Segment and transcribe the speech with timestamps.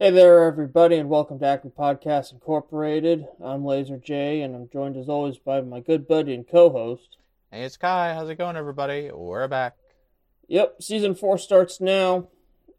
[0.00, 3.28] Hey there, everybody, and welcome to Acme Podcast Incorporated.
[3.40, 7.16] I'm Laser J, and I'm joined as always by my good buddy and co-host.
[7.52, 8.12] Hey, it's Kai.
[8.12, 9.12] How's it going, everybody?
[9.14, 9.76] We're back.
[10.48, 12.26] Yep, season four starts now.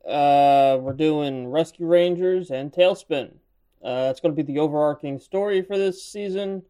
[0.05, 3.35] Uh, we're doing Rescue Rangers and Tailspin.
[3.81, 6.63] Uh, it's going to be the overarching story for this season.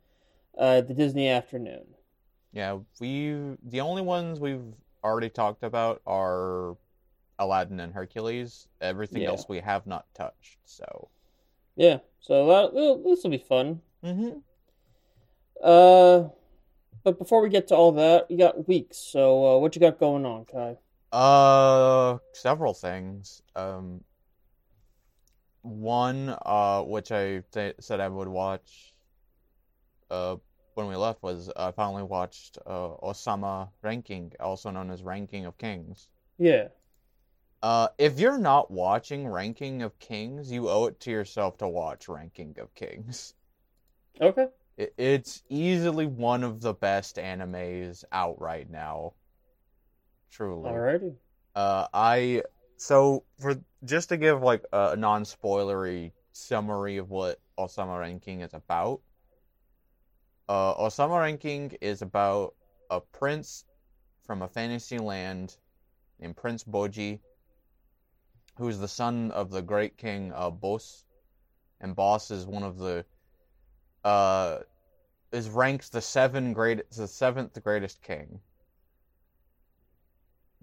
[0.55, 1.86] Uh, the Disney afternoon.
[2.54, 6.77] Yeah, we the only ones we've already talked about are
[7.39, 8.67] Aladdin and Hercules.
[8.81, 9.29] Everything Yeah.
[9.29, 10.57] else we have not touched.
[10.65, 11.09] So.
[11.75, 13.81] Yeah, so that, this will be fun.
[14.03, 14.38] Mm-hmm.
[15.63, 16.29] Uh,
[17.03, 18.98] but before we get to all that, we got weeks.
[18.98, 20.77] So uh, what you got going on, Kai?
[21.12, 23.41] Uh, several things.
[23.55, 24.04] Um,
[25.62, 28.93] one, uh, which I th- said I would watch,
[30.09, 30.38] uh,
[30.76, 35.57] when we left was I finally watched uh Osama Ranking, also known as Ranking of
[35.57, 36.09] Kings.
[36.38, 36.67] Yeah.
[37.66, 42.08] Uh, if you're not watching Ranking of Kings, you owe it to yourself to watch
[42.08, 43.34] Ranking of Kings.
[44.22, 44.46] Okay.
[44.77, 49.13] It, it's easily one of the best animes out right now.
[50.30, 50.70] Truly.
[50.70, 51.16] Alrighty.
[51.55, 52.44] Uh, I
[52.77, 59.02] so for just to give like a non-spoilery summary of what Osama Ranking is about.
[60.48, 62.54] Uh, Osama Ranking is about
[62.91, 63.66] a prince
[64.22, 65.57] from a fantasy land
[66.19, 67.22] named Prince Bojji,
[68.57, 71.03] who's the son of the great king uh, Bos,
[71.81, 73.06] and Bos is one of the
[74.03, 74.59] uh
[75.31, 78.39] is ranked the seven great the seventh greatest king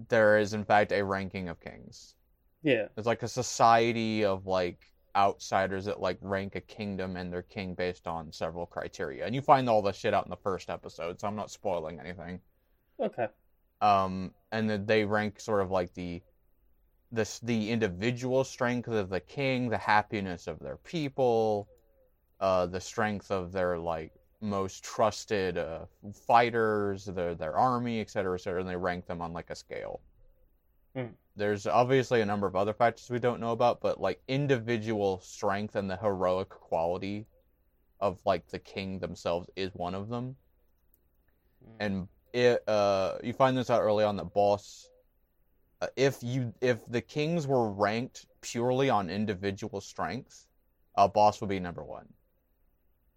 [0.08, 2.14] there is in fact a ranking of kings.
[2.62, 2.86] Yeah.
[2.96, 4.78] it's like a society of like
[5.16, 9.26] outsiders that like rank a kingdom and their king based on several criteria.
[9.26, 11.98] And you find all this shit out in the first episode, so I'm not spoiling
[11.98, 12.40] anything.
[13.00, 13.26] Okay.
[13.80, 16.22] Um and then they rank sort of like the
[17.12, 21.68] this the individual strength of the king, the happiness of their people,
[22.40, 25.84] uh the strength of their like most trusted uh,
[26.26, 29.54] fighters, their their army, et cetera, et cetera, and they rank them on like a
[29.54, 30.00] scale.
[30.94, 31.14] Hmm.
[31.36, 35.76] There's obviously a number of other factors we don't know about, but like individual strength
[35.76, 37.26] and the heroic quality
[38.00, 40.36] of like the king themselves is one of them.
[41.78, 44.88] And it uh you find this out early on that boss
[45.96, 50.46] if you if the kings were ranked purely on individual strength,
[50.96, 52.06] uh boss would be number 1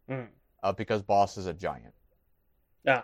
[0.10, 0.28] Mm.
[0.64, 1.94] uh, because boss is a giant.
[2.84, 3.02] Yeah.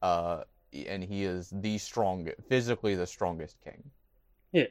[0.00, 3.90] Uh, and he is the strongest, physically the strongest king.
[4.52, 4.66] Yeah.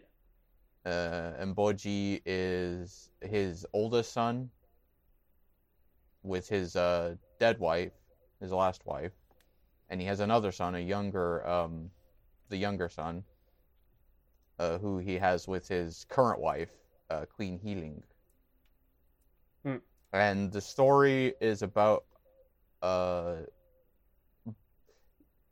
[0.86, 4.50] Uh, and Bojji is his oldest son
[6.24, 7.94] with his uh, dead wife,
[8.40, 9.14] his last wife,
[9.90, 11.92] and he has another son, a younger, um,
[12.56, 13.22] the younger son,
[14.60, 16.72] uh, who he has with his current wife,
[17.10, 18.02] uh, Queen Hiling.
[19.64, 19.82] Hmm.
[20.14, 22.06] And the story is about,
[22.82, 23.36] uh,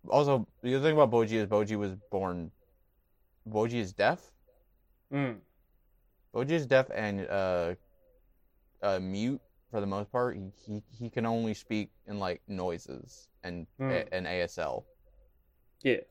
[0.07, 2.51] also the other thing about Bojji is Bojji was born,
[3.49, 4.21] Bojji is deaf.
[5.11, 5.39] Mm.
[6.33, 7.75] Bojji is deaf and uh,
[8.81, 9.41] uh, mute
[9.71, 10.37] for the most part.
[10.37, 13.91] He, he he can only speak in like noises and Hmm.
[14.11, 14.85] and ASL.
[15.83, 16.01] Yeah.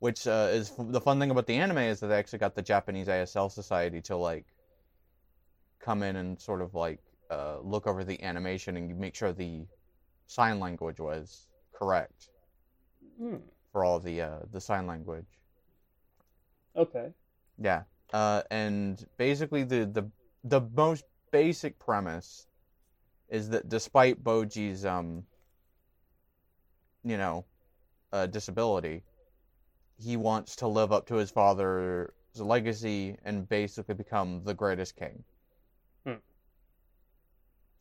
[0.00, 2.62] Which uh, is the fun thing about the anime is that they actually got the
[2.62, 4.46] Japanese ASL Society to like
[5.78, 7.00] come in and sort of like
[7.30, 9.66] uh, look over the animation and make sure the
[10.26, 12.30] sign language was correct
[13.20, 13.40] Mm.
[13.72, 15.26] for all the uh, the sign language.
[16.74, 17.12] Okay.
[17.58, 17.82] Yeah.
[18.12, 20.10] Uh, and basically the, the
[20.42, 22.46] the most basic premise
[23.28, 25.24] is that despite Bojji's um
[27.04, 27.44] you know
[28.12, 29.02] uh, disability,
[30.00, 35.24] he wants to live up to his father's legacy and basically become the greatest king.
[36.06, 36.14] Hmm.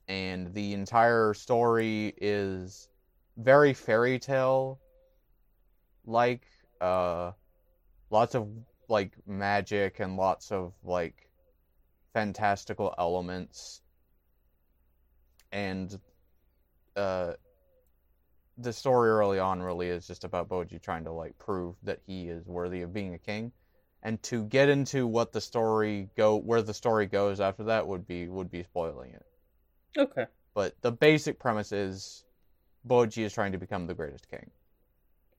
[0.07, 2.89] And the entire story is
[3.37, 4.79] very fairy tale
[6.05, 6.45] like
[6.81, 7.31] uh
[8.09, 8.47] lots of
[8.89, 11.29] like magic and lots of like
[12.13, 13.81] fantastical elements
[15.51, 15.99] and
[16.97, 17.33] uh
[18.59, 22.27] the story early on really is just about Bojji trying to like prove that he
[22.29, 23.51] is worthy of being a king
[24.03, 28.05] and to get into what the story go where the story goes after that would
[28.05, 29.25] be would be spoiling it
[29.97, 30.25] Okay.
[30.53, 32.23] but the basic premise is
[32.87, 34.51] Bojji is trying to become the greatest king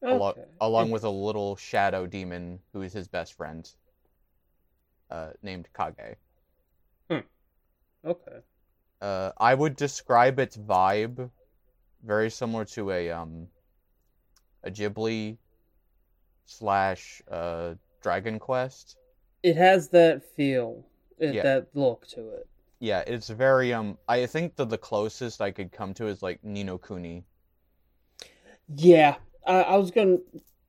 [0.02, 0.44] along, Okay.
[0.60, 3.70] along with a little shadow demon who is his best friend,
[5.10, 6.16] uh, named Kage.
[8.04, 8.38] Okay.
[9.00, 11.30] Uh, I would describe its vibe
[12.04, 13.48] very similar to a um,
[14.64, 15.38] a Ghibli
[16.46, 18.96] slash uh, Dragon Quest.
[19.42, 20.86] It has that feel.
[21.18, 21.42] it, Yeah.
[21.42, 22.46] that look to it.
[22.78, 23.98] Yeah, it's very um.
[24.08, 27.24] I think that the closest I could come to is like Ni no Kuni.
[28.74, 30.18] Yeah, I, I was gonna.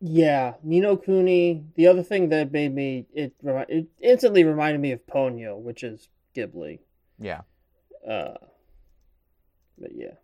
[0.01, 1.63] Yeah, Ni no Kuni.
[1.75, 6.09] The other thing that made me it it instantly reminded me of Ponyo, which is
[6.35, 6.79] Ghibli.
[7.17, 7.41] Yeah.
[8.05, 8.33] Uh,
[9.77, 10.15] but yeah,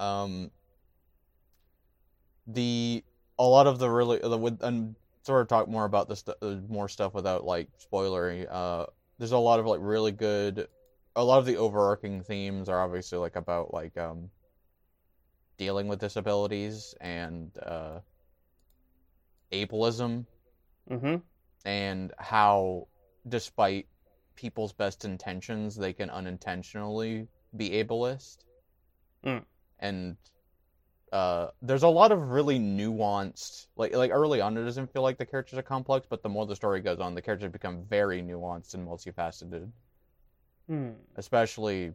[0.00, 0.50] Um.
[2.46, 3.04] The
[3.38, 6.34] a lot of the really the with and sort of talk more about this stu-
[6.42, 8.46] uh, more stuff without like spoilery.
[8.50, 8.86] Uh,
[9.18, 10.66] there's a lot of like really good.
[11.14, 14.30] A lot of the overarching themes are obviously like about like um.
[15.58, 18.00] Dealing with disabilities and uh.
[19.52, 20.26] Ableism
[20.90, 21.16] mm-hmm.
[21.64, 22.86] and how
[23.28, 23.86] despite
[24.36, 27.26] people's best intentions they can unintentionally
[27.56, 28.38] be ableist
[29.24, 29.44] Mm.
[29.80, 30.16] And
[31.12, 35.18] uh, there's a lot of really nuanced like like early on it doesn't feel like
[35.18, 38.22] the characters are complex but the more the story goes on the characters become very
[38.22, 39.68] nuanced and multifaceted
[40.68, 40.90] Hmm.
[41.16, 41.92] especially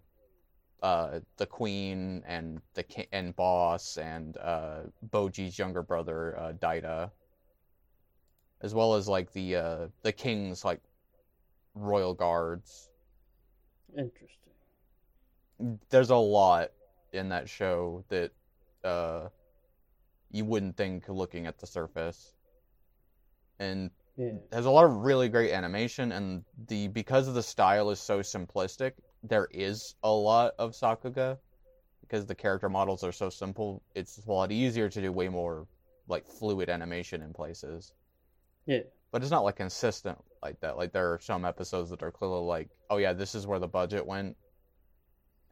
[0.84, 7.12] uh, the queen and the ki- and boss and uh, Bojji's younger brother uh, Daida,
[8.62, 10.82] as well as like the uh, the king's like
[11.74, 12.90] royal guards.
[13.98, 14.54] Interesting.
[15.90, 16.70] There's a lot
[17.16, 18.32] in that show that
[18.84, 19.30] uh,
[20.32, 22.34] you wouldn't think looking at the surface,
[23.60, 24.34] and Yeah.
[24.52, 28.94] has a lot of really great animation and the because the style is so simplistic
[29.24, 31.38] there is a lot of sakuga.
[32.02, 35.68] Because the character models are so simple it's a lot easier to do way more
[36.08, 37.94] like fluid animation in places.
[38.68, 38.82] Yeah.
[39.12, 40.78] but it's not like consistent like that.
[40.78, 43.68] Like there are some episodes that are clearly like oh yeah this is where the
[43.68, 44.38] budget went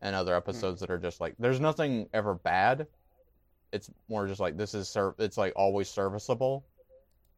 [0.04, 2.86] and other episodes that are just like there's nothing ever bad
[3.72, 6.64] it's more just like this is ser- it's like always serviceable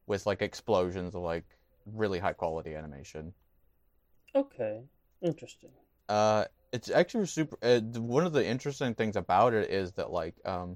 [0.07, 1.45] with like explosions of like
[1.85, 3.31] really high quality animation
[4.35, 4.81] Okay.
[5.21, 5.71] Interesting.
[6.09, 10.35] uh it's actually super uh, one of the interesting things about it is that like
[10.45, 10.75] um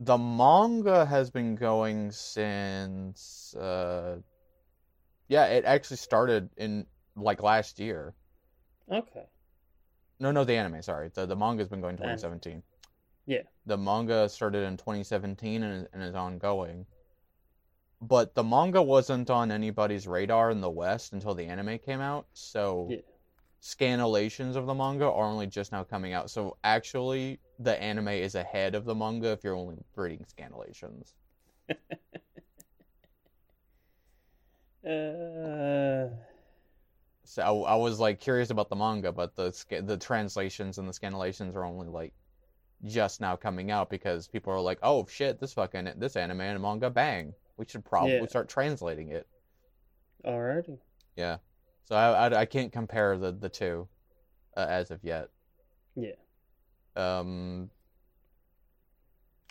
[0.00, 4.18] the manga has been going since uh
[5.28, 6.86] yeah it actually started in
[7.16, 8.14] like last year
[8.90, 9.26] Okay.
[10.20, 12.16] No no the anime sorry the, the manga's been going The anime.
[12.18, 12.62] 2017
[13.26, 13.42] Yeah.
[13.66, 16.86] the manga started in 2017 and is, and is ongoing
[18.00, 22.26] but the manga wasn't on anybody's radar in the west until the anime came out
[22.34, 22.98] so Yeah.
[23.62, 28.34] scanlations of the manga are only just now coming out so actually the anime is
[28.34, 31.12] ahead of the manga if you're only reading scanlations
[34.86, 36.10] Uh.
[37.24, 40.92] So I, I was like curious about the manga but the the translations and the
[40.92, 42.12] scanlations are only like
[42.84, 46.60] just now coming out because people are like oh shit this fucking this anime and
[46.60, 48.26] manga bang we should probably Yeah.
[48.26, 49.26] start translating it
[50.24, 50.78] Alrighty.
[51.16, 51.36] Yeah.
[51.84, 53.86] So I, I, I can't compare the, the two
[54.56, 55.28] uh, as of yet.
[55.94, 56.12] Yeah.
[56.96, 57.68] Um,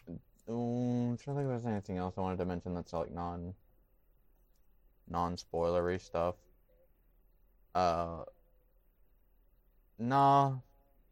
[0.10, 3.14] mm, I'm trying to think if there's anything else I wanted to mention that's like
[3.14, 3.54] non
[5.08, 6.36] non spoilery stuff.
[7.76, 8.24] Uh,
[10.00, 10.56] nah,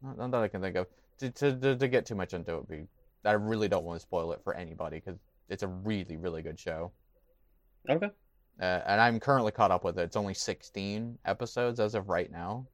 [0.02, 0.86] not, not that I can think of.
[1.18, 2.82] To, to to to get too much into it, be
[3.24, 5.18] I really don't want to spoil it for anybody because
[5.48, 6.92] it's a really really good show.
[7.88, 8.10] Okay.
[8.60, 10.02] Uh, and I'm currently caught up with it.
[10.02, 12.66] It's only 16 episodes as of right now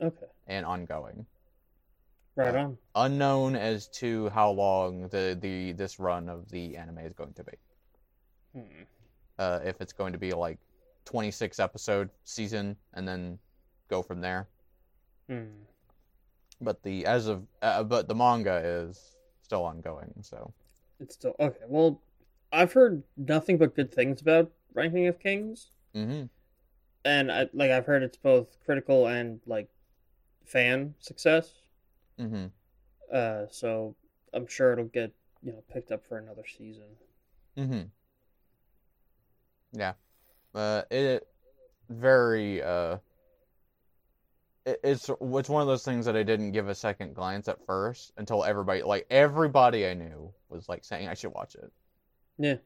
[0.00, 0.26] Okay.
[0.46, 1.26] and ongoing.
[2.36, 2.78] Right Uh, on.
[2.94, 7.44] Unknown as to how long the, the this run of the anime is going to
[7.44, 7.52] be.
[8.54, 8.82] Hmm.
[9.38, 10.58] Uh, if it's going to be like
[11.04, 13.38] 26 episode season and then
[13.88, 14.48] go from there.
[15.28, 15.64] Hmm.
[16.60, 20.14] But the as of uh, but the manga is still ongoing.
[20.22, 20.54] So
[21.00, 21.64] It's still okay.
[21.68, 22.00] Well,
[22.52, 26.24] I've heard nothing but good things about Ranking of Kings, hmm
[27.04, 29.68] and I like I've heard it's both critical and like
[30.44, 31.52] fan success.
[32.18, 32.46] hmm
[33.12, 33.94] Uh, so
[34.32, 36.96] I'm sure it'll get you know picked up for another season.
[37.56, 37.92] hmm
[39.72, 39.94] Yeah.
[40.54, 41.26] Uh, it
[41.88, 42.98] very uh.
[44.64, 47.64] It, it's it's one of those things that I didn't give a second glance at
[47.66, 51.72] first until everybody like everybody I knew was like saying I should watch it.
[52.38, 52.56] Yeah.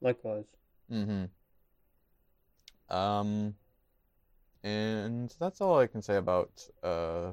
[0.00, 0.46] Likewise.
[0.90, 1.24] Mm-hmm.
[2.94, 3.54] Um,
[4.62, 6.50] and that's all I can say about
[6.82, 7.32] uh,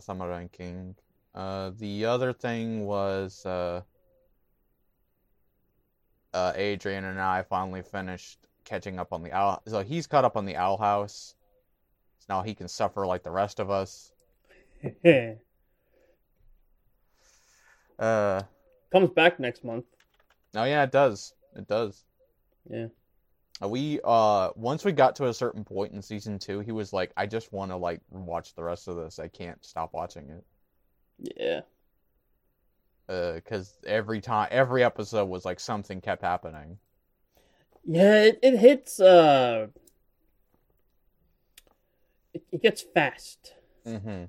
[0.00, 0.94] Osama Ranking.
[1.34, 3.82] Uh, the other thing was uh,
[6.38, 9.60] uh, Adrian and I finally finished catching up on the owl.
[9.66, 11.34] So he's caught up on the Owl House.
[12.20, 14.12] So now he can suffer like the rest of us.
[17.98, 18.42] Uh,
[18.92, 19.84] Comes back next month.
[20.54, 21.34] oh yeah, it does.
[21.56, 22.04] It does.
[22.70, 22.86] Yeah.
[23.60, 26.92] Uh, We uh once we got to a certain point in season two, he was
[26.92, 29.18] like, "I just want to like watch the rest of this.
[29.18, 30.44] I can't stop watching it."
[31.36, 31.62] Yeah.
[33.08, 36.78] Because every time, every episode was like something kept happening.
[37.84, 39.68] Yeah, it, it hits uh
[42.34, 43.54] it, it gets fast.
[43.84, 44.24] hmm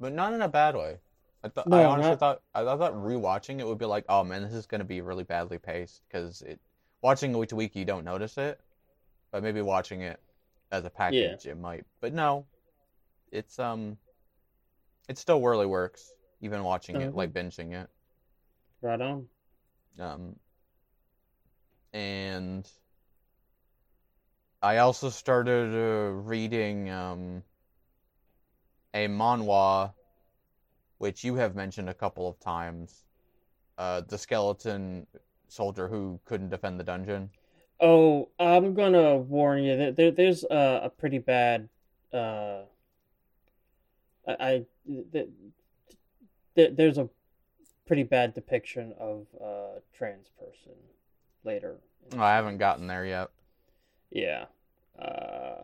[0.00, 0.98] But not in a bad way.
[1.44, 4.24] I thought No, I honestly not- thought I thought rewatching it would be like, oh
[4.24, 6.58] man, this is gonna be really badly paced because it
[7.02, 8.58] watching it week to week you don't notice it,
[9.30, 10.18] but maybe watching it
[10.72, 11.84] as a package it might.
[12.00, 12.46] But no,
[13.30, 13.98] it's um,
[15.08, 17.88] it still really works even watching it like binging it.
[18.82, 19.26] Right on.
[19.98, 20.36] Um,
[21.92, 22.68] and
[24.62, 27.42] I also started uh, reading um,
[28.94, 29.92] a manhwa,
[30.98, 33.04] which you have mentioned a couple of times.
[33.78, 35.06] Uh, the skeleton
[35.48, 37.30] soldier who couldn't defend the dungeon.
[37.80, 39.76] Oh, I'm gonna warn you.
[39.76, 41.68] There, there there's a, a pretty bad.
[42.12, 42.62] Uh,
[44.26, 44.64] I, I
[46.56, 47.08] th- there's a
[47.86, 50.72] pretty bad depiction of a trans person
[51.44, 51.76] later.
[52.12, 53.28] Oh, I haven't gotten there yet.
[54.10, 54.46] Yeah.
[54.98, 55.62] Uh,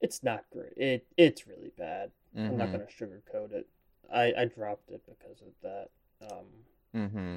[0.00, 0.72] it's not great.
[0.76, 2.10] It it's really bad.
[2.36, 2.72] I'm not Mhm.
[2.72, 3.68] gonna sugarcoat it.
[4.12, 5.90] I I dropped it because of that.
[6.30, 6.46] Um,
[6.94, 7.36] Mm-hmm.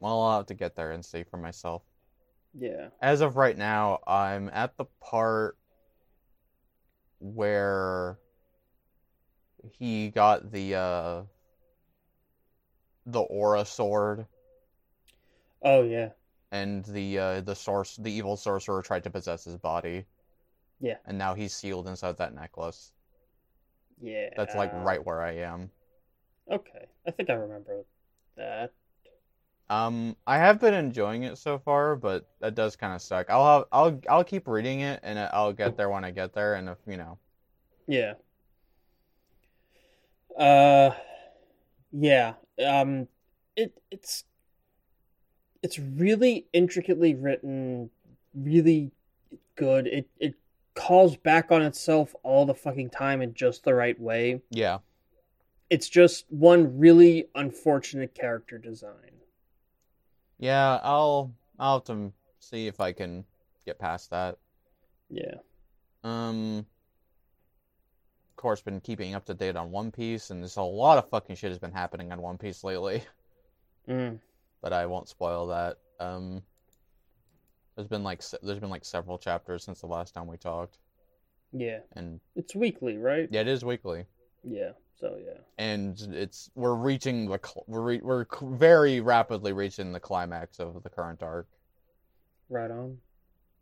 [0.00, 1.82] Well, I'll have to get there and see for myself.
[2.54, 2.88] yeah.
[3.00, 5.56] As of right now, I'm at the part
[7.20, 8.18] where
[9.78, 11.22] he got the uh
[13.06, 14.26] the aura sword
[15.62, 16.10] Oh yeah.
[16.50, 20.04] and the uh the source the evil sorcerer tried to possess his body.
[20.80, 20.96] Yeah.
[21.06, 22.92] And now he's sealed inside that necklace.
[24.00, 24.30] Yeah.
[24.36, 25.70] That's like right where I am.
[26.50, 26.86] Okay.
[27.06, 27.84] I think I remember
[28.36, 28.72] that.
[29.70, 33.28] Um, I have been enjoying it so far, but that does kind of suck.
[33.28, 36.54] I'll have, I'll I'll keep reading it, and I'll get there when I get there.
[36.54, 37.18] And if you know,
[37.86, 38.14] Yeah.
[40.38, 40.90] Uh
[41.92, 42.34] yeah.
[42.64, 43.08] Um
[43.56, 44.24] it it's
[45.62, 47.90] it's really intricately written,
[48.34, 48.92] really
[49.56, 49.86] good.
[49.88, 50.34] It it
[50.74, 54.40] calls back on itself all the fucking time in just the right way.
[54.50, 54.78] yeah,
[55.70, 59.22] It's just one really unfortunate character design.
[60.38, 63.24] yeah, I'll I'll have to see if I can
[63.66, 64.38] get past that.
[65.10, 65.34] Yeah.
[66.04, 66.64] Um,
[68.38, 71.36] course, been keeping up to date on One Piece, and there's a lot of fucking
[71.36, 73.02] shit has been happening on One Piece lately.
[73.88, 74.18] Mm.
[74.60, 75.78] But I won't spoil that.
[75.98, 76.42] Um,
[77.74, 80.76] there's been like there's been like several chapters since the last time we talked,
[81.54, 81.78] Yeah.
[81.94, 83.28] and It's weekly, right?
[83.30, 84.04] yeah, it is weekly.
[84.44, 84.72] Yeah.
[85.00, 85.38] So yeah.
[85.56, 90.82] and it's we're reaching the cl- we're re- we're very rapidly reaching the climax of
[90.82, 91.46] the current arc.
[92.50, 92.98] Right on.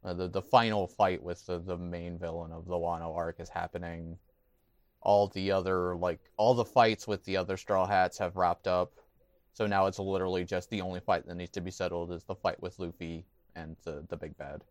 [0.03, 3.49] Uh, the the final fight with the, the main villain of the Wano arc is
[3.49, 4.19] happening.
[5.07, 8.93] All the other like all the fights with the other Straw Hats have wrapped up,
[9.53, 12.35] so now it's literally just the only fight that needs to be settled is the
[12.35, 14.65] fight with Luffy and the the big bad.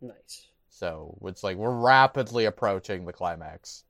[0.00, 0.46] Nice.
[0.68, 3.84] So it's like we're rapidly approaching the climax.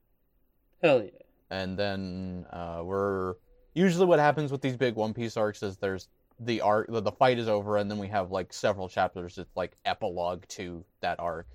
[0.82, 1.10] Hell yeah.
[1.50, 3.34] and then uh, we're
[3.74, 6.08] usually what happens with these big One Piece arcs is there's
[6.40, 9.54] the arc the, the fight is over and then we have like several chapters it's
[9.54, 11.46] like epilogue to that arc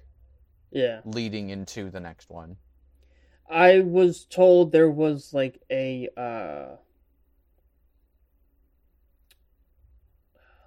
[0.72, 1.02] Yeah.
[1.04, 2.56] leading into the next one
[3.50, 6.76] I was told there was like a uh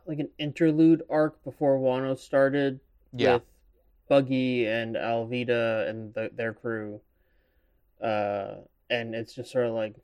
[0.07, 2.81] like an interlude arc before Wano started
[3.13, 3.43] yeah with
[4.09, 7.01] Buggy and Alvida and the, their crew.
[8.03, 8.57] Uh
[8.89, 9.95] and it's just sort of like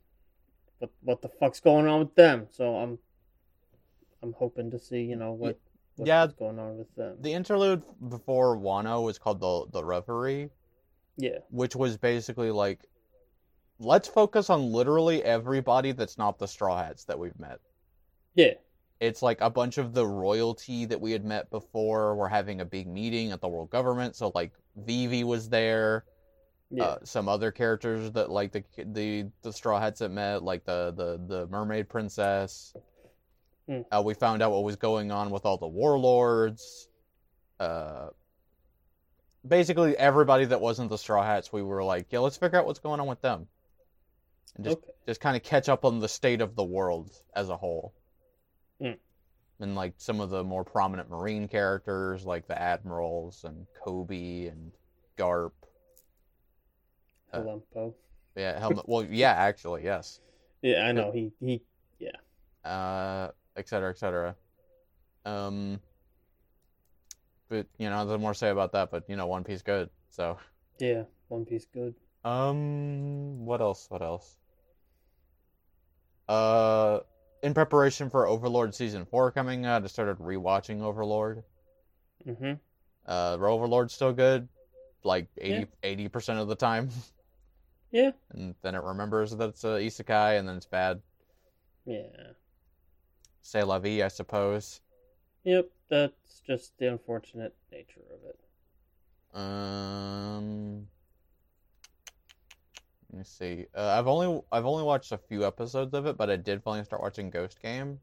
[0.79, 2.47] what what the fuck's going on with them?
[2.51, 2.99] So I'm
[4.21, 5.57] I'm hoping to see, you know, what
[5.95, 6.21] what's, Yeah.
[6.21, 7.17] what's going on with them.
[7.19, 10.51] the interlude before Wano was called the the Reverie
[11.17, 11.39] Yeah.
[11.49, 12.81] which was basically like
[13.79, 17.59] let's focus on literally everybody that's not the Straw Hats that we've met
[18.35, 18.53] Yeah.
[18.99, 22.15] it's like a bunch of the royalty that we had met before.
[22.15, 26.05] We're having a big meeting at the world government, so like Vivi was there.
[26.69, 26.83] Yeah.
[26.83, 30.91] Uh, some other characters that like the the the Straw Hats that met, like the
[30.97, 32.73] the the Mermaid Princess.
[33.69, 33.81] Hmm.
[33.91, 36.89] Uh, we found out what was going on with all the warlords.
[37.59, 38.09] Uh,
[39.47, 42.79] basically everybody that wasn't the Straw Hats, we were like, yeah, let's figure out what's
[42.79, 43.47] going on with them,
[44.55, 44.91] and just okay.
[45.07, 47.93] just kind of catch up on the state of the world as a whole.
[48.81, 48.91] Hmm.
[49.59, 54.71] And like some of the more prominent marine characters, like the admirals and Koby and
[55.17, 55.51] Garp.
[57.33, 57.57] Uh.
[58.35, 58.87] Yeah, helmet.
[58.87, 60.19] well, yeah, actually, yes.
[60.61, 61.11] Yeah, I know.
[61.11, 61.61] He he
[61.99, 62.11] Yeah.
[62.69, 64.35] Uh, et cetera, et cetera.
[65.25, 65.79] Um,
[67.49, 68.91] but you know, there's more to say about that.
[68.91, 69.89] But you know, One Piece good.
[70.09, 70.37] So,
[70.79, 71.95] Yeah, One Piece good.
[72.25, 73.85] um, what else?
[73.89, 74.37] What else?
[76.27, 76.99] Uh,
[77.43, 81.43] in preparation for Overlord season four coming out, I started rewatching Overlord.
[82.27, 82.53] Mm-hmm.
[83.05, 84.47] Uh, Overlord's still good,
[85.03, 86.89] like 80 percent of the time,
[87.91, 88.11] Yeah.
[88.31, 91.01] and then it remembers that it's a isekai, and then it's bad.
[91.85, 92.01] Yeah.
[93.41, 94.81] Say la vie, I suppose.
[95.45, 95.69] Yep.
[95.89, 98.39] That's just the unfortunate nature of it.
[99.37, 100.87] Um,
[103.11, 103.65] let me see.
[103.75, 106.83] Uh, I've only I've only watched a few episodes of it, but I did finally
[106.83, 107.99] start watching Ghost Game.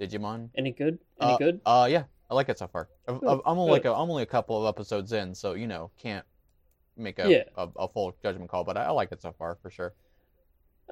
[0.00, 0.50] Digimon.
[0.56, 0.98] Any good?
[1.20, 1.60] Any Uh, good?
[1.64, 2.88] Uh, yeah, I like it so far.
[3.06, 5.90] I've- I'm only like a, I'm only a couple of episodes in, so you know
[5.98, 6.26] can't
[6.96, 7.44] make a Yeah.
[7.56, 9.94] a, a full judgment call, but I, I like it so far for sure.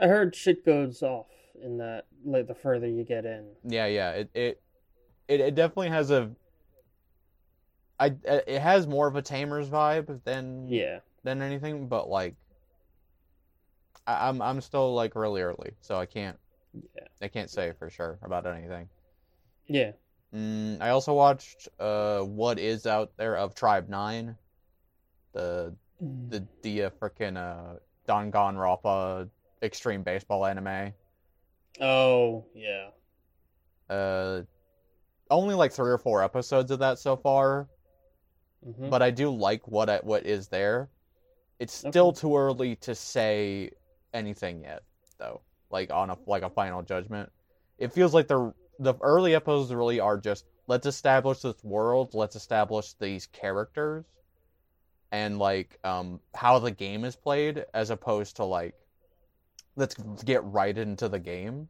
[0.00, 1.26] I heard shit goes off
[1.60, 2.06] in that.
[2.24, 3.50] Like the further you get in.
[3.64, 4.10] Yeah, yeah.
[4.12, 4.62] It it
[5.28, 6.30] it, it definitely has a.
[7.98, 11.00] I it has more of a Tamers vibe than Yeah.
[11.22, 12.34] than anything, but like,
[14.06, 16.38] I, I'm I'm still like really early, so I can't
[16.72, 17.06] Yeah.
[17.20, 18.88] I can't say for sure about anything.
[19.66, 19.92] Yeah.
[20.34, 24.36] Mm, I also watched uh what is out there of Tribe Nine,
[25.32, 29.28] the the the uh, frickin' uh Danganronpa
[29.62, 30.92] extreme baseball anime.
[31.80, 32.88] Oh yeah.
[33.88, 34.42] Uh,
[35.32, 37.68] only like three or four episodes of that so far,
[38.64, 40.90] hmm but I do like what I, what is there.
[41.60, 42.20] It's still Okay.
[42.20, 43.70] too early to say
[44.14, 44.82] anything yet,
[45.18, 45.42] though.
[45.70, 47.30] Like on a like a final judgment,
[47.78, 52.36] it feels like the the early episodes really are just let's establish this world, let's
[52.36, 54.04] establish these characters,
[55.12, 58.74] and like um how the game is played, as opposed to like
[59.76, 61.68] let's get right into the game.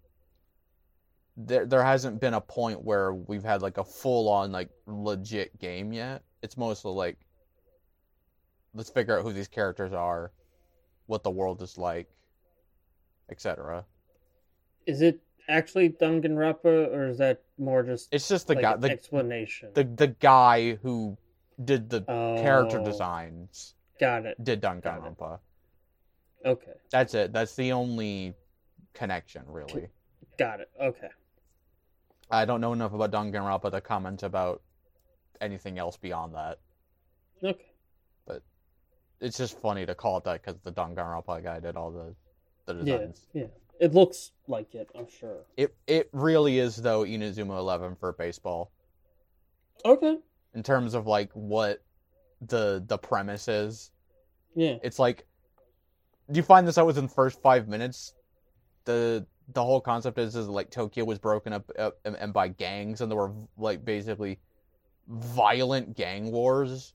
[1.36, 5.58] There there hasn't been a point where we've had like a full on like legit
[5.58, 6.22] game yet.
[6.42, 7.18] It's mostly like
[8.74, 10.32] let's figure out who these characters are,
[11.06, 12.08] what the world is like,
[13.30, 13.84] etc.
[14.86, 18.90] Is it actually Danganronpa, or is that more just It's just the like guy the,
[18.90, 19.70] explanation?
[19.74, 21.16] the the guy who
[21.64, 24.42] did the character Oh, designs Got it.
[24.42, 24.84] did Got it.
[24.84, 25.38] Danganronpa.
[26.44, 26.72] Okay.
[26.90, 27.32] That's it.
[27.32, 28.34] That's the only
[28.94, 29.88] connection really.
[30.38, 30.70] Got it.
[30.80, 31.08] Okay.
[32.32, 34.62] I don't know enough about Danganronpa to comment about
[35.40, 36.58] anything else beyond that.
[37.44, 37.66] Okay.
[38.26, 38.42] But
[39.20, 42.14] it's just funny to call it that because the Danganronpa guy did all the
[42.66, 43.26] the designs.
[43.34, 43.42] Yeah.
[43.42, 43.48] Yeah.
[43.80, 44.88] It looks like it.
[44.94, 45.44] I'm sure.
[45.56, 48.72] It it really is though Inazuma Eleven for baseball
[49.84, 50.18] Okay.
[50.54, 51.82] in terms of like what
[52.40, 53.90] the the premise is.
[54.54, 54.76] Yeah.
[54.82, 55.26] It's like
[56.30, 58.14] do you find this out within the first five minutes.
[58.84, 62.48] The the whole concept is is like Tokyo was broken up, up and, and by
[62.48, 64.38] gangs, and there were like basically
[65.08, 66.94] violent gang wars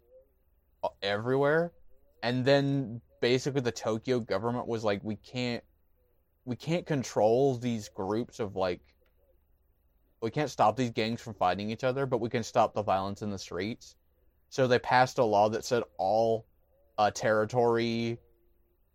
[0.84, 1.72] uh, everywhere.
[2.24, 5.64] And then basically the Tokyo government was like, we can't
[6.46, 8.82] we can't control these groups of like
[10.22, 13.22] we can't stop these gangs from fighting each other, but we can stop the violence
[13.22, 13.96] in the streets.
[14.50, 16.46] So they passed a law that said all
[16.98, 18.18] uh, territory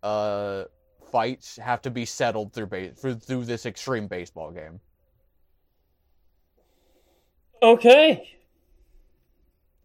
[0.01, 0.65] uh,
[1.13, 4.79] fights have to be settled through ba- through, through this extreme baseball game.
[7.61, 8.29] Okay.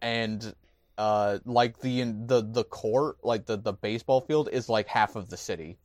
[0.01, 0.55] And
[0.97, 5.29] uh, like the the the court, like the the baseball field, is like half of
[5.29, 5.77] the city.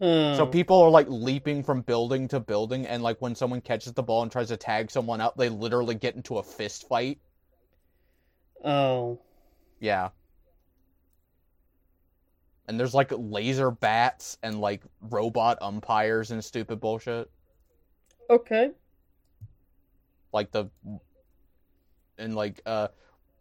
[0.00, 3.92] So Um, people are like leaping from building to building, and like when someone catches
[3.92, 7.18] the ball and tries to tag someone up, they literally get into a fist fight.
[8.64, 9.20] Oh.
[9.80, 10.10] Yeah.
[12.68, 17.30] And there's like laser bats and like robot umpires and stupid bullshit.
[18.28, 18.70] Okay.
[20.32, 20.68] Like the
[22.18, 22.88] and like uh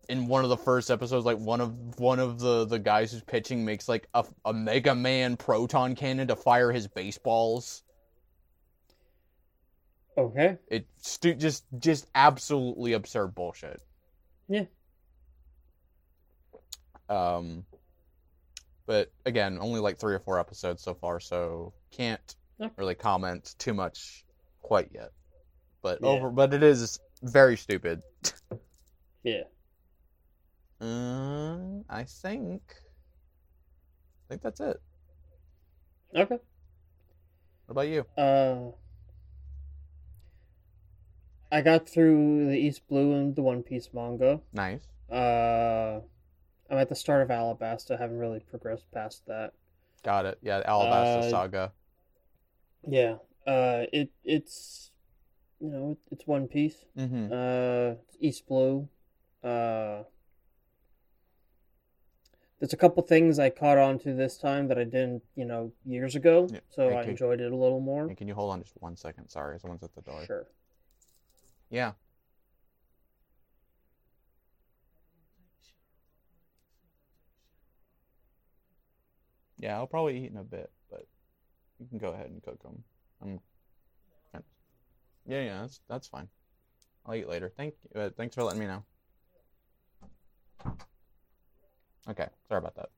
[0.10, 3.24] in one of the first episodes like one of one of the the guys who's
[3.24, 7.84] pitching makes like a, a mega man proton cannon to fire his baseballs.
[10.18, 10.58] Okay.
[10.68, 13.82] It stu- just just absolutely absurd bullshit.
[14.48, 14.66] Yeah.
[17.10, 17.66] Um
[18.86, 22.36] but again, only like 3 or 4 episodes so far, so can't
[22.78, 24.26] really comment too much
[24.62, 25.12] quite yet.
[25.82, 26.10] But Yeah.
[26.10, 28.02] over but it is very stupid.
[29.24, 29.44] Yeah.
[30.80, 32.62] Um, I think
[34.26, 34.82] I think that's it.
[36.16, 36.38] Okay.
[37.66, 38.06] What about you?
[38.18, 38.72] Uh,
[41.52, 44.42] I got through the East Blue and the One Piece manga.
[44.54, 44.82] Nice.
[45.10, 46.02] Uh,
[46.70, 47.98] I'm at the start of Alabasta.
[48.00, 49.54] Haven't really progressed past that.
[50.04, 50.40] Got it.
[50.42, 51.72] Yeah, Alabasta Uh, Saga.
[52.88, 53.16] Yeah.
[53.46, 54.92] Uh, it it's
[55.60, 56.86] you know, it, it's One Piece.
[56.98, 57.32] Mm-hmm.
[57.32, 58.88] Uh, it's East Blue.
[59.44, 60.04] Uh,
[62.60, 65.72] there's a couple things I caught on to this time that I didn't, you know,
[65.86, 66.48] years ago.
[66.52, 68.14] Yeah, So I I could- enjoyed it a little more.
[68.16, 69.30] Can you hold on just one second?
[69.30, 70.24] Sorry, someone's at the door.
[70.26, 70.48] Sure.
[71.70, 71.94] Yeah.
[79.66, 81.08] Yeah, I'll probably eat in a bit, but
[81.80, 82.84] you can go ahead and cook them.
[83.20, 83.40] I'm.
[85.26, 86.28] Yeah, yeah, that's that's fine.
[87.04, 87.52] I'll eat later.
[87.58, 88.00] Thank you.
[88.00, 88.84] Uh, thanks for letting me know.
[92.08, 92.90] Okay, sorry about that.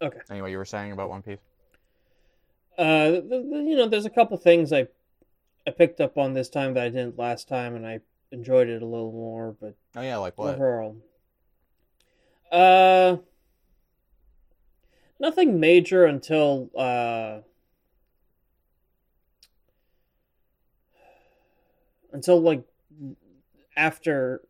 [0.00, 0.20] Okay.
[0.30, 1.40] Anyway, you were saying about One Piece.
[2.78, 4.86] Uh, the, the, you know, there's a couple things I
[5.66, 7.98] I picked up on this time that I didn't last time, and I
[8.30, 9.56] enjoyed it a little more.
[9.60, 10.54] But Oh yeah, like what?
[10.54, 10.96] overall,
[12.52, 13.16] uh,
[15.20, 17.40] nothing major until uh
[22.12, 22.64] until like
[23.76, 24.42] after.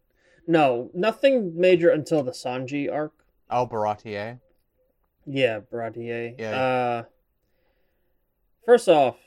[0.46, 3.12] No, nothing major until the Sanji arc.
[3.50, 4.38] Oh, Baratie.
[5.26, 6.36] Yeah, Baratie.
[6.38, 6.56] Yeah.
[6.56, 7.02] Uh,
[8.64, 9.18] first off,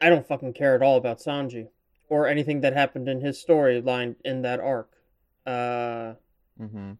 [0.00, 1.68] I don't fucking care at all about Sanji
[2.08, 4.90] or anything that happened in his storyline in that arc.
[5.46, 6.14] Uh,
[6.60, 6.92] Mm-hmm.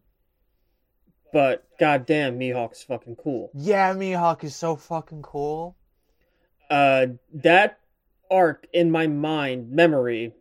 [1.33, 3.51] But goddamn, Mihawk's fucking cool.
[3.53, 5.75] Yeah, Mihawk is so fucking cool.
[6.69, 7.79] Uh, that
[8.29, 10.33] arc in my mind, memory,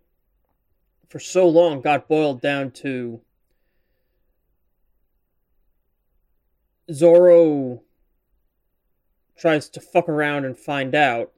[1.09, 3.21] for so long got boiled down to
[6.93, 7.83] Zoro
[9.37, 11.33] tries to fuck around and find out,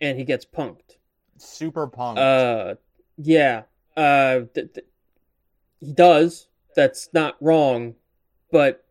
[0.00, 0.96] and he gets punked.
[1.36, 2.18] Super punked.
[2.18, 2.74] Uh,
[3.18, 3.62] yeah.
[3.96, 4.86] Uh, th- th-
[5.80, 6.48] he does.
[6.74, 7.94] That's not wrong,
[8.50, 8.84] but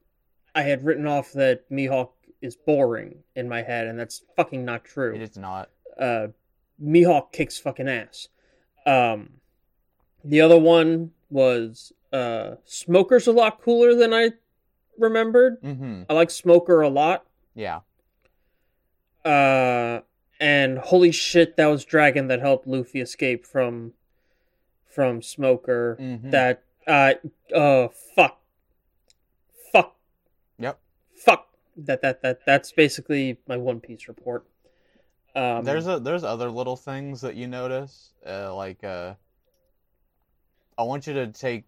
[0.54, 2.10] I had written off that Mihawk
[2.42, 5.70] is boring in my head, and that's fucking not true it is not.
[6.00, 6.28] uh,
[6.82, 8.28] Mihawk kicks fucking ass.
[8.86, 9.30] Um,
[10.24, 14.32] the other one was uh, Smoker's a lot cooler than I
[14.98, 15.62] remembered.
[15.62, 16.04] Mm-hmm.
[16.10, 17.26] I like Smoker a lot.
[17.56, 17.80] Yeah.
[19.24, 20.02] Uh,
[20.40, 23.94] and holy shit, that was Dragon that helped Luffy escape from
[24.86, 25.98] from Smoker.
[26.00, 26.30] Mm-hmm.
[26.30, 27.14] That uh,
[27.54, 28.40] uh, fuck.
[31.16, 31.48] Fuck.
[31.78, 34.46] That that that that's basically my One Piece report.
[35.36, 39.16] Um, there's a there's other little things that you notice, uh, like uh,
[40.78, 41.66] I want you to take,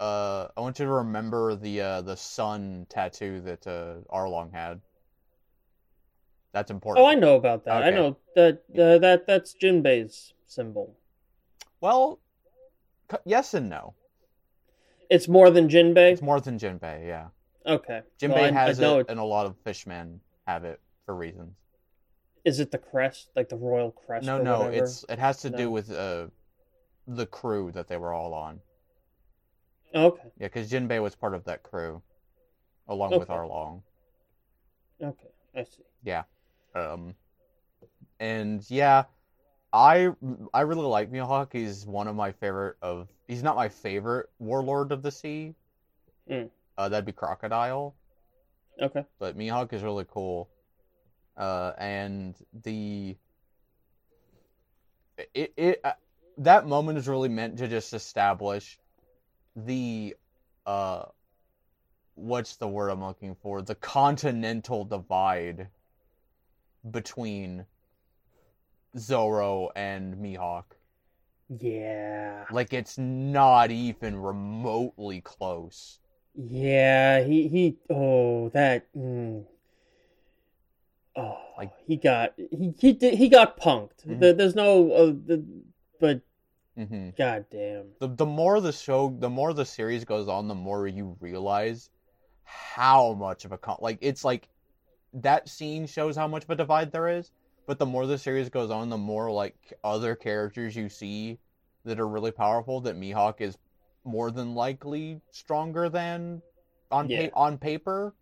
[0.00, 4.80] uh, I want you to remember the uh, the sun tattoo that uh, Arlong had.
[6.52, 7.04] That's important.
[7.04, 7.82] Oh, I know about that.
[7.84, 10.96] I know that uh, that that's Jinbei's symbol.
[11.80, 12.20] Well,
[13.10, 13.94] c- yes and no.
[15.10, 16.12] It's more than Jinbei.
[16.12, 17.06] It's more than Jinbei.
[17.06, 17.28] Yeah,
[17.66, 18.02] Okay.
[18.20, 21.14] Jinbei Well, I- has I know it, and a lot of fishmen have it for
[21.14, 21.54] reasons.
[22.44, 24.26] Is it the crest, like the royal crest?
[24.26, 24.84] No, no, whatever?
[24.84, 26.26] it's it has to do with uh,
[27.06, 28.60] the crew that they were all on.
[29.94, 30.22] okay.
[30.38, 32.02] Yeah, because Jinbei was part of that crew,
[32.88, 33.82] along with Arlong.
[35.02, 35.82] Okay, I see.
[36.02, 36.24] Yeah,
[36.74, 37.14] um,
[38.20, 39.04] and yeah,
[39.72, 40.10] I
[40.52, 41.52] I really like Mihawk.
[41.52, 43.08] He's one of my favorite of.
[43.26, 45.54] He's not my favorite warlord of the sea.
[46.30, 46.50] Mm.
[46.76, 47.94] Uh, that'd be Crocodile,
[48.80, 49.04] Okay.
[49.18, 50.50] but Mihawk is really cool.
[51.36, 52.34] Uh, and
[52.64, 53.16] the
[55.34, 55.92] it it uh,
[56.38, 58.78] that moment is really meant to just establish
[59.56, 60.16] the
[60.66, 61.04] uh
[62.14, 63.62] what's the word I'm looking for?
[63.62, 65.68] The continental divide
[66.90, 67.66] between
[68.98, 70.64] Zoro and Mihawk.
[71.48, 72.44] Yeah.
[72.50, 75.98] Like it's not even remotely close.
[76.34, 77.22] Yeah.
[77.22, 77.76] He he.
[77.90, 78.92] Oh, that.
[78.94, 79.44] Mm.
[81.16, 84.04] Oh, Like- he got he he did he got punked.
[84.06, 84.20] Mhm.
[84.20, 84.90] There- There's no.
[84.92, 85.44] Uh, the,
[86.00, 86.20] but
[86.76, 87.86] hmm goddamn.
[88.00, 91.88] The the more the show, the more the series goes on, the more you realize
[92.42, 94.48] how much of a con- like it's like
[95.12, 97.30] that scene shows how much of a divide there is.
[97.66, 101.38] But the more the series goes on, the more like other characters you see
[101.84, 102.80] that are really powerful.
[102.80, 103.56] That Mihawk is
[104.04, 106.42] more than likely stronger than
[106.90, 107.28] on Yeah.
[107.30, 108.14] pa- on paper.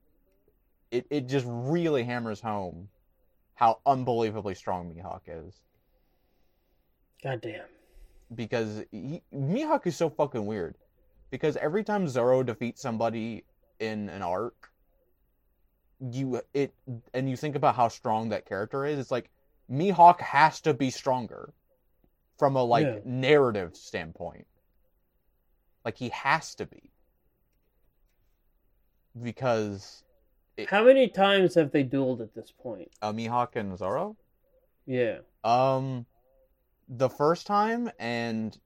[0.90, 2.88] It it just really hammers home
[3.54, 5.60] how unbelievably strong Mihawk is
[7.22, 7.66] Goddamn.
[8.34, 10.76] because he, Mihawk is so fucking weird.
[11.30, 13.44] Because every time Zoro defeats somebody
[13.78, 14.70] in an arc,
[16.10, 16.74] you it
[17.14, 18.98] and you think about how strong that character is.
[18.98, 19.30] It's like
[19.70, 21.54] Mihawk has to be stronger
[22.38, 22.98] from a like Yeah.
[23.04, 24.46] narrative standpoint.
[25.84, 26.92] Like he has to be
[29.20, 30.04] because
[30.56, 32.90] It- How many times have they dueled at this point?
[33.00, 34.16] uh, Mihawk and Zoro.
[34.86, 35.18] Yeah.
[35.44, 36.06] Um,
[36.88, 38.56] the first time and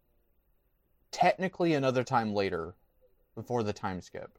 [1.13, 2.75] technically another time later
[3.35, 4.39] before the time skip.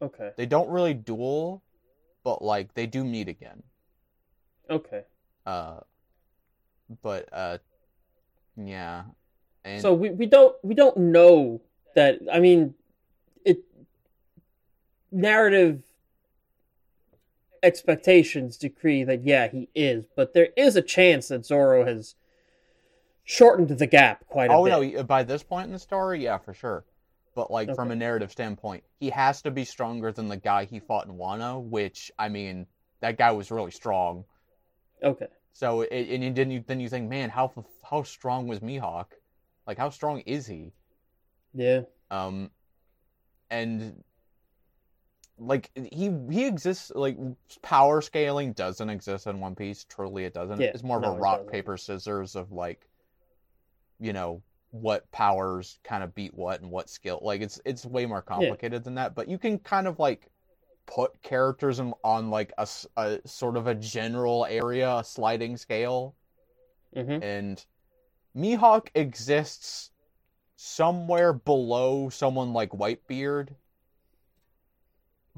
[0.00, 0.32] Okay.
[0.36, 1.62] They don't really duel,
[2.24, 3.62] but like they do meet again.
[4.70, 5.04] Okay.
[5.44, 5.80] Uh
[7.02, 7.58] but uh
[8.56, 9.04] yeah.
[9.64, 11.60] And So we, we don't we don't know
[11.96, 12.74] that I mean
[13.44, 13.64] it
[15.10, 15.82] narrative
[17.62, 22.14] expectations decree that yeah he is, but there is a chance that Zoro has
[23.24, 24.72] shortened the gap quite a Oh bit.
[24.72, 26.84] Oh no, by this point in the story, yeah, for sure.
[27.34, 30.80] But like from a narrative standpoint, he has to be stronger than the guy he
[30.80, 32.66] fought in Wano, which I mean,
[33.00, 34.24] that guy was really strong.
[35.02, 35.26] Okay.
[35.52, 39.06] So it, and then you then you think, man, how how strong was Mihawk?
[39.66, 40.72] Like how strong is he?
[41.56, 41.82] Yeah.
[42.10, 42.50] Um,
[43.50, 44.02] and
[45.38, 47.16] like he he exists like
[47.62, 49.84] power scaling doesn't exist in One Piece.
[49.84, 50.60] Truly, it doesn't.
[50.60, 52.88] Yeah, it's more no, of a rock paper scissors of like,
[53.98, 57.20] you know, what powers kind of beat what and what skill.
[57.22, 59.14] Like it's it's way more complicated than that.
[59.14, 60.28] But you can kind of like
[60.86, 62.66] put characters on, on like a
[63.26, 66.14] sort of a general area, a sliding scale
[66.94, 67.64] hmm and
[68.36, 69.90] Mihawk exists
[70.56, 73.50] somewhere below someone like Whitebeard,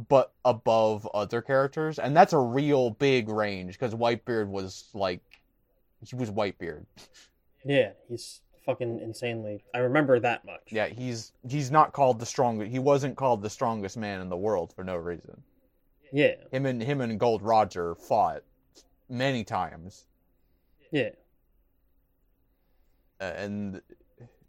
[0.09, 5.21] but above other characters, and that's a real big range because Whitebeard was like
[6.05, 6.87] he was Whitebeard.
[7.65, 9.65] Yeah, he's fucking insanely.
[9.75, 10.61] I remember that much.
[10.71, 12.71] Yeah, he's he's not called the strongest.
[12.71, 15.43] He wasn't called the strongest man in the world for no reason.
[16.13, 16.35] Yeah.
[16.53, 18.43] Him and him and Gold Roger fought
[19.09, 20.07] many times.
[20.93, 21.11] Yeah.
[23.21, 23.83] and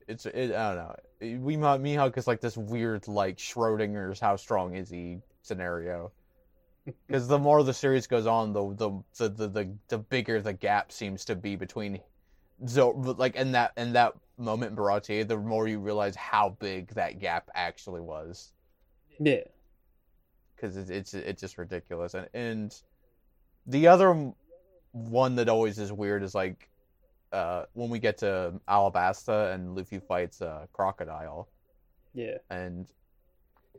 [0.10, 1.46] it's it, I don't know.
[1.46, 6.12] We Mihawk is like this weird like Schrodinger's how strong is he scenario.
[7.06, 10.54] Because the more the series goes on, the the, the the the the bigger the
[10.54, 12.00] gap seems to be between
[12.66, 16.88] so like in that in that moment in Baratie, the more you realize how big
[16.96, 18.54] that gap actually was.
[19.20, 19.42] Yeah.
[20.56, 22.16] Because it's it's it's just ridiculous.
[22.16, 22.76] And and
[23.68, 24.34] the other
[24.92, 26.70] one that always is weird is like
[27.32, 31.50] uh, when we get to Alabasta and Luffy fights uh, Crocodile,
[32.14, 32.38] Yeah.
[32.50, 32.88] and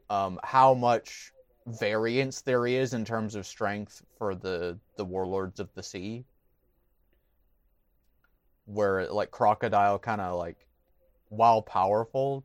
[0.08, 1.32] um, how much
[1.66, 6.24] variance there is in terms of strength for the the warlords of the sea,
[8.66, 10.66] where like Crocodile kind of like,
[11.28, 12.44] while powerful,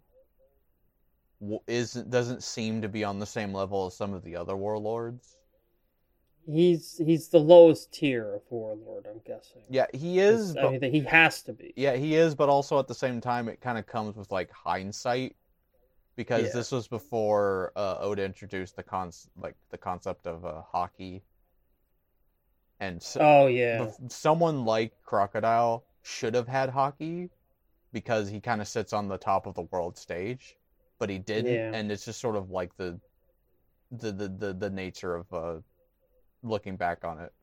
[1.68, 5.38] isn't doesn't seem to be on the same level as some of the other warlords.
[6.48, 9.62] He's he's the lowest tier of warlord, I'm guessing.
[9.70, 10.56] Yeah, he is.
[10.58, 11.74] I mean, he has to be.
[11.76, 14.52] Yeah, he is, but also at the same time, it kind of comes with like
[14.52, 15.36] hindsight,
[16.16, 16.54] because Yeah.
[16.54, 21.22] this was before uh, Oda introduced the cons like the concept of uh, Haki,
[22.80, 23.88] and so, Oh yeah.
[24.10, 27.30] someone like Crocodile should have had Haki,
[27.92, 30.58] because he kind of sits on the top of the world stage,
[31.00, 31.72] but he didn't, Yeah.
[31.74, 33.00] and it's just sort of like the
[33.92, 35.56] the the the, the nature of uh,
[36.46, 37.34] looking back on it.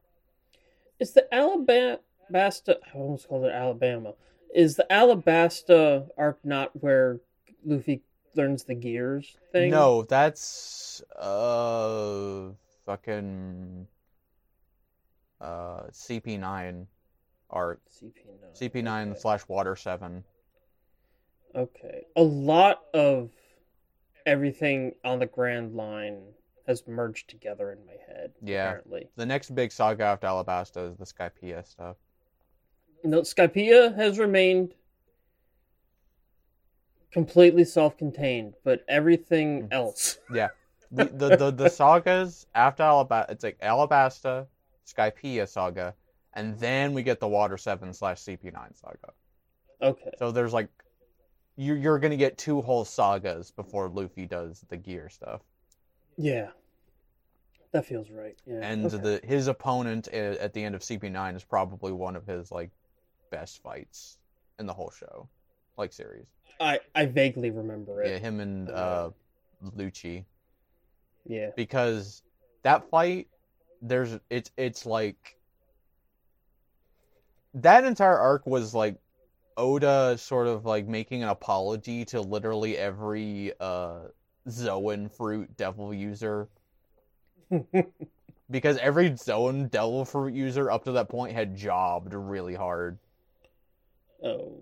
[0.99, 2.77] Is the Alabasta?
[2.95, 4.15] I almost called it Alabama.
[4.55, 7.19] Is the Alabasta arc not where
[7.65, 8.03] Luffy
[8.35, 9.71] learns the gears thing?
[9.71, 12.51] No, that's uh
[12.87, 13.87] fucking
[15.41, 16.87] uh CP9
[17.51, 18.13] art CP9.
[18.61, 19.19] CP9 Okay.
[19.21, 20.25] slash Water Seven.
[21.55, 22.05] Okay.
[22.17, 23.31] A lot of
[24.25, 26.23] everything on the Grand Line
[26.67, 28.33] has merged together in my head.
[28.43, 28.67] Yeah.
[28.69, 29.09] Apparently.
[29.17, 31.97] The next big saga after Alabasta is the Skypiea stuff.
[33.05, 34.75] No, Skypiea has remained
[37.11, 39.73] completely self-contained, but everything Mm.
[39.73, 40.19] else.
[40.33, 40.49] Yeah,
[40.93, 44.47] the the the, the sagas after Alabasta, it's like Alabasta,
[44.87, 45.95] Skypiea saga,
[46.35, 49.13] and then we get the Water Seven slash CP9 saga.
[49.83, 50.11] Okay.
[50.19, 50.69] So there's like
[51.57, 55.43] you're, you're gonna get two whole sagas before Luffy does the gear stuff.
[56.17, 56.49] Yeah.
[57.73, 58.37] That feels right.
[58.47, 58.61] Yeah.
[58.63, 58.99] and okay.
[58.99, 62.71] the his opponent at the end of CP9 is probably one of his like
[63.31, 64.19] best fights
[64.59, 65.29] in the whole show,
[65.79, 66.27] like series.
[66.61, 68.11] I I vaguely remember it.
[68.11, 69.11] Yeah, him and uh,
[69.77, 70.25] Lucci
[71.27, 71.51] Yeah.
[71.57, 72.23] because
[72.63, 73.29] that fight
[73.81, 75.37] there's it's it's like
[77.55, 78.97] that entire arc was like
[79.57, 84.01] Oda sort of like making an apology to literally every uh
[84.51, 86.49] Zoan fruit devil user
[88.51, 92.99] because every Zoan devil fruit user up to that point had jobbed really hard.
[94.25, 94.59] oh.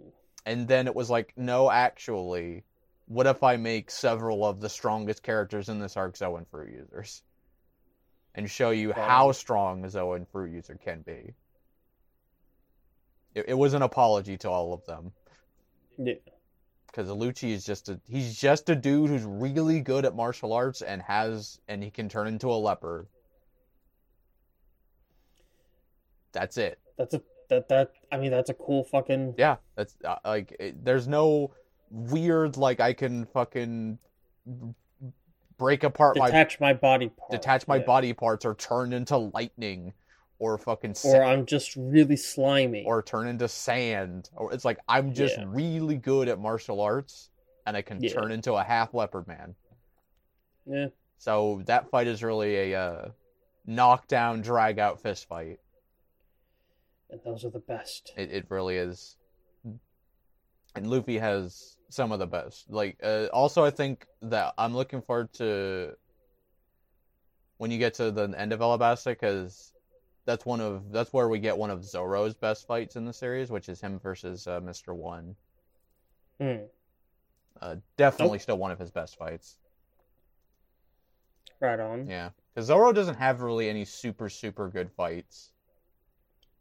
[0.46, 2.64] And then it was like, no, actually,
[3.06, 7.22] what if I make several of the strongest characters in this arc Zoan fruit users?
[8.34, 8.94] And show you Wow.
[8.94, 11.34] how strong a Zoan fruit user can be.
[13.34, 15.12] It, it was an apology to all of them
[15.98, 16.14] Yeah.
[16.90, 20.82] Because Lucci is just a he's just a dude who's really good at martial arts
[20.82, 23.06] and has and he can turn into a leopard.
[26.32, 26.78] That's it.
[26.98, 30.84] That's a that that I mean that's a cool fucking Yeah, that's uh, like it,
[30.84, 31.52] there's no
[31.90, 33.98] weird like I can fucking
[35.58, 37.30] break apart my detach my body part.
[37.30, 37.84] detach my yeah.
[37.84, 39.92] body parts or turn into lightning
[40.40, 42.84] or fucking sa- Or I'm just really slimy.
[42.84, 45.44] or turn into sand or it's like I'm just Yeah.
[45.46, 47.30] really good at martial arts
[47.66, 48.12] and I can Yeah.
[48.14, 49.54] turn into a half leopard man.
[50.66, 50.88] yeah.
[51.18, 53.08] So that fight is really a uh,
[53.66, 55.60] knockdown drag out fist fight.
[57.10, 58.12] And those are the best.
[58.16, 59.16] It it really is.
[60.74, 62.70] And Luffy has some of the best.
[62.70, 65.96] Like uh, also I think that I'm looking forward to
[67.58, 69.72] when you get to the end of Alabasta because
[70.26, 73.50] that's one of that's where we get one of Zoro's best fights in the series,
[73.50, 74.94] which is him versus uh, Mr.
[74.94, 75.34] One.
[76.40, 76.56] Hmm.
[77.60, 79.56] Uh, definitely still one of his best fights.
[81.60, 82.06] Right on.
[82.06, 85.50] Yeah, because Zoro doesn't have really any super super good fights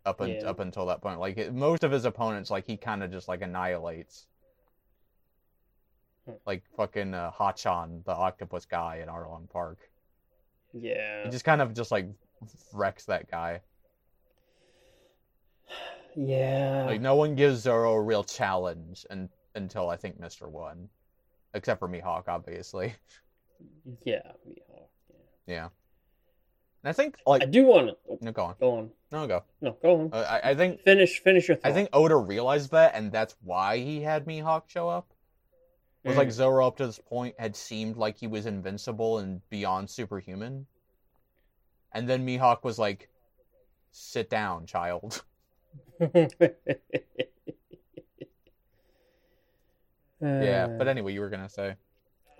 [0.06, 0.50] up un- Yeah.
[0.50, 1.19] up until that point.
[1.19, 4.28] Like it- most of his opponents, like he kind of just like annihilates.
[6.26, 6.34] Hmm.
[6.45, 9.78] Like fucking uh, Hatchan, the octopus guy in Arlong Park.
[10.74, 11.24] Yeah.
[11.24, 12.08] He just kind of just like
[12.73, 13.62] wrecks that guy.
[16.15, 16.86] Yeah.
[16.88, 20.89] Like no one gives Zoro a real challenge and, until I think Mister One,
[21.54, 22.95] except for Mihawk, obviously.
[24.04, 24.21] yeah.
[24.45, 25.15] Mihawk, yeah.
[25.45, 25.67] Yeah,
[26.84, 28.89] and I think like I do want to oh, no, go on, go on.
[29.12, 29.43] no go.
[29.62, 30.10] No, go on.
[30.13, 31.69] Uh, I I think Finish finish your thought.
[31.69, 35.13] I think Oda realized that, and that's why he had Mihawk show up.
[36.04, 36.34] It was like Mm.
[36.34, 40.65] Zoro up to this point had seemed like he was invincible and beyond superhuman.
[41.91, 43.10] And then Mihawk was like,
[43.91, 45.23] sit down, child.
[45.99, 46.17] yeah,
[50.67, 51.75] but Uh, anyway, you were gonna say.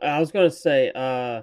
[0.02, 1.42] I was gonna say, uh,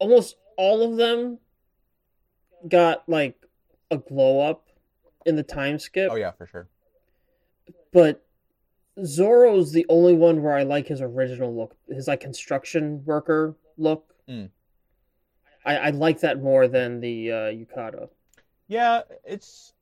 [0.00, 1.38] almost all of them
[2.68, 3.36] got like
[3.90, 4.66] a glow up
[5.24, 6.68] in the time skip, Oh yeah, for sure.
[7.92, 8.22] but
[9.04, 14.14] Zoro's the only one where I like his original look, his like construction worker look.
[14.28, 14.50] Mm.
[15.66, 18.08] I, I like that more than the uh, Yukata.
[18.68, 19.74] Yeah, it's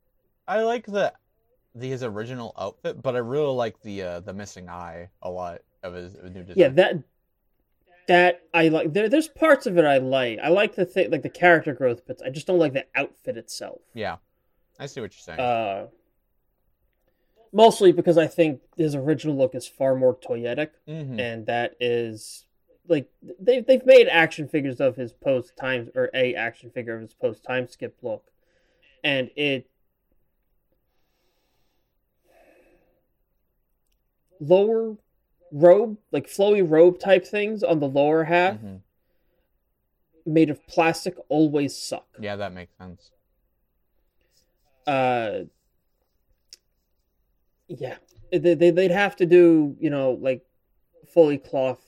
[0.49, 1.12] I like the
[1.75, 5.61] the his original outfit, but I really like the uh the missing eye a lot
[5.83, 6.55] of his new design.
[6.57, 6.94] Yeah, that
[8.09, 8.92] that I like.
[8.92, 10.38] There, there's parts of it I like.
[10.42, 12.23] I like the thing, like the character growth bits.
[12.23, 13.81] I just don't like the outfit itself.
[13.94, 14.16] yeah.
[14.79, 15.38] I see what you're saying.
[15.38, 15.87] Uh,
[17.53, 22.44] mostly because I think his original look is far more toyetic, hmm and that is
[22.88, 23.09] like
[23.40, 27.14] they they've made action figures of his post times or a action figure of his
[27.14, 28.31] post time skip look,
[29.03, 29.68] and it
[34.40, 34.97] lower
[35.53, 38.77] robe like flowy robe type things on the lower half hmm
[40.27, 42.07] made of plastic always suck.
[42.18, 43.11] Yeah, that makes sense.
[44.87, 45.44] uh
[47.68, 47.97] yeah
[48.31, 50.44] they, they they'd have to do you know like
[51.12, 51.81] fully cloth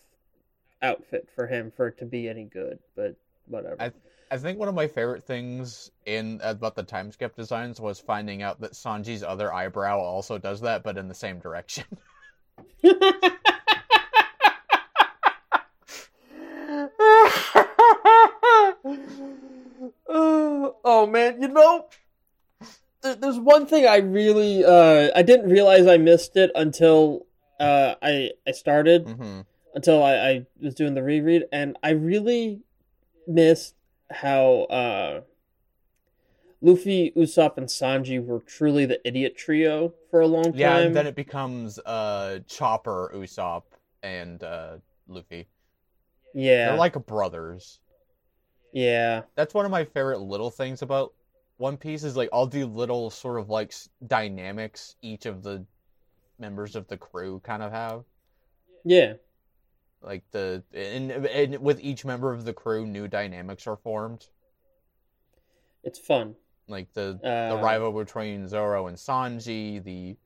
[0.87, 3.15] outfit for him for it to be any good but
[3.47, 3.77] whatever.
[3.81, 3.93] I-
[4.29, 8.43] I think one of my favorite things in about the time skip designs was finding
[8.43, 11.85] out that Sanji's other eyebrow also does that, but in the same direction.
[12.83, 12.93] Uh,
[20.09, 21.87] oh man you know
[23.03, 27.27] there- there's one thing i really uh i didn't realize i missed it until
[27.61, 29.07] uh i i started.
[29.09, 29.41] Hmm
[29.77, 32.63] until I, I was doing the reread, and I really
[33.29, 33.75] missed
[34.11, 35.21] how uh,
[36.63, 40.55] Luffy, Usopp, and Sanji were truly the idiot trio for a long time.
[40.57, 43.65] Yeah, and then it becomes uh, Chopper, Usopp,
[44.03, 45.47] and uh, Luffy.
[46.35, 47.79] yeah, They're like brothers.
[48.73, 51.13] yeah, That's one of my favorite little things about
[51.59, 53.75] One Piece is like all the little sort of like
[54.07, 55.67] dynamics each of the
[56.39, 58.05] members of the crew kind of have.
[58.85, 59.15] yeah,
[60.07, 64.27] Like the and, and with each member of the crew, new dynamics are formed.
[65.83, 66.37] it's fun.
[66.69, 70.17] Like the Uh, the rival between Zoro and Sanji, the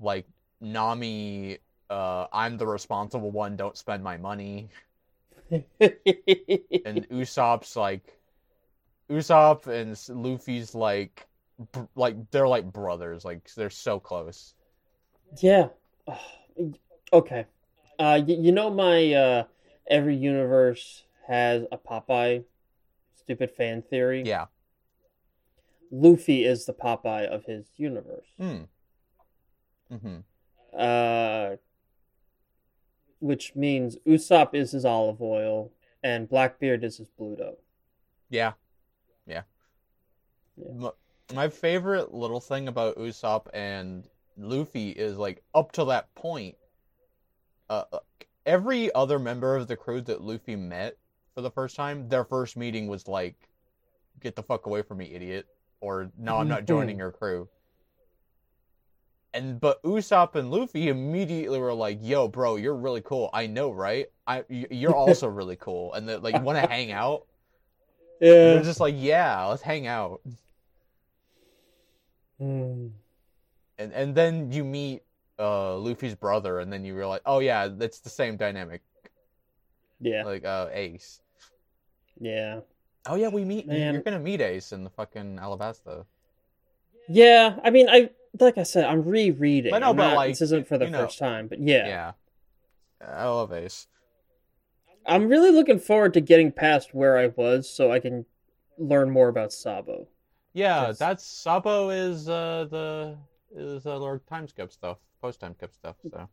[0.00, 0.26] like
[0.60, 1.58] Nami,
[1.90, 4.70] uh, I'm the responsible one, don't spend my money.
[6.86, 8.18] And Usopp's like
[9.10, 11.26] Usopp and Luffy's like
[11.72, 14.54] br- like they're like brothers, like they're so close.
[15.40, 15.68] yeah.
[16.06, 16.20] Oh,
[17.12, 17.46] okay.
[17.98, 19.44] Uh, y- you know my uh,
[19.88, 22.44] every universe has a Popeye
[23.14, 24.22] stupid fan theory.
[24.24, 24.46] Yeah.
[25.90, 28.26] Luffy is the Popeye of his universe.
[28.40, 28.68] Mm.
[29.92, 30.16] Mm-hmm.
[30.78, 31.56] Uh,
[33.20, 35.72] which means Usopp is his olive oil
[36.02, 37.56] and Blackbeard is his Bluto.
[38.30, 38.52] Yeah.
[39.26, 39.42] Yeah.
[40.56, 40.72] Yeah.
[40.74, 40.90] My,
[41.34, 46.56] my favorite little thing about Usopp and Luffy is like up to that point,
[47.68, 47.98] uh, uh,
[48.44, 50.96] every other member of the crew that Luffy met
[51.34, 53.36] for the first time, their first meeting was like,
[54.20, 55.46] "Get the fuck away from me, idiot!"
[55.80, 57.48] or "No, I'm not joining your crew."
[59.34, 63.28] And but Usopp and Luffy immediately were like, "Yo, bro, you're really cool.
[63.32, 64.06] I know, right?
[64.26, 67.26] I you're also really cool, and that like you want to hang out."
[68.20, 70.22] Yeah, They're just like, "Yeah, let's hang out."
[72.38, 72.88] Hmm.
[73.78, 75.02] and and then you meet
[75.38, 78.82] uh Luffy's brother, and then you realize, oh yeah, it's the same dynamic,
[80.00, 80.24] Yeah.
[80.24, 81.20] like uh Ace.
[82.20, 82.60] Yeah.
[83.06, 83.66] Oh yeah, we meet.
[83.66, 83.94] Man.
[83.94, 86.06] You're gonna meet Ace in the fucking Alabasta.
[87.08, 87.58] Yeah.
[87.62, 88.10] I mean, I
[88.40, 89.70] like I said, I'm rereading.
[89.70, 91.02] But no, I'm but, not- like, this isn't for the you know.
[91.04, 91.86] first time, but yeah.
[91.86, 92.12] Yeah.
[93.06, 93.86] I love Ace.
[95.06, 98.24] I'm really looking forward to getting past where I was, so I can
[98.78, 100.08] learn more about Sabo.
[100.52, 103.16] Yeah, that's Sabo is uh the
[103.54, 105.96] is uh Lord time skip stuff, post time skip stuff.
[106.10, 106.28] So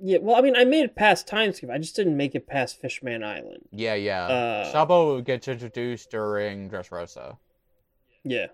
[0.00, 0.18] Yeah.
[0.20, 1.70] Well, I mean, I made it past time skip.
[1.70, 3.68] I just didn't make it past Fishman Island.
[3.72, 4.26] yeah, yeah.
[4.26, 7.38] Uh, Sabo gets introduced during Dressrosa,
[8.24, 8.46] Yeah.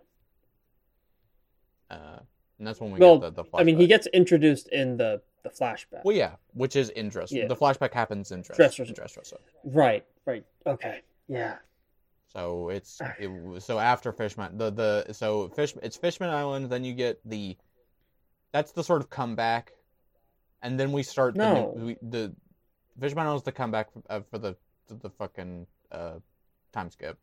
[1.90, 2.18] uh,
[2.58, 5.20] and that's when we Well, get the, the I mean, he gets introduced in the
[5.42, 6.04] the flashback.
[6.04, 7.32] Well, yeah, which is in Dress.
[7.32, 7.48] Yeah.
[7.48, 8.56] The flashback happens in Dress.
[8.58, 8.94] Dressrosa.
[8.94, 9.38] Dressrosa.
[9.64, 10.04] Right.
[10.24, 10.44] Right.
[10.64, 11.00] Okay.
[11.26, 11.56] Yeah.
[12.28, 16.70] So it's it, so after Fishman the the so fish it's Fishman Island.
[16.70, 17.56] Then you get the
[18.52, 19.72] that's the sort of comeback,
[20.62, 21.72] and then we start the No.
[21.76, 22.34] we, the
[23.00, 24.56] Fishman Island's the comeback for, uh, for the
[24.88, 26.14] the, the fucking uh,
[26.72, 27.18] time skip.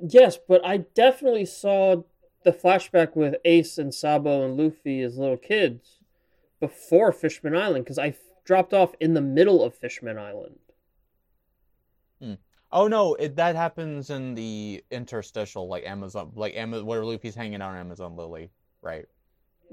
[0.00, 2.02] Yes, but I definitely saw
[2.44, 6.00] the flashback with Ace and Sabo and Luffy as little kids
[6.58, 10.58] before Fishman Island because I f- dropped off in the middle of Fishman Island.
[12.72, 17.60] Oh no, it that happens in the interstitial like Amazon like Amazon where Luffy's hanging
[17.60, 19.04] out on Amazon Lily, right?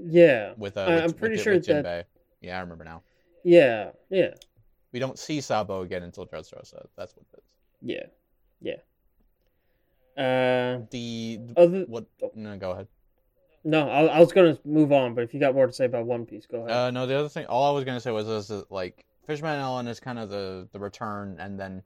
[0.06, 0.52] Yeah.
[0.56, 2.04] With uh, with, I'm pretty with, sure with that- Jinbei.
[2.40, 3.02] Yeah, I remember now.
[3.44, 3.90] Yeah.
[4.08, 4.34] Yeah.
[4.92, 6.86] We don't see Sabo again until Dressrosa.
[6.96, 7.44] That's what it is.
[7.82, 8.06] Yeah.
[8.60, 8.76] Yeah.
[10.16, 12.06] Uh, The other what?
[12.34, 12.88] No, go ahead.
[13.64, 16.06] no, I, I was gonna move on, but if you got more to say about
[16.06, 16.70] One Piece, go ahead.
[16.70, 19.58] Uh, no, the other thing, all I was gonna say was, is that, like Fishman
[19.58, 21.82] Island is kind of the the return, and then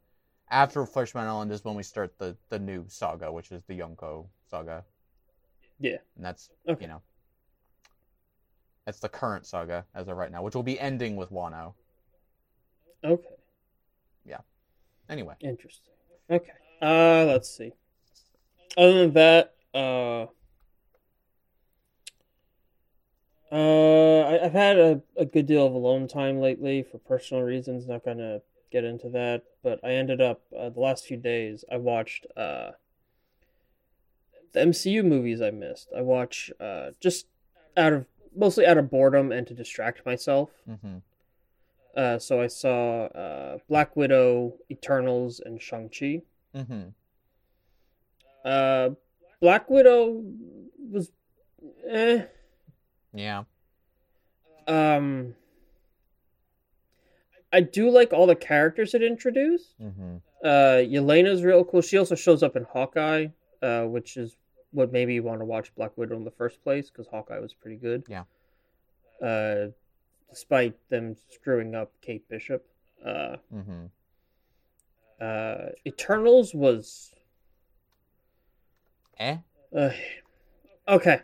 [0.51, 4.27] after Fishman Island is when we start the the new saga, which is the Yonko
[4.51, 4.85] saga.
[5.81, 5.97] Yeah.
[6.17, 6.83] and that's Okay.
[6.85, 7.03] you know,
[8.85, 11.75] that's the current saga as of right now, which will be ending with Wano.
[13.03, 13.29] okay.
[14.25, 14.41] Yeah.
[15.09, 15.93] Anyway, Interesting.
[16.31, 16.53] Okay.
[16.81, 17.73] Uh, let's see.
[18.77, 20.27] Other than that, uh,
[23.53, 27.87] uh, I, I've had a, a good deal of alone time lately for personal reasons.
[27.87, 28.41] Not gonna
[28.73, 31.65] get into that, but I ended up uh, the last few days.
[31.71, 32.73] I watched uh
[34.53, 35.89] the MCU movies I missed.
[35.97, 37.27] I watch uh just
[37.77, 38.07] out of
[38.37, 40.51] mostly out of boredom and to distract myself.
[40.67, 40.99] hmm
[41.97, 46.23] Uh, so I saw uh, Black Widow, Eternals, and Shang Chi.
[46.55, 46.89] hmm
[48.45, 48.91] Uh,
[49.41, 50.23] Black Widow
[50.91, 51.11] was,
[51.89, 52.25] eh.
[53.13, 53.45] yeah,
[54.67, 55.35] Um,
[57.53, 59.75] I do like all the characters it introduced.
[59.79, 61.81] hmm Uh, Yelena's real cool.
[61.81, 63.29] She also shows up in Hawkeye,
[63.63, 64.37] uh, which is
[64.75, 67.55] what made me want to watch Black Widow in the first place because Hawkeye was
[67.55, 68.05] pretty good.
[68.09, 68.25] Yeah.
[69.23, 69.69] Uh,
[70.29, 72.67] despite them screwing up Kate Bishop.
[73.05, 73.87] Uh, hmm
[75.21, 77.13] uh, Eternals was
[79.19, 79.37] eh,
[79.75, 79.91] Uh,
[80.89, 81.21] okay.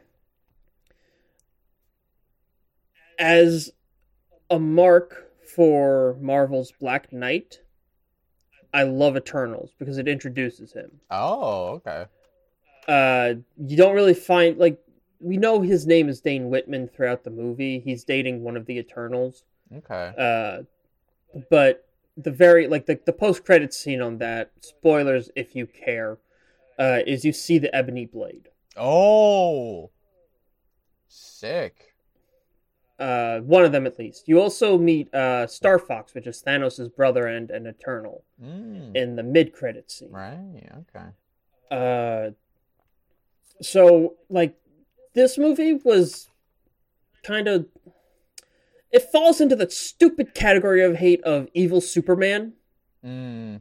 [3.19, 3.73] As
[4.49, 7.61] a mark for Marvel's Black Knight,
[8.73, 11.01] I love Eternals because it introduces him.
[11.11, 12.07] oh, okay,
[12.91, 13.35] Uh,
[13.69, 14.79] you don't really find like
[15.21, 17.79] we know his name is Dane Whitman throughout the movie.
[17.79, 19.45] He's dating one of the Eternals.
[19.77, 20.63] okay, Uh,
[21.51, 21.87] but
[22.17, 26.19] the very like the, the post credit scene on that spoilers if you care
[26.79, 28.49] uh, is you see the ebony blade.
[28.77, 29.91] oh,
[31.09, 31.95] sick.
[32.99, 34.29] uh, one of them at least.
[34.29, 39.17] You also meet uh, Star Fox, which is Thanos' brother and an Eternal, Mm, in
[39.17, 40.11] the mid-credit scene.
[40.11, 41.09] right, okay.
[41.71, 42.31] Uh,
[43.61, 44.55] so like
[45.15, 46.29] this movie was
[47.23, 47.67] kind of
[48.91, 52.55] it falls into the stupid category of hate of evil Superman.
[53.05, 53.61] Mm,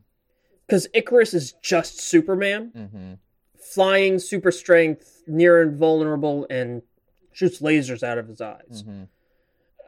[0.66, 2.72] because Ikaris is just Superman.
[2.74, 3.14] Hmm
[3.60, 6.82] flying, super strength, near invulnerable, and
[7.32, 8.84] shoots lasers out of his eyes.
[8.86, 9.04] hmm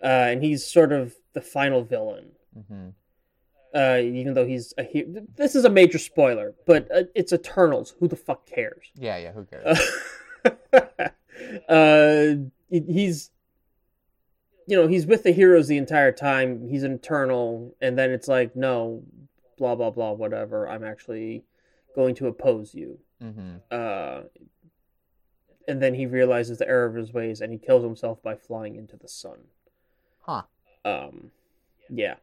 [0.04, 2.32] Uh, and he's sort of the final villain.
[2.68, 2.90] hmm
[3.74, 5.06] Uh, even though he's a he-
[5.38, 7.96] this is a major spoiler, but uh, it's Eternals.
[8.00, 8.92] Who the fuck cares?
[8.96, 9.32] Yeah, yeah.
[9.32, 9.80] Who cares?
[11.70, 12.36] uh,
[12.70, 13.32] he's,
[14.68, 16.68] you know, he's with the heroes the entire time.
[16.68, 19.04] He's an Eternal, and then it's like, no,
[19.58, 20.68] blah blah blah, whatever.
[20.68, 21.44] I'm actually
[21.96, 23.00] going to oppose you.
[23.22, 24.24] hmm Uh,
[25.68, 28.76] and then he realizes the error of his ways, and he kills himself by flying
[28.76, 29.38] into the sun.
[30.22, 30.44] Huh.
[30.84, 31.32] Um,
[31.90, 32.16] yeah.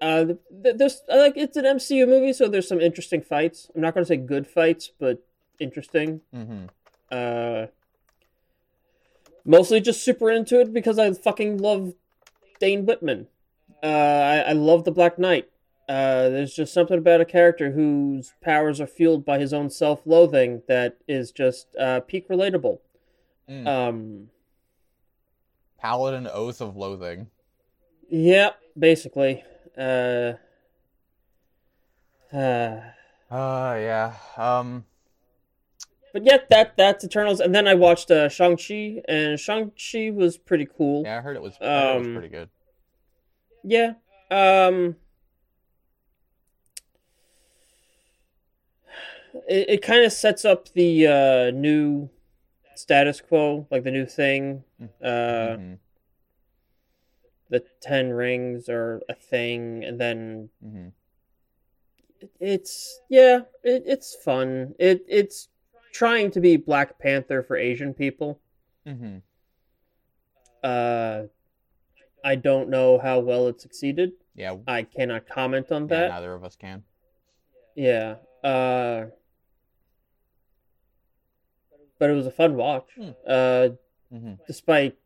[0.00, 3.70] Uh, th- th- there's like it's an MCU movie, so there's some interesting fights.
[3.74, 5.24] I'm not going to say good fights, but
[5.58, 6.20] interesting.
[6.32, 6.66] hmm
[7.10, 7.66] Uh,
[9.44, 11.94] mostly just super into it because I fucking love
[12.60, 13.28] Dane Whitman.
[13.82, 15.48] Uh, I, I love the Black Knight.
[15.88, 20.62] Uh, there's just something about a character whose powers are fueled by his own self-loathing
[20.66, 22.78] that is just uh, peak relatable.
[23.50, 23.66] Mm.
[23.68, 24.30] Um,
[25.78, 27.28] Paladin Oath of Loathing.
[28.08, 29.44] yeah, basically.
[29.76, 30.34] Uh,
[32.32, 32.80] uh,
[33.30, 34.14] Uh, yeah.
[34.36, 34.84] Um,
[36.12, 40.10] but yeah, that that's Eternals, and then I watched uh, Shang Chi, and Shang Chi
[40.10, 41.02] was pretty cool.
[41.04, 41.66] yeah, I heard it was, heard
[41.96, 42.48] it was Um, pretty good.
[43.64, 43.94] Yeah.
[44.30, 44.96] Um
[49.48, 52.08] it, it kind of sets up the uh new
[52.74, 54.64] status quo, like the new thing.
[55.02, 55.78] Uh Mhm,
[57.54, 60.90] the 10 rings are a thing and then mhm.
[62.40, 64.74] it's yeah, it, it's fun.
[64.78, 65.48] It it's
[65.92, 68.40] trying to be Black Panther for Asian people.
[68.84, 69.22] Mhm.
[70.64, 71.24] Uh
[72.24, 74.12] I don't know how well it succeeded.
[74.34, 76.08] Yeah, I cannot comment on yeah, that.
[76.08, 76.82] neither of us can.
[77.76, 78.16] Yeah.
[78.42, 79.06] Uh
[82.00, 82.88] but it was a fun watch.
[82.96, 83.10] Hmm.
[83.24, 83.68] Uh
[84.10, 84.96] hmm despite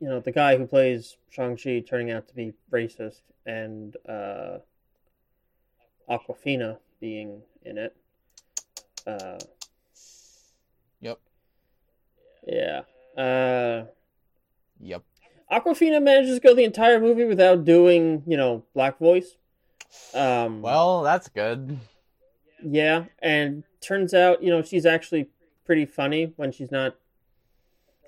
[0.00, 4.58] you know, the guy who plays Shang-Chi turning out to be racist and uh
[6.08, 7.96] Awkwafina being in it.
[9.06, 9.38] Uh
[11.00, 11.18] Yep.
[12.46, 12.82] yeah.
[13.16, 13.84] Uh
[14.80, 15.02] Yep.
[15.50, 19.36] Awkwafina manages to go the entire movie without doing, you know, black voice.
[20.14, 21.78] Um Well, that's good.
[22.66, 25.28] Yeah, and turns out, you know, she's actually
[25.66, 26.96] pretty funny when she's not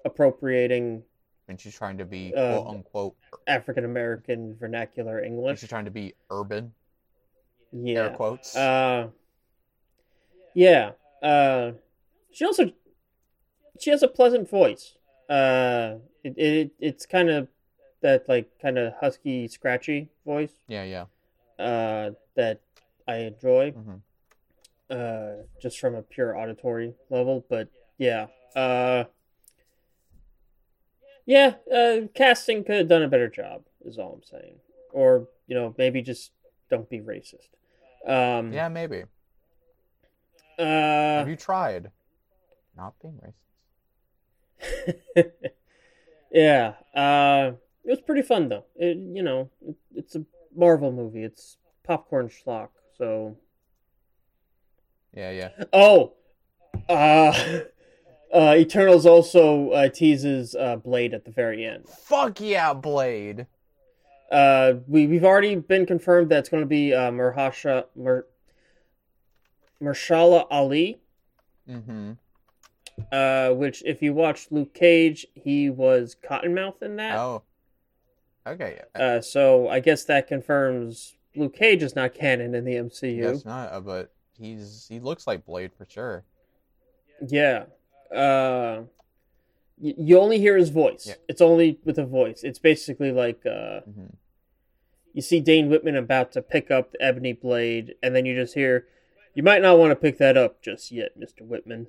[0.04, 1.02] appropriating
[1.48, 3.16] And she's trying to be Uh, quote unquote.
[3.46, 5.60] African American vernacular English.
[5.60, 6.74] She's trying to be urban.
[7.72, 8.08] Air Yeah.
[8.10, 8.56] quotes.
[8.56, 9.10] Uh
[10.54, 10.92] Yeah.
[11.22, 11.72] Uh
[12.32, 12.72] she also
[13.78, 14.96] she has a pleasant voice.
[15.28, 17.48] Uh it, it it's kind of
[18.00, 21.06] that like kind of husky scratchy voice yeah, yeah.
[21.64, 22.60] uh that
[23.06, 23.70] I enjoy.
[23.72, 23.96] hmm
[24.88, 27.44] uh, just from a pure auditory level.
[27.50, 27.68] But
[27.98, 29.04] yeah, uh,
[31.26, 33.64] yeah, uh, casting could have done a better job.
[33.84, 34.56] Is all I'm saying.
[34.92, 36.32] Or you know, maybe just
[36.70, 37.48] don't be racist.
[38.06, 39.04] Um, Yeah, maybe.
[40.58, 41.90] Uh, Have you tried
[42.76, 43.34] not being racist?
[46.32, 46.74] yeah.
[46.94, 47.52] Uh,
[47.84, 48.64] it was pretty fun though.
[48.76, 50.24] It, you know, it, it's a
[50.54, 51.22] Marvel movie.
[51.24, 52.70] It's popcorn schlock.
[52.96, 53.36] So
[55.12, 55.50] Yeah, yeah.
[55.72, 56.14] Oh,
[56.88, 57.32] uh,
[58.34, 61.88] uh, Eternals also uh, teases uh, Blade at the very end.
[61.88, 63.46] Fuck yeah, Blade.
[64.30, 68.26] Uh, we we've already been confirmed that it's going to be uh, Mahershala Mer,
[70.50, 70.98] Ali.
[71.68, 72.12] Mm-hmm.
[73.12, 77.16] Uh, which if you watched Luke Cage, he was Cottonmouth in that.
[77.16, 77.42] Oh.
[78.46, 78.80] Okay.
[78.94, 79.02] Yeah.
[79.02, 83.22] Uh, so I guess that confirms Luke Cage is not canon in the MCU.
[83.24, 83.72] That's not.
[83.72, 86.24] Uh, but he's he looks like Blade for sure.
[87.26, 87.64] Yeah.
[88.14, 88.82] Uh,
[89.78, 91.06] you only hear his voice.
[91.06, 91.14] Yeah.
[91.28, 92.40] It's only with a voice.
[92.42, 94.06] It's basically like uh, hmm
[95.16, 98.52] you see Dane Whitman about to pick up the ebony blade, and then you just
[98.52, 98.86] hear,
[99.34, 101.86] "You might not want to pick that up just yet, Mister Whitman."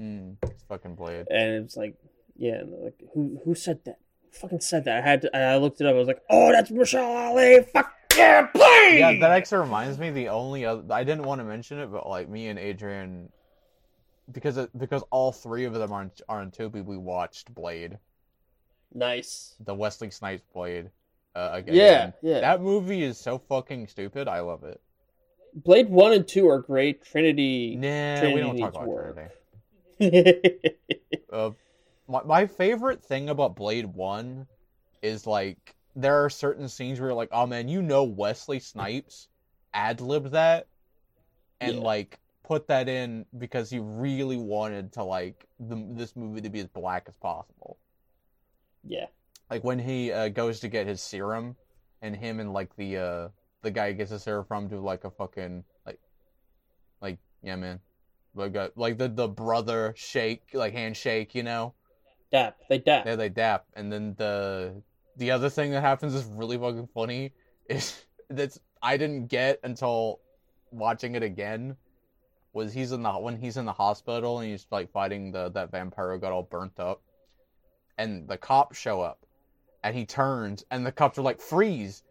[0.00, 1.26] Mm, it's fucking Blade.
[1.28, 1.96] And it's like,
[2.36, 3.98] yeah, like who who said that?
[4.22, 4.98] Who fucking said that?
[4.98, 5.94] I had to, I looked it up.
[5.94, 7.62] I was like, oh, that's Michelle Ali.
[7.72, 8.98] Fuck yeah, Blade.
[9.00, 10.10] Yeah, that actually reminds me.
[10.10, 13.30] The only other I didn't want to mention it, but like me and Adrian,
[14.32, 17.98] because it, because all three of them are on, are on Tubi, we watched Blade,
[18.94, 19.54] nice.
[19.60, 20.90] the Wesley Snipes Blade.
[21.34, 21.74] Uh, again.
[21.74, 22.40] Yeah, yeah.
[22.40, 24.26] That movie is so fucking stupid.
[24.26, 24.80] I love it.
[25.54, 27.04] Blade one and two are great.
[27.04, 27.76] Trinity.
[27.76, 29.32] Nah, Trinity we don't talk about work.
[30.00, 30.70] Trinity.
[31.30, 31.50] Uh,
[32.08, 34.46] my, my favorite thing about Blade One
[35.02, 39.28] is like there are certain scenes where you're like, oh man, you know Wesley Snipes
[39.74, 40.68] ad libbed that
[41.60, 41.82] and Yeah.
[41.82, 42.18] like
[42.48, 46.66] put that in because he really wanted to like the, this movie to be as
[46.66, 47.78] black as possible.
[48.82, 49.06] Yeah.
[49.50, 51.56] Like when he uh, goes to get his serum,
[52.02, 53.28] and him and like the uh
[53.62, 55.98] the guy he gets the serum from do like a fucking like
[57.00, 57.80] like yeah man
[58.34, 61.74] like a, like the the brother shake like handshake you know
[62.30, 62.56] Dap.
[62.68, 63.06] They dap.
[63.06, 64.82] yeah they dap and then the
[65.16, 67.32] the other thing that happens is really fucking funny
[67.68, 70.20] is that's I didn't get until
[70.70, 71.76] watching it again
[72.58, 75.70] was he's in the when he's in the hospital and he's like fighting the that
[75.70, 77.00] vampire who got all burnt up
[77.96, 79.24] and the cops show up
[79.82, 82.02] and he turns and the cops are like freeze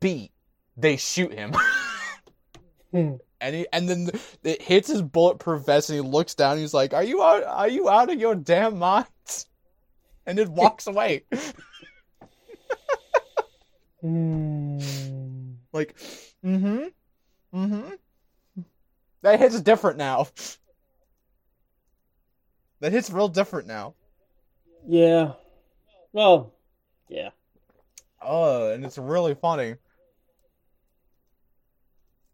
[0.00, 0.32] beat
[0.76, 1.54] they shoot him
[2.92, 3.14] Hmm.
[3.40, 4.10] and he and then
[4.42, 7.44] it hits his bulletproof vest and he looks down and he's like are you out
[7.44, 9.06] are you out of your damn mind?"
[10.26, 11.22] and it walks away
[14.00, 14.78] Hmm.
[15.72, 15.94] like
[16.44, 16.86] mm-hmm
[17.54, 17.90] mm-hmm
[19.22, 20.28] that hits different now.
[22.80, 23.94] That hits real different now.
[24.86, 25.32] Yeah.
[26.12, 26.54] Well,
[27.08, 27.30] yeah.
[28.22, 29.76] Oh, and it's really funny.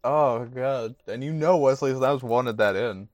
[0.05, 0.95] Oh god.
[1.09, 3.09] And you know Wesley Snipes wanted that in.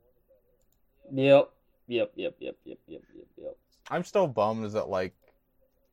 [1.10, 1.50] Yep.
[1.88, 3.56] Yep, yep, yep, yep, yep, yep, yep.
[3.90, 5.14] I'm still bummed is that like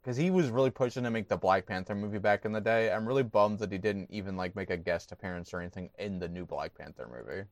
[0.01, 2.91] because he was really pushing to make the Black Panther movie back in the day.
[2.91, 6.19] I'm really bummed that he didn't even like make a guest appearance or anything in
[6.19, 7.43] the new Black Panther movie.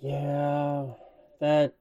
[0.00, 0.86] Yeah.
[1.40, 1.74] That.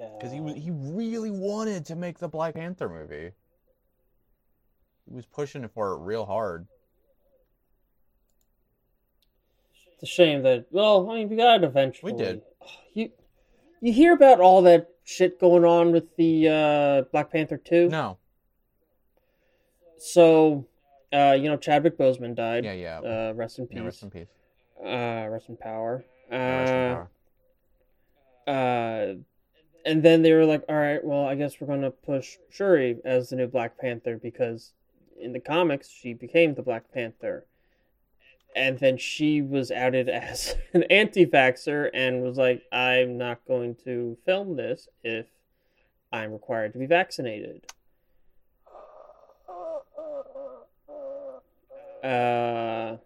[0.00, 0.08] Yeah.
[0.16, 3.32] Because he was he really wanted to make the Black Panther movie.
[5.08, 6.66] He was pushing for it real hard.
[9.94, 10.66] It's a shame that.
[10.70, 12.12] Well, I mean, we got it eventually.
[12.12, 12.42] We did.
[12.94, 13.10] You,
[13.80, 17.88] you hear about all that shit going on with the uh, Black Panther two?
[17.88, 18.18] No,
[19.98, 20.66] So,
[21.12, 22.64] uh, you know, Chadwick Boseman died.
[22.64, 22.98] yeah, yeah.
[22.98, 23.76] Uh, rest in peace.
[23.78, 24.26] yeah rest in peace.
[24.84, 26.04] uh, rest in power.
[26.30, 27.10] Uh, Yeah, rest in power.
[28.48, 29.14] Uh,
[29.84, 32.98] and then they were like, all right, well, I guess we're going to push Shuri
[33.04, 34.72] as the new Black Panther because
[35.20, 37.44] in the comics, she became the Black Panther.
[38.56, 43.76] And then she was outed as an anti vaxxer and was like, I'm not going
[43.84, 45.26] to film this if
[46.10, 47.66] I'm required to be vaccinated.
[52.02, 52.96] Uh,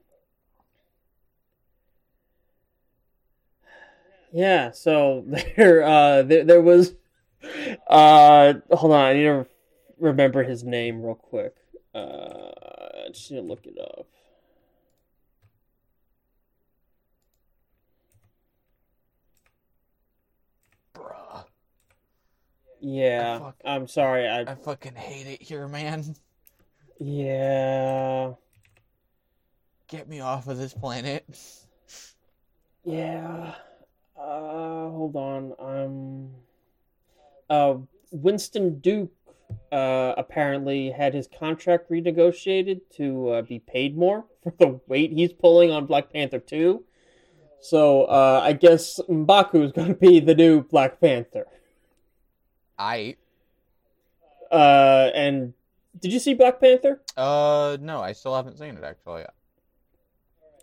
[4.33, 5.25] yeah, so
[5.57, 6.95] there, uh, there, there was,
[7.89, 9.47] uh, hold on, I need to
[9.99, 11.55] remember his name real quick.
[11.95, 12.51] Uh,
[13.05, 14.07] I just need to look it up.
[20.95, 21.45] Bruh.
[22.81, 24.27] Yeah, fuck- I'm sorry.
[24.29, 26.15] I I fucking hate it here, man.
[26.99, 28.33] yeah,
[29.89, 31.25] Get me off of this planet.
[32.85, 33.55] yeah.
[34.23, 35.53] Uh, hold on.
[35.59, 36.31] Um,
[37.51, 37.75] uh,
[38.13, 39.11] Winston Duke
[39.71, 45.33] uh apparently had his contract renegotiated to uh, be paid more for the weight he's
[45.33, 46.85] pulling on Black Panther two.
[47.61, 51.47] So uh, I guess Mbaku is going to be the new Black Panther.
[52.79, 53.17] I
[54.51, 55.53] Uh, and
[56.01, 57.03] did you see Black Panther?
[57.17, 59.25] uh no, I still haven't seen it actually.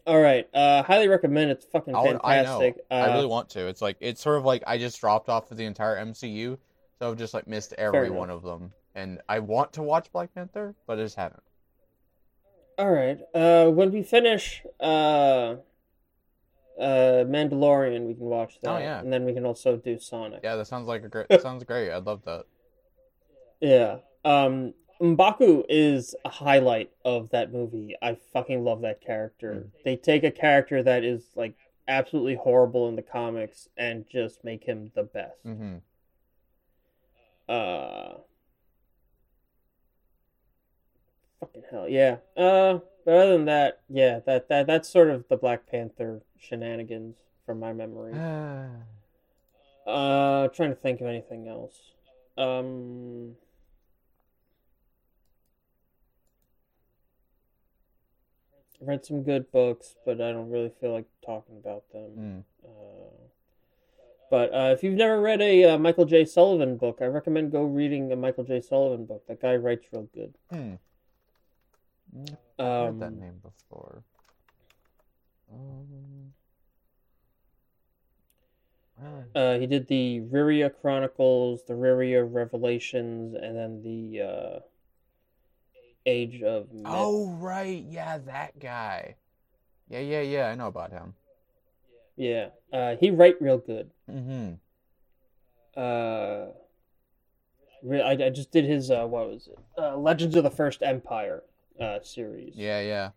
[0.09, 0.49] All right.
[0.55, 1.51] Uh, highly recommend.
[1.51, 2.59] It's fucking I, would- I know.
[2.59, 2.83] fantastic.
[2.89, 3.67] I Uh, really want to.
[3.67, 6.57] It's like it's sort of like I just dropped off of the entire MCU,
[6.97, 8.17] so I've just like missed every enough.
[8.17, 8.73] one of them.
[8.95, 11.43] And I want to watch Black Panther, but I just haven't.
[12.79, 13.19] All right.
[13.35, 15.57] Uh, when we finish uh,
[16.79, 18.69] uh, Mandalorian, we can watch that.
[18.69, 18.99] Oh, yeah.
[18.99, 20.39] And then we can also do Sonic.
[20.43, 21.27] Yeah, that sounds like a great.
[21.29, 21.91] That sounds great.
[21.91, 22.45] I'd love that.
[23.61, 23.97] Yeah.
[24.25, 27.95] Um, Mbaku is a highlight of that movie.
[28.01, 29.65] I fucking love that character.
[29.65, 29.83] Mm.
[29.85, 31.55] They take a character that is like
[31.87, 35.41] absolutely horrible in the comics and just make him the best.
[35.43, 35.77] hmm
[37.47, 38.15] Uh,
[41.39, 42.17] fucking hell, yeah.
[42.37, 47.17] Uh, but other than that, yeah, that that that's sort of the Black Panther shenanigans
[47.45, 48.13] from my memory.
[49.87, 51.93] Uh, trying to think of anything else.
[52.37, 53.35] Um,
[58.81, 62.11] I read some good books, but I don't really feel like talking about them.
[62.17, 62.43] Mm.
[62.63, 63.29] Uh,
[64.29, 66.23] but uh, if you've never read a uh, Michael J.
[66.23, 68.61] Sullivan book, I recommend go reading a Michael J.
[68.61, 69.25] Sullivan book.
[69.27, 70.33] That guy writes real good.
[70.51, 70.75] Hmm.
[72.15, 74.03] Mm, I've heard that Um, name before.
[75.51, 76.33] Um,
[79.33, 84.59] uh, he did the Riyria Chronicles, the Riyria Revelations, and then the uh,
[86.05, 86.83] Age of Myth.
[86.85, 89.15] Oh right, yeah, that guy.
[89.89, 90.47] Yeah, yeah, yeah.
[90.49, 91.13] I know about him.
[92.15, 93.91] Yeah, uh, he write real good.
[94.09, 94.53] Mm-hmm.
[95.79, 96.51] Uh,
[97.83, 99.59] re- I, I just did his uh, what was it?
[99.77, 101.43] Uh, Legends of the First Empire
[101.79, 102.53] uh, series.
[102.55, 103.09] Yeah, yeah.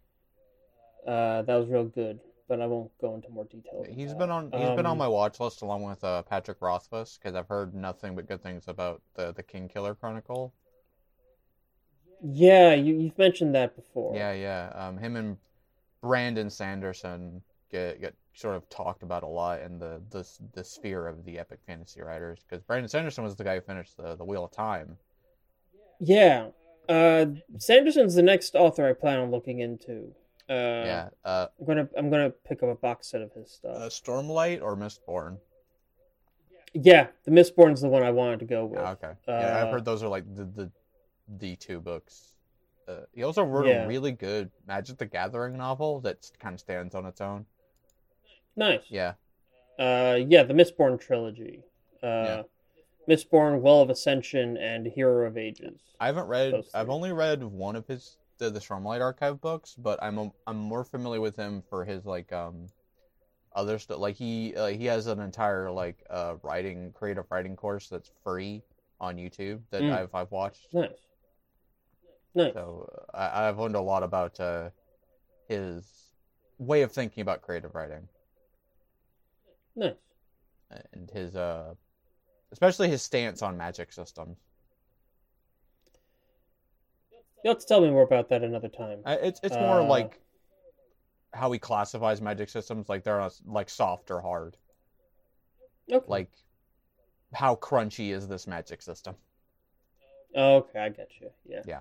[1.11, 3.85] Uh, that was real good, but I won't go into more detail.
[3.89, 4.45] He's about been on.
[4.53, 7.75] He's been on Um, my watch list along with uh, Patrick Rothfuss because I've heard
[7.75, 10.55] nothing but good things about the the King Killer Chronicle.
[12.23, 14.15] Yeah, you you've mentioned that before.
[14.17, 14.71] Yeah, yeah.
[14.75, 15.37] Um, him and
[16.01, 21.07] Brandon Sanderson get get sort of talked about a lot in the the the sphere
[21.09, 24.25] of the epic fantasy writers because Brandon Sanderson was the guy who finished the the
[24.25, 24.97] Wheel of Time.
[25.99, 26.49] Yeah.
[26.89, 27.27] Uh,
[27.59, 30.13] Sanderson's the next author I plan on looking into.
[30.51, 30.55] Uh,
[30.85, 31.09] yeah.
[31.25, 33.77] Uh, I'm gonna I'm gonna pick up a box set of his stuff.
[33.77, 35.39] uh, Stormlight or Mistborn.
[36.75, 38.81] yeah, the Mistborn's the one I wanted to go with.
[38.81, 39.13] Ah, okay.
[39.29, 40.71] Yeah, I've Uh, heard those are like the the
[41.29, 42.37] the two books.
[42.89, 43.85] Uh, he also wrote Yeah.
[43.85, 47.47] a really good Magic the Gathering novel that kind of stands on its own.
[48.57, 48.83] Nice.
[48.89, 49.15] Yeah.
[49.79, 51.63] Uh, yeah, the Mistborn trilogy.
[52.03, 52.43] Uh, Yeah.
[53.09, 55.81] Mistborn, Well of Ascension, and Hero of Ages.
[55.99, 56.65] I haven't read.
[56.75, 60.57] I've only read one of his the, the Stormlight archive books, but I'm a, I'm
[60.57, 62.67] more familiar with him for his like um
[63.55, 63.99] other stuff.
[63.99, 68.63] Like he uh, he has an entire like uh writing creative writing course that's free
[69.01, 69.93] on YouTube that Mm.
[69.93, 70.73] I've I've watched.
[70.73, 70.91] Nice.
[72.35, 72.53] Nice.
[72.55, 74.71] So uh, I, I've learned a lot about uh,
[75.49, 75.85] his
[76.59, 78.09] way of thinking about creative writing
[79.75, 79.95] Nice.
[80.93, 81.75] and his uh
[82.53, 84.39] especially his stance on magic systems.
[87.43, 89.01] You'll have to tell me more about that another time.
[89.05, 90.21] I- It's it's more Uh, like
[91.35, 94.57] how he classifies magic systems, like they're not, like soft or hard.
[95.91, 96.05] Okay.
[96.07, 96.31] Like
[97.35, 99.17] how crunchy is this magic system?
[100.37, 101.31] okay, I get you.
[101.47, 101.63] Yeah.
[101.67, 101.81] Yeah.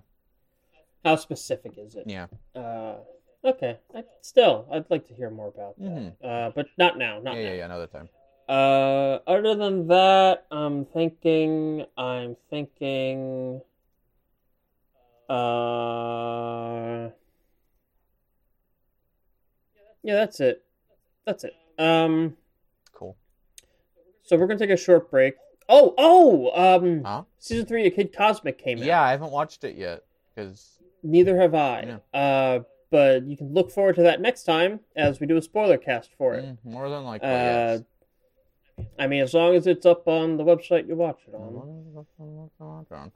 [1.04, 2.04] How specific is it?
[2.06, 2.28] Yeah.
[2.56, 2.96] Uh,
[3.44, 3.80] okay.
[3.96, 5.90] I, still, I'd like to hear more about that.
[5.90, 6.14] Mhm.
[6.24, 7.20] Uh, but not now.
[7.20, 7.48] Not yeah, now.
[7.50, 7.66] yeah, yeah.
[7.66, 8.10] Another time.
[8.48, 11.86] Uh, other than that, I'm thinking.
[11.98, 13.62] I'm thinking.
[15.30, 17.10] Uh.
[20.04, 20.64] Yeah, that's it.
[21.26, 21.54] That's it.
[21.80, 22.36] Um.
[22.94, 23.16] Cool.
[24.24, 25.36] So we're gonna take a short break.
[25.70, 26.76] Oh, oh.
[26.76, 27.04] Um.
[27.04, 27.24] Huh?
[27.40, 28.84] Season three of Kid Cosmic came out.
[28.84, 30.04] Yeah, I haven't watched it yet
[30.36, 32.00] because Neither have I.
[32.14, 32.20] Yeah.
[32.20, 32.60] Uh.
[32.90, 36.10] But you can look forward to that next time as we do a spoiler cast
[36.18, 36.58] for it.
[36.66, 37.26] more than likely.
[37.30, 37.82] Uh, yes.
[39.00, 43.12] I mean, as long as it's up on the website you watch it on.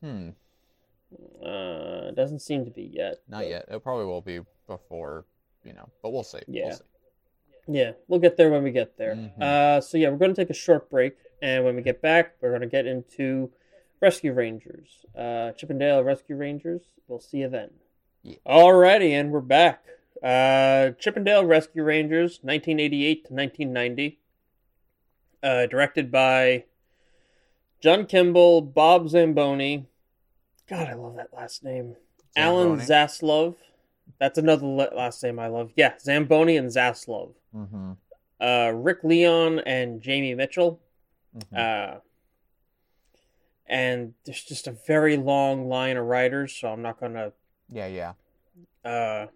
[0.00, 0.28] Hmm.
[1.44, 3.16] Uh, it doesn't seem to be yet.
[3.28, 3.64] Not but- yet.
[3.68, 5.24] It probably will be before,
[5.64, 6.38] you know, but we'll see.
[6.46, 6.66] Yeah.
[6.66, 6.84] We'll see.
[7.68, 9.14] Yeah, we'll get there when we get there.
[9.14, 9.40] Mhm.
[9.42, 12.34] Uh, so yeah, we're going to take a short break, and when we get back,
[12.40, 13.50] we're going to get into
[14.02, 16.82] Rescue Rangers, uh, Chippendale Rescue Rangers.
[17.06, 17.70] We'll see you then.
[18.24, 18.34] Yeah.
[18.44, 19.84] Alrighty, and we're back.
[20.20, 24.18] Uh, Chippendale Rescue Rangers, 1988 to 1990.
[25.40, 26.64] Uh, directed by
[27.80, 29.86] John Kimball, Bob Zamboni.
[30.68, 31.94] God, I love that last name.
[32.36, 32.88] Alan Zamboni.
[32.88, 33.54] Zaslove.
[34.18, 35.70] That's another last name I love.
[35.76, 37.34] Yeah, Zamboni and Zaslove.
[37.54, 37.96] Mhm.
[38.40, 40.80] Uh, Rick Leon and Jamie Mitchell.
[41.36, 42.00] Mhm.
[43.72, 47.32] And there's just a very long line of writers, so I'm not to.
[47.70, 48.12] yeah, yeah.
[48.84, 49.28] Uh,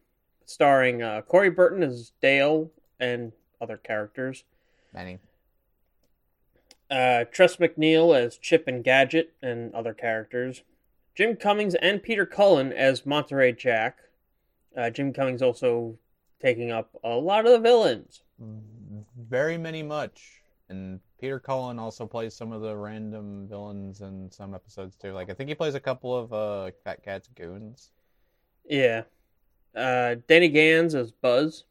[0.44, 2.70] starring uh, Corey Burton as Dale
[3.00, 3.32] and
[3.62, 4.44] other characters.
[4.92, 5.20] Many.
[6.90, 10.64] Uh, Tress MacNeille as Chip and Gadget and other characters.
[11.14, 14.00] Jim Cummings and Peter Cullen as Monterey Jack.
[14.76, 15.96] Uh, Jim Cummings also
[16.42, 18.20] taking up a lot of the villains.
[19.18, 20.42] Very many much.
[20.68, 25.12] And Peter Cullen also plays some of the random villains in some episodes too.
[25.12, 27.92] Like I think he plays a couple of uh Fat Cat's goons.
[28.68, 29.02] Yeah.
[29.74, 31.64] Uh, Danny Gans as Buzz.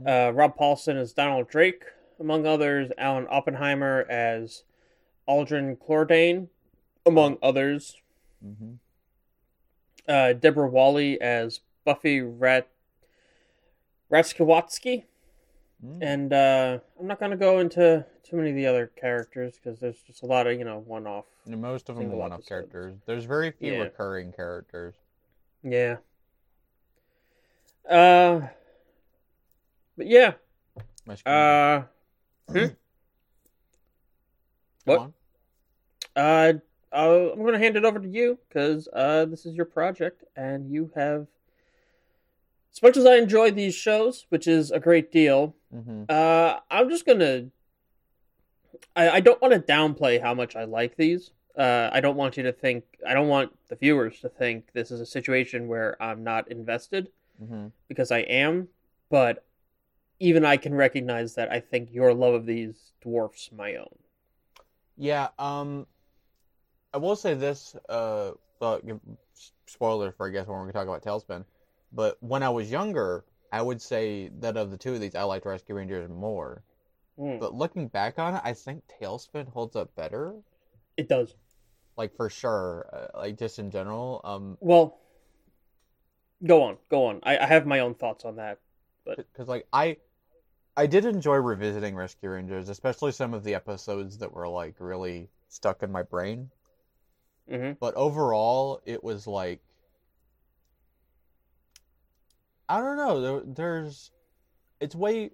[0.00, 0.28] Mhm.
[0.28, 1.84] Uh, Rob Paulsen as Donald Drake,
[2.20, 2.90] among others.
[2.98, 4.64] Alan Oppenheimer as
[5.28, 6.48] Aldrin Klordane,
[7.04, 7.96] among others.
[8.44, 8.78] Mhm.
[10.06, 12.68] Uh, Deborah Walley as Buffy Rat
[14.10, 15.04] Ratskiwatsky.
[15.84, 15.98] Mm.
[16.00, 19.78] And uh, I'm not going to go into too many of the other characters because
[19.78, 21.26] there's just a lot of, you know, one off.
[21.46, 22.96] Most of them are one-off characters.
[23.06, 23.78] There's very few Yeah.
[23.80, 24.94] recurring characters.
[25.62, 25.96] Yeah.
[27.88, 28.48] Uh,
[29.96, 30.32] but yeah.
[31.24, 31.82] Uh,
[32.48, 32.76] Rangers.
[34.84, 34.98] what?
[34.98, 35.14] On.
[36.16, 36.52] Uh,
[36.92, 40.24] uh, I'm going to hand it over to you because uh, this is your project,
[40.34, 41.26] and you have.
[42.76, 46.10] As much as I enjoy these shows, which is a great deal, Mhm.
[46.10, 47.46] uh, I'm just gonna.
[48.94, 51.30] I, I don't want to downplay how much I like these.
[51.56, 52.84] Uh, I don't want you to think.
[53.06, 57.10] I don't want the viewers to think this is a situation where I'm not invested
[57.42, 57.72] Mhm.
[57.88, 58.68] because I am.
[59.08, 59.42] But
[60.20, 63.98] even I can recognize that I think your love of these dwarfs my own.
[64.98, 65.86] Yeah, um,
[66.92, 68.80] I will say this, uh, well,
[69.64, 71.44] spoiler for I guess when we're talking about TaleSpin,
[71.92, 75.22] but when I was younger, I would say that of the two of these, I
[75.24, 76.62] liked Rescue Rangers more.
[77.18, 80.36] Mm, But looking back on it, I think TaleSpin holds up better,
[80.96, 81.34] it does.
[81.96, 84.20] like for sure, uh, like just in general.
[84.24, 84.98] Um, Well,
[86.44, 87.20] go on, go on.
[87.22, 88.58] I, I have my own thoughts on that.
[89.04, 89.96] but because like I,
[90.76, 95.28] I did enjoy revisiting Rescue Rangers, especially some of the episodes that were like really
[95.48, 96.50] stuck in my brain.
[97.48, 99.60] hmm but overall it was like
[102.68, 103.20] i don't know.
[103.20, 104.10] There, there's
[104.80, 105.30] it's way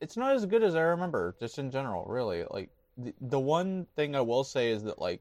[0.00, 2.44] it's not as good as i remember just in general really.
[2.50, 5.20] Like the, the one thing i will say is that like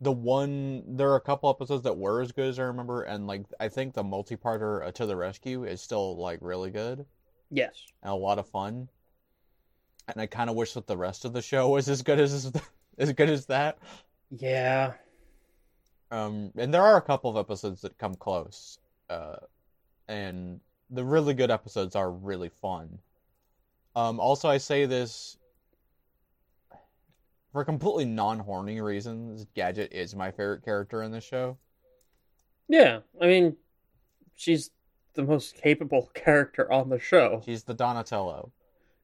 [0.00, 3.26] the one there are a couple episodes that were as good as i remember and
[3.26, 7.04] like i think the multi-parter uh, to the rescue is still like really good.
[7.50, 7.74] Yes.
[8.02, 8.88] and a lot of fun.
[10.08, 12.52] And i kind of wish that the rest of the show was as good as
[12.98, 13.78] as good as that.
[14.30, 14.92] Yeah.
[16.10, 18.78] Um, and there are a couple of episodes that come close,
[19.10, 19.36] uh,
[20.08, 22.98] and the really good episodes are really fun.
[23.96, 25.38] Um, also, I say this
[27.52, 29.46] for completely non-horny reasons.
[29.54, 31.56] Gadget is my favorite character in this show.
[32.68, 33.00] Yeah.
[33.20, 33.56] I mean,
[34.34, 34.70] she's
[35.14, 37.42] the most capable character on the show.
[37.44, 38.50] She's the Donatello.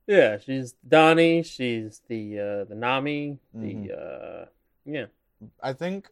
[0.06, 1.44] Yeah, she's Donnie.
[1.44, 3.38] She's the uh, the Nami.
[3.54, 4.42] The Mhm.
[4.42, 4.46] uh,
[4.84, 5.06] yeah.
[5.62, 6.08] I think.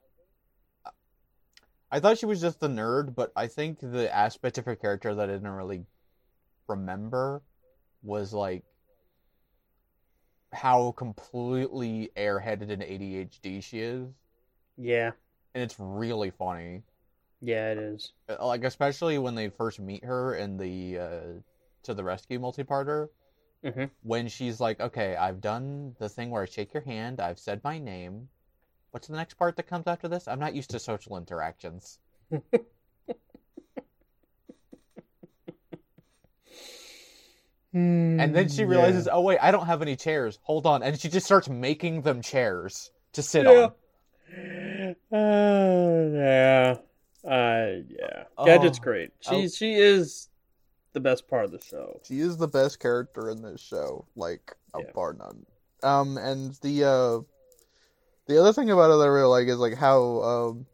[1.91, 5.15] I thought she was just the nerd, but I think the aspect of her character
[5.15, 5.85] that I didn't really
[6.69, 7.43] remember
[8.03, 8.65] was like
[10.53, 14.13] how completely airheaded and ADHD she is,
[14.79, 15.13] Yeah.
[15.55, 16.83] and it's really funny.
[17.41, 18.13] Yeah, it is.
[18.29, 21.33] Uh, Like especially when they first meet her in the uh,
[21.85, 23.09] to the rescue multi-parter,
[23.63, 27.39] hmm when she's like, "Okay, I've done the thing where I shake your hand, I've
[27.39, 28.29] said my name.
[28.91, 30.27] What's the next part that comes after this?
[30.29, 31.99] I'm not used to social interactions."
[37.73, 40.39] And then she realizes, oh wait, I don't have any chairs.
[40.43, 43.51] Hold on, and she just starts making them chairs to sit Yeah.
[43.51, 44.97] on.
[45.13, 46.77] Uh, yeah.
[47.25, 48.25] Uh, yeah.
[48.37, 48.45] Oh.
[48.47, 49.11] Gadget's great.
[49.21, 49.49] She Oh.
[49.49, 50.29] she is
[50.95, 52.01] the best part of the show.
[52.05, 54.91] She is the best character in this show, like a Yeah.
[54.95, 55.45] bar none.
[55.83, 57.21] Um, and the uh,
[58.29, 60.67] the other thing about it that I really like is like how um,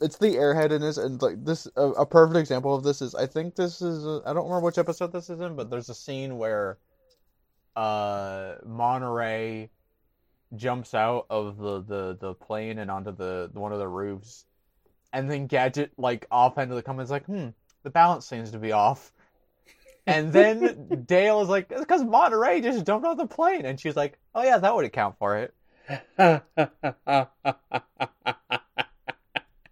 [0.00, 3.54] it's the airheadedness and like this a, a perfect example of this is I think
[3.54, 6.36] this is uh, I don't remember which episode this is in, but there's a scene
[6.36, 6.78] where
[7.76, 9.70] uh Monterey
[10.54, 14.44] jumps out of the, the, the plane and onto the one of the roofs,
[15.12, 17.48] and then Gadget like offhand of the comments like, "Hmm,
[17.84, 19.12] the balance seems to be off."
[20.06, 23.96] And then Dale is like, "It's because Monterey just jumped off the plane," and she's
[23.96, 25.54] like, "Oh yeah, that would account for it."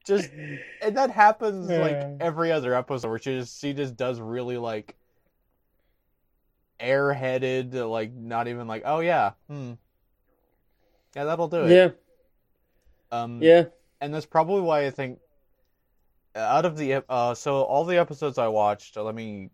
[0.05, 0.31] Just
[0.83, 4.97] and that happens like every other episode where she just she just does really like
[6.79, 9.73] airheaded, like not even like, "Oh yeah, hmm,
[11.17, 11.91] yeah, that'll do it." yeah.
[13.11, 13.65] Um, Yeah.
[14.01, 15.21] and that's probably why I think
[16.37, 19.51] uh, out of the uh, so all the episodes I watched, let me,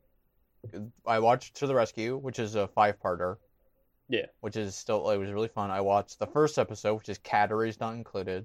[1.07, 3.37] I watched To the Rescue, which is a five-parter.
[4.11, 4.27] Yeah.
[4.41, 5.71] Which is still it was really fun.
[5.71, 8.45] I watched the first episode, which is Cattery's not included.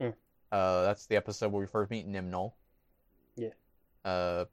[0.00, 0.10] Hmm.
[0.50, 2.52] Uh, that's the episode where we first meet Nimnul.
[3.36, 3.50] Yeah.
[4.04, 4.46] Uh,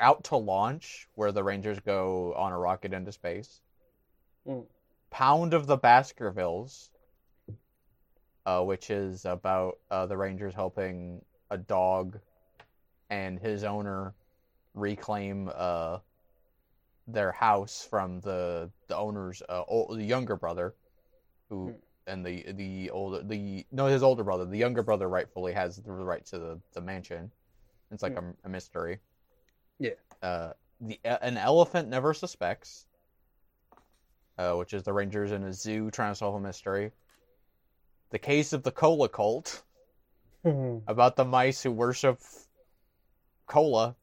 [0.00, 3.60] Out to Launch, where the Rangers go on a rocket into space.
[4.44, 4.62] Hmm.
[5.10, 6.90] Pound of the Baskervilles,
[8.46, 12.18] uh, which is about uh, the Rangers helping a dog
[13.08, 14.14] and his owner
[14.74, 15.98] reclaim uh,
[17.12, 20.74] their house from the the owner's uh, ol the younger brother,
[21.48, 21.76] who Hmm.
[22.06, 25.92] and the the older the no his older brother the younger brother rightfully has the
[25.92, 27.30] right to the, the mansion.
[27.90, 29.00] It's like a, a mystery.
[29.78, 29.94] Yeah.
[30.22, 32.86] Uh, the an elephant never suspects.
[34.38, 36.92] Uh, which is the Rangers in a zoo trying to solve a mystery.
[38.10, 39.62] The case of the cola cult
[40.86, 42.18] about the mice who worship
[43.46, 43.96] cola,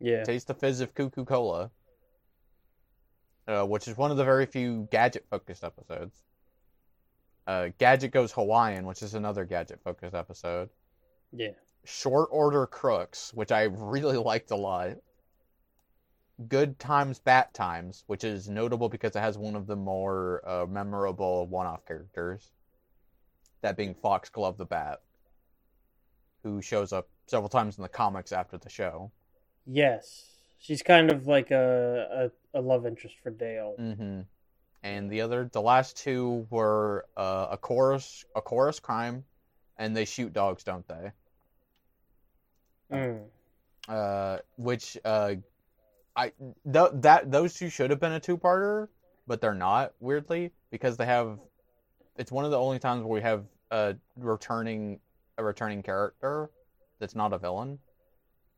[0.00, 0.24] yeah.
[0.24, 1.70] taste the fizz of cuckoo cola,
[3.46, 6.22] uh, which is one of the very few gadget focused episodes.
[7.46, 10.70] Uh, Gadget Goes Hawaiian, which is another gadget focused episode.
[11.30, 11.50] Yeah.
[11.84, 14.96] Short Order Crooks, which I really liked a lot.
[16.48, 20.66] Good Times Bat Times, which is notable because it has one of the more uh,
[20.66, 22.50] memorable one off characters.
[23.60, 25.00] That being Foxglove the Bat,
[26.42, 29.12] who shows up several times in the comics after the show.
[29.66, 30.33] Yes.
[30.64, 33.74] She's kind of like a a, a love interest for Dale.
[33.78, 34.20] Mm-hmm.
[34.82, 39.24] And the other, the last two were uh, a chorus, a chorus crime,
[39.78, 41.10] and they shoot dogs, don't they?
[42.92, 43.24] Mm.
[43.88, 45.34] Uh, which uh,
[46.16, 46.32] I
[46.70, 48.88] th- that those two should have been a two-parter,
[49.26, 51.38] but they're not weirdly because they have.
[52.16, 55.00] It's one of the only times where we have a returning
[55.38, 56.50] a returning character
[56.98, 57.78] that's not a villain,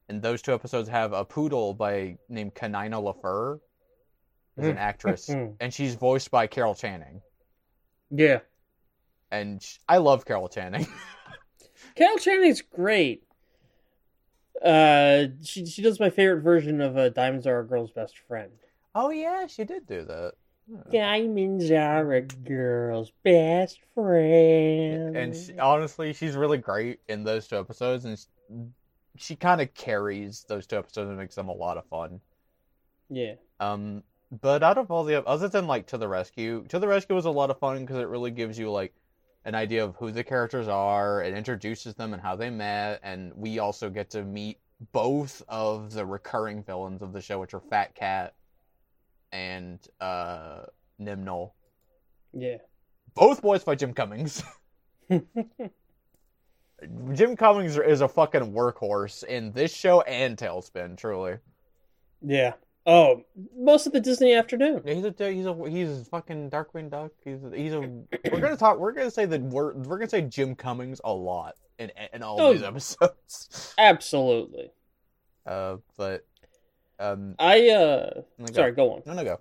[0.09, 3.61] and those two episodes have a poodle by named Canina LaFur,
[4.57, 5.29] who's an actress,
[5.61, 7.21] and she's voiced by Carol Channing,
[8.11, 8.41] Yeah,
[9.31, 10.87] and sh- I love Carol Channing.
[11.97, 13.23] Carol Channing's great.
[14.63, 18.51] Uh, she she does my favorite version of uh, "Diamonds Are a Girl's Best Friend."
[18.95, 20.33] oh yeah, she did do that.
[20.91, 25.17] Diamonds are a girl's best friend.
[25.17, 28.19] and she, honestly, she's really great in those two episodes, and
[29.19, 32.21] she, kind of carries those two episodes and makes them a lot of fun.
[33.09, 36.89] yeah, Um, but out of all the other than like To the Rescue, To the
[36.89, 38.95] Rescue was a lot of fun because it really gives you like
[39.45, 41.23] an idea of who the characters are.
[41.23, 44.59] It introduces them and how they met, and we also get to meet
[44.93, 48.35] both of the recurring villains of the show, which are Fat Cat
[49.33, 50.63] and uh,
[51.01, 51.53] Nimnul.
[52.33, 52.59] yeah.
[53.15, 54.43] Both voiced by Jim Cummings.
[57.13, 61.39] Jim Cummings is a fucking workhorse in this show and TaleSpin, truly.
[62.23, 62.55] yeah.
[62.89, 63.25] Oh,
[63.59, 64.81] most of the Disney afternoon.
[64.85, 67.11] Yeah, he's a he's a he's a fucking Darkwing Duck.
[67.25, 67.81] He's a, he's a.
[67.81, 68.79] We're gonna talk.
[68.79, 72.41] We're gonna say that we're we're gonna say Jim Cummings a lot in in all
[72.41, 72.53] Oh.
[72.53, 73.75] these episodes.
[73.79, 74.71] Absolutely.
[75.45, 76.25] Uh, but
[77.01, 78.53] um, I uh, no, go.
[78.53, 79.03] sorry, go on.
[79.05, 79.41] no, no, go.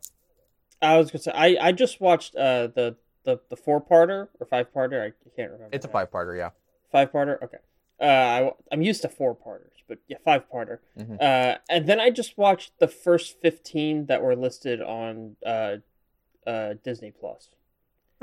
[0.82, 4.48] I was gonna say I I just watched uh the the the four parter or
[4.50, 5.00] five parter.
[5.06, 5.70] I can't remember.
[5.72, 6.50] It's a five parter, yeah.
[6.96, 7.42] Five parter.
[7.44, 7.58] Okay.
[8.00, 10.78] Uh, I, I'm used to four parters, but yeah, five parter.
[10.98, 11.22] Mhm.
[11.22, 15.78] Uh, and then I just watched the first fifteen that were listed on uh,
[16.48, 17.50] uh, Disney Plus,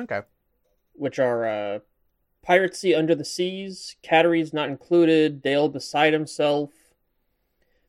[0.00, 0.20] Okay.
[0.94, 1.78] which are uh,
[2.48, 6.70] Piratsy Under the Seas, Catteries Not Included, Dale Beside Himself,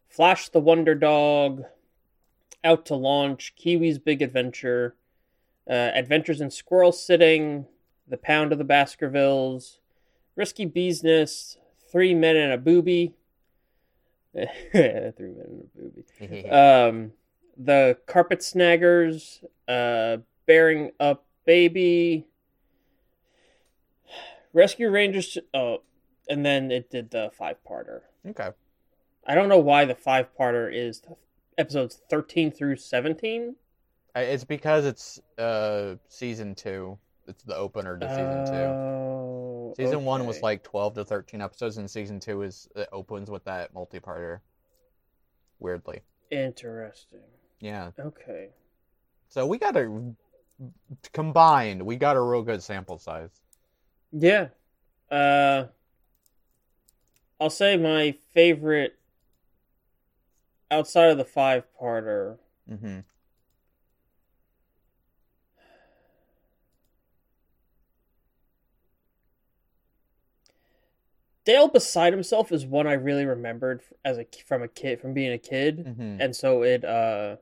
[0.09, 1.63] Flash the Wonder Dog,
[2.61, 4.95] Out to Launch, Kiwi's Big Adventure,
[5.69, 7.67] uh, Adventures in Squirrel Sitting,
[8.05, 9.79] The Pound of the Baskervilles,
[10.35, 11.57] Risky Business,
[11.91, 13.13] Three Men and a Booby.
[14.33, 16.49] Three Men and a Booby.
[16.49, 17.11] Um,
[17.57, 20.17] the Carpet Snaggers, uh,
[20.47, 22.25] Bearing Up Baby,
[24.53, 25.37] Rescue Rangers.
[25.53, 25.81] Oh,
[26.29, 28.01] and then it did the five parter.
[28.27, 28.49] okay.
[29.25, 31.01] I don't know why the five parter is
[31.57, 33.55] episodes 13 through 17.
[34.15, 36.97] Uh, It's because it's uh season two.
[37.27, 39.42] It's the opener to season two.
[39.75, 43.43] Season one was like twelve to thirteen episodes, and season two is it opens with
[43.45, 44.39] that multi-parter.
[45.59, 47.19] Weirdly, interesting.
[47.59, 47.91] yeah.
[47.99, 48.49] Okay.
[49.29, 50.13] So we got a
[51.11, 51.81] combined.
[51.81, 53.31] We got a real good sample size.
[54.11, 54.49] Yeah.
[55.09, 55.65] Uh
[57.39, 58.97] I'll say my favorite
[60.69, 62.37] outside of the five parter.
[62.69, 62.99] Mm-hmm.
[71.45, 75.31] Dale beside himself is one I really remembered as a from a kid from being
[75.33, 76.21] a kid, Mm-hmm.
[76.21, 77.37] and so it uh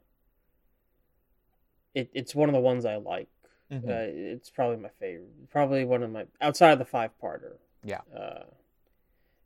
[1.93, 3.27] it it's one of the ones I like.
[3.71, 3.87] Mhm.
[3.87, 5.49] Uh, it's probably my favorite.
[5.49, 7.57] Probably one of my outside of the five parter.
[7.83, 8.01] Yeah.
[8.15, 8.43] Uh,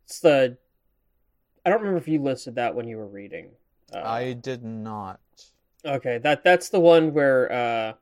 [0.05, 0.57] it's the.
[1.65, 3.49] I don't remember if you listed that when you were reading.
[3.93, 5.19] Uh, I did not.
[5.83, 7.93] Okay, that that's the one where uh,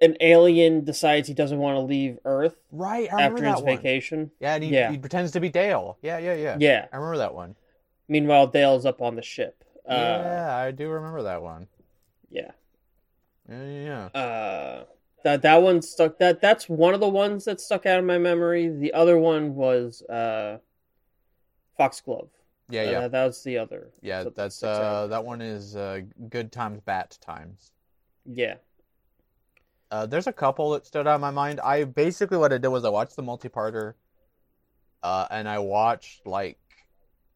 [0.00, 3.76] an alien decides he doesn't want to leave Earth Right, I after that his one.
[3.76, 4.30] vacation.
[4.40, 4.90] Yeah, and he, Yeah.
[4.92, 5.98] he pretends to be Dale.
[6.02, 6.56] Yeah, yeah, yeah.
[6.60, 6.86] Yeah.
[6.92, 7.56] I remember that one.
[8.08, 9.64] Meanwhile, Dale's up on the ship.
[9.88, 11.66] Uh, yeah, I do remember that one.
[12.30, 12.50] yeah.
[13.50, 14.06] Yeah.
[14.14, 14.84] Uh,
[15.24, 16.18] that that one stuck.
[16.18, 18.68] That that's one of the ones that stuck out of my memory.
[18.68, 20.58] The other one was uh,
[21.78, 22.28] Foxglove.
[22.68, 23.08] Yeah, Uh, yeah.
[23.08, 23.88] that was the other.
[24.02, 27.72] Yeah, that that's sticks uh that one is uh good times bat times.
[28.26, 28.56] Yeah.
[29.90, 31.60] Uh, there's a couple that stood out in my mind.
[31.60, 33.94] I basically what I did was I watched the multi-parter,
[35.02, 36.58] uh, and I watched like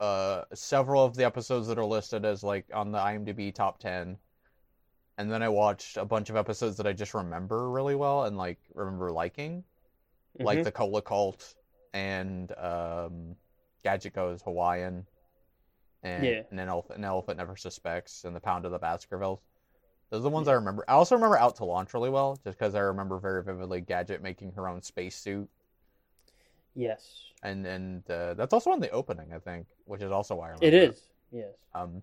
[0.00, 4.18] uh several of the episodes that are listed as like on the IMDb top ten,
[5.16, 8.36] and then I watched a bunch of episodes that I just remember really well and
[8.36, 9.64] like remember liking,
[10.38, 10.64] like Mhm.
[10.64, 11.54] the Cola Cult
[11.94, 13.36] and um,
[13.84, 15.06] Gadget Goes Hawaiian,
[16.02, 16.42] and Yeah.
[16.50, 19.40] an elephant, an elephant never suspects, and the Pound of the Baskervilles.
[20.12, 20.84] Those are the ones I remember.
[20.86, 24.22] I also remember Out to Launch really well, just because I remember very vividly Gadget
[24.22, 25.48] making her own spacesuit,
[26.74, 27.32] yes.
[27.42, 30.50] and and uh, that's also in the opening, I think, which is also why I
[30.50, 30.66] remember.
[30.66, 31.00] It is.
[31.32, 31.54] Yes.
[31.74, 32.02] Um,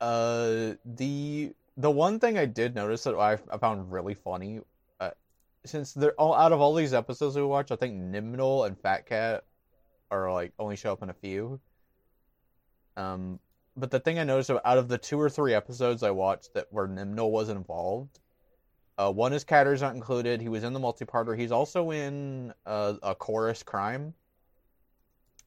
[0.00, 4.60] Uh, the the one thing I did notice that I, I found really funny,
[5.00, 5.10] uh,
[5.64, 9.06] since they're all out of all these episodes we watch, I think Nimnul and Fat
[9.06, 9.44] Cat
[10.10, 11.60] are like only show up in a few.
[12.96, 13.38] Um,
[13.78, 16.66] but the thing I noticed out of the two or three episodes I watched that
[16.70, 18.18] where Nimnul was involved,
[18.98, 20.40] uh, one is Catter's not included.
[20.40, 21.38] He was in the multi-parter.
[21.38, 24.14] He's also in uh, a chorus crime.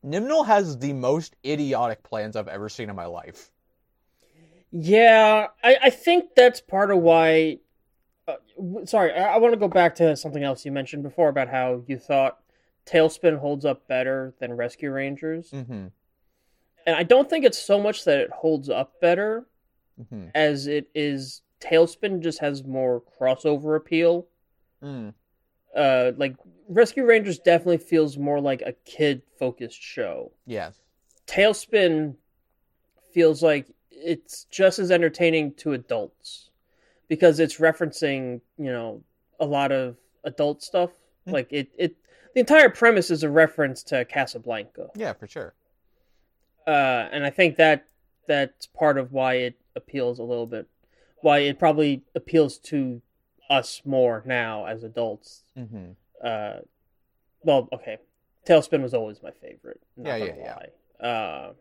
[0.05, 3.51] Nimnul has the most idiotic plans I've ever seen in my life.
[4.71, 7.59] Yeah, I, I think that's part of why.
[8.27, 11.27] Uh, w- sorry, I, I want to go back to something else you mentioned before
[11.27, 12.39] about how you thought
[12.85, 15.51] TaleSpin holds up better than Rescue Rangers.
[15.51, 15.87] Mm-hmm.
[16.85, 19.45] And I don't think it's so much that it holds up better
[20.01, 20.29] Mm-hmm.
[20.33, 24.25] as it is TaleSpin just has more crossover appeal.
[24.81, 25.13] Mm.
[25.75, 26.35] Uh, like
[26.69, 30.31] Rescue Rangers definitely feels more like a kid focused show.
[30.47, 30.79] Yes.
[31.27, 32.15] TaleSpin
[33.13, 36.49] feels like it's just as entertaining to adults
[37.07, 39.03] because it's referencing, you know,
[39.39, 40.89] a lot of adult stuff.
[41.25, 41.31] Hmm.
[41.33, 41.95] Like it, it,
[42.33, 45.53] the entire premise is a reference to Casablanca, Yeah, for sure.
[46.67, 47.87] Uh, and I think that
[48.27, 50.67] that's part of why it appeals a little bit,
[51.21, 53.01] why it probably appeals to
[53.49, 55.43] us more now as adults.
[55.57, 55.91] Mm-hmm.
[56.23, 56.59] Uh,
[57.43, 57.97] well, okay,
[58.47, 59.81] TaleSpin was always my favorite.
[59.97, 60.67] Not Yeah, gonna
[61.01, 61.05] yeah.
[61.05, 61.53] Uh,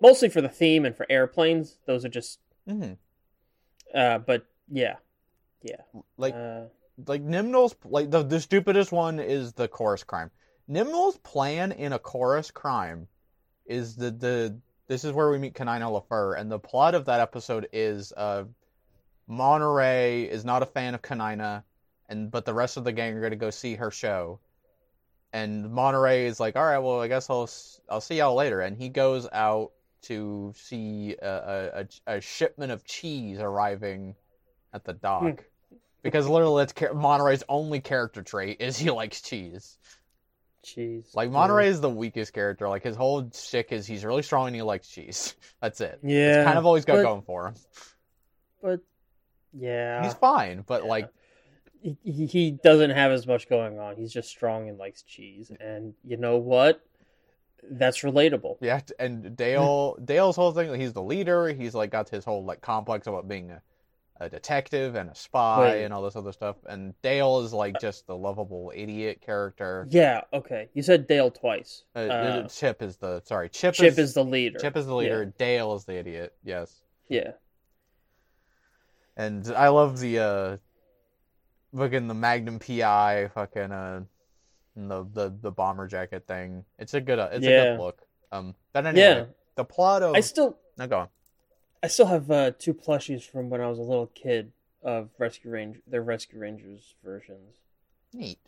[0.00, 1.78] mostly for the theme and for airplanes.
[1.86, 2.38] Those are just.
[2.68, 2.92] Mm-hmm.
[3.94, 4.96] Uh, but yeah,
[5.62, 5.82] yeah,
[6.16, 6.64] Like uh,
[7.06, 10.30] like Nimnul's like the the stupidest one is the chorus crime.
[10.70, 13.08] Nimnul's plan in a chorus crime
[13.66, 14.58] is the the
[14.88, 18.44] this is where we meet Canina LaFur, and the plot of that episode is uh
[19.26, 21.62] Monterey is not a fan of Canina,
[22.08, 24.40] and but the rest of the gang are gonna go see her show.
[25.32, 27.48] And Monterey is like, all right, well, I guess I'll
[27.88, 32.72] I'll see y'all later, and he goes out to see a, a, a, a shipment
[32.72, 34.16] of cheese arriving
[34.74, 35.44] at the dock.
[36.02, 39.78] Because literally, that's Monterey's only character trait is he likes cheese.
[40.64, 41.14] Jeez.
[41.14, 42.68] Like Monterey is the weakest character.
[42.68, 45.34] Like his whole shtick is he's really strong and he likes cheese.
[45.60, 45.98] That's it.
[46.02, 47.54] Yeah, It's kind of always got but- going for him.
[48.62, 48.80] but
[49.52, 50.88] yeah, He's fine, but Yeah.
[50.88, 51.08] like
[51.82, 53.96] he, he he doesn't have as much going on.
[53.96, 56.80] He's just strong and likes cheese, and you know what?
[57.70, 58.56] That's relatable.
[58.60, 58.80] yeah.
[58.98, 61.48] And Dale, Dale's whole thing, he's the leader.
[61.48, 63.62] He's like got his whole like complex about being a,
[64.22, 65.84] a detective and a spy Wait.
[65.84, 66.56] and all this other stuff.
[66.66, 69.86] And Dale is like just the lovable idiot character.
[69.90, 70.22] Yeah.
[70.32, 70.68] Okay.
[70.74, 71.82] You said Dale twice.
[71.96, 73.48] Uh, Uh, Chip is the sorry.
[73.48, 74.58] Chip, Chip is, is the leader.
[74.58, 75.24] Chip is the leader.
[75.24, 76.34] Dale is the idiot.
[76.44, 76.80] Yes.
[77.08, 77.32] Yeah.
[79.16, 80.56] And I love the uh
[81.76, 84.00] fucking the Magnum PI fucking uh
[84.76, 86.64] the the the bomber jacket thing.
[86.78, 88.00] It's a good uh, it's a good look.
[88.30, 89.24] Um but anyway, Yeah.
[89.56, 91.08] the plot of I still no go on.
[91.82, 94.52] I still have uh, two plushies from when I was a little kid
[94.82, 97.56] of Rescue Ranger, their Rescue Rangers versions.
[98.12, 98.38] Neat.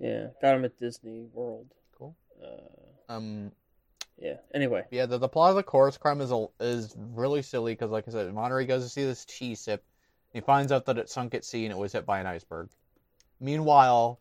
[0.00, 1.66] Yeah, got them at Disney World.
[1.96, 2.14] Cool.
[2.42, 3.52] Uh, Um
[4.20, 4.36] yeah.
[4.52, 7.90] Anyway, yeah, the, the plot of the chorus crime is a, is really silly because
[7.90, 9.84] like I said, Monterey goes to see this cheese sip.
[10.32, 12.68] He finds out that it sunk at sea and it was hit by an iceberg.
[13.40, 14.18] Meanwhile,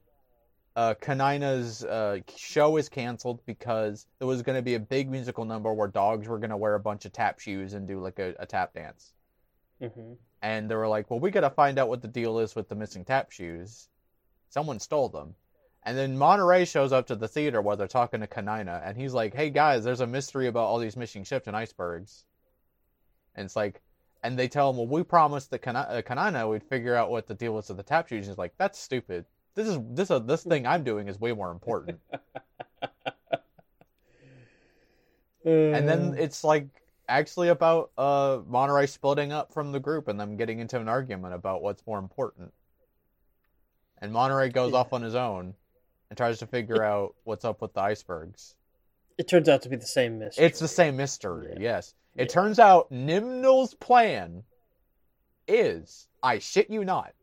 [0.77, 5.45] uh, Canina's uh, show is canceled because there was going to be a big musical
[5.45, 8.19] number where dogs were going to wear a bunch of tap shoes and do like
[8.19, 9.13] a, a tap dance.
[9.81, 12.55] hmm And they were like, well, we got to find out what the deal is
[12.55, 13.89] with the missing tap shoes.
[14.49, 15.35] Someone stole them.
[15.83, 19.13] And then Monterey shows up to the theater while they're talking to Canina, and he's
[19.13, 22.25] like, hey guys, there's a mystery about all these missing ships and icebergs.
[23.35, 23.81] And it's like,
[24.23, 27.35] and they tell him, well, we promised that uh, Canina would figure out what the
[27.35, 28.27] deal was with the tap shoes.
[28.27, 29.25] And He's like, that's stupid.
[29.57, 31.99] This is this uh, this thing I'm doing is way more important.
[35.43, 36.67] and then it's like
[37.09, 41.33] actually about uh Monterey splitting up from the group and them getting into an argument
[41.33, 42.53] about what's more important.
[43.99, 44.77] And Monterey goes Yeah.
[44.77, 45.55] off on his own
[46.11, 48.53] and tries to figure out what's up with the icebergs.
[49.17, 50.45] it turns out to be the same mystery.
[50.45, 51.59] It's the same mystery, Yeah.
[51.59, 51.95] yes.
[52.15, 52.33] It Yeah.
[52.35, 54.43] turns out Nimnul's plan
[55.47, 57.15] is, I shit you not,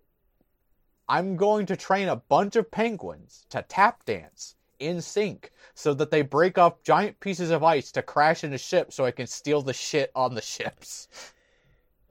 [1.09, 6.11] I'm going to train a bunch of penguins to tap dance in sync so that
[6.11, 9.63] they break off giant pieces of ice to crash into ships so I can steal
[9.63, 11.09] the shit on the ships.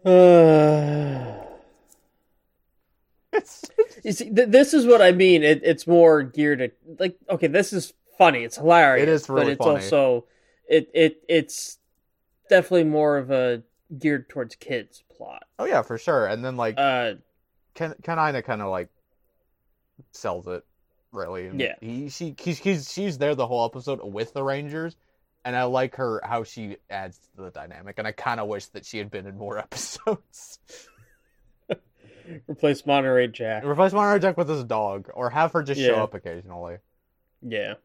[3.36, 3.66] It's
[4.04, 5.44] you see, th- this is what I mean.
[5.44, 8.44] It, it's more geared at like okay, this is funny.
[8.44, 9.04] It's hilarious.
[9.04, 9.76] It is really but it's funny.
[9.84, 10.26] also
[10.68, 11.80] it it it's
[12.50, 13.64] definitely more of a
[13.98, 15.46] geared towards kids plot.
[15.58, 16.28] oh yeah, for sure.
[16.28, 17.14] And then like Uh,
[17.74, 18.90] Ken Canina kind of like
[20.12, 20.64] sells it
[21.12, 21.48] really.
[21.48, 21.76] And Yeah.
[21.80, 24.96] He she he's, he's she's there the whole episode with the Rangers,
[25.46, 28.66] and I like her how she adds to the dynamic, and I kind of wish
[28.68, 30.60] that she had been in more episodes.
[32.48, 33.64] Replace Monterey Jack.
[33.66, 36.78] Replace Monterey Jack with his dog, or have her just show up occasionally.
[37.42, 37.76] Yeah,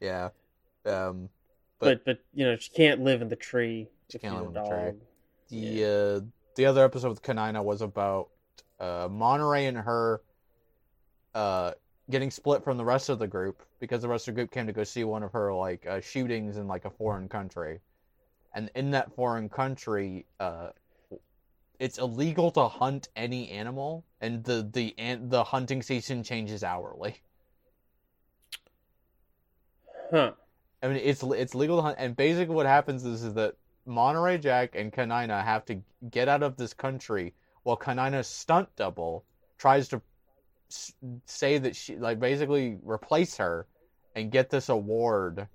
[0.00, 0.28] Yeah,
[0.86, 1.28] um,
[1.78, 3.88] but but you know she can't live in the tree.
[4.10, 4.70] She can't live in the tree.
[4.70, 4.96] dog.
[5.48, 6.20] the uh,
[6.54, 8.28] the other episode with Canina was about
[8.80, 10.22] uh, Monterey and her
[11.34, 11.72] uh,
[12.10, 14.66] getting split from the rest of the group because the rest of the group came
[14.66, 17.80] to go see one of her like uh, shootings in like a foreign country,
[18.54, 20.70] and in that foreign country, uh,
[21.78, 27.22] it's illegal to hunt any animal, and the the an- the hunting season changes hourly.
[30.10, 30.32] Huh.
[30.82, 33.54] I mean, it's it's legal to hunt, and basically what happens is, is that
[33.86, 37.34] Monterey Jack and Canina have to get out of this country
[37.68, 39.26] while Canina's stunt double
[39.58, 40.00] tries to
[41.26, 43.66] say that she like basically replace her
[44.16, 45.46] and get this award,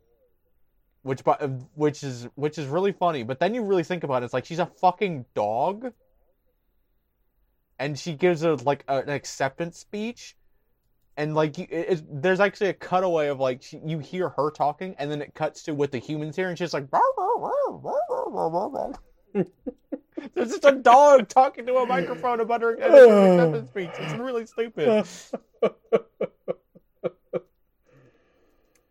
[1.02, 3.24] which bu- uh, which is which is really funny.
[3.24, 5.92] But then you really think about it, it's like she's a fucking dog,
[7.80, 10.36] and she gives a like a, an acceptance speech.
[11.18, 14.96] And like it, it, there's actually a cutaway of like she, you hear her talking
[15.00, 16.90] and then it cuts to what the humans hear and she's like
[19.34, 22.50] there's just a dog talking to a microphone and
[22.94, 25.06] her acceptance speech it's really stupid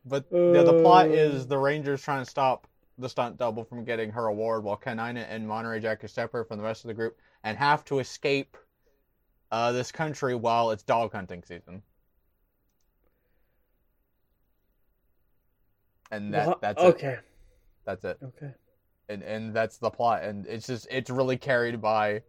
[0.05, 2.67] but yeah, the plot is the rangers trying to stop
[2.99, 6.59] the stunt double from getting her award while canina and monterey jack are separate from
[6.59, 8.57] the rest of the group and have to escape
[9.51, 11.83] uh, this country while it's dog hunting season
[16.13, 16.87] and that that's it.
[16.87, 17.19] okay.
[17.85, 18.19] That's it.
[18.23, 18.53] Okay.
[19.09, 20.23] And and that's the plot.
[20.23, 22.23] And it's just it's really carried by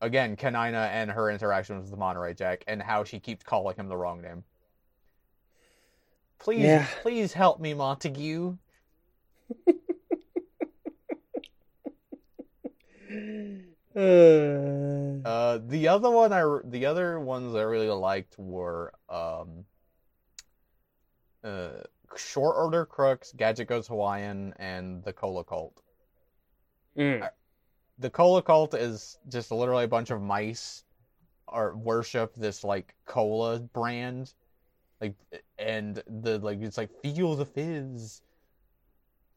[0.00, 3.88] again, Canina and her interactions with the Monterey Jack and how she keeps calling him
[3.88, 4.44] the wrong name.
[6.38, 6.86] Please Yeah.
[7.02, 8.56] please help me, Montague.
[13.96, 19.64] Uh, the other one I the other ones I really liked were um
[21.42, 21.70] uh
[22.16, 25.82] Short Order Crooks, Gadget Goes Hawaiian, and the Cola Cult.
[26.96, 27.28] mm.
[27.98, 30.84] the cola cult is just literally a bunch of mice
[31.48, 34.34] or worship this like cola brand
[35.00, 35.14] like
[35.58, 38.22] and the like it's like feel the fizz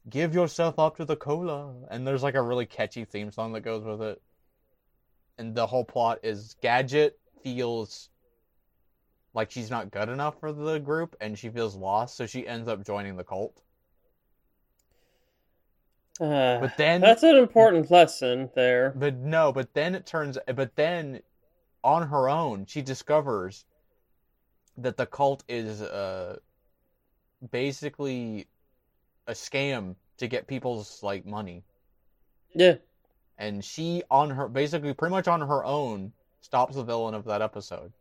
[0.10, 3.62] give yourself up to the cola and there's like a really catchy theme song that
[3.62, 4.22] goes with it
[5.40, 8.11] and the whole plot is gadget feels
[9.34, 12.68] like she's not good enough for the group and she feels lost so she ends
[12.68, 13.62] up joining the cult
[16.20, 18.94] Uh, but then that's an important lesson there.
[18.96, 21.22] But no, but then it turns but then
[21.84, 23.66] on her own she discovers
[24.78, 26.38] that the cult is uh
[27.52, 28.48] basically
[29.28, 31.64] a scam to get people's like money.
[32.54, 32.76] Yeah.
[33.38, 37.42] And she on her basically pretty much on her own stops the villain of that
[37.42, 37.94] episode.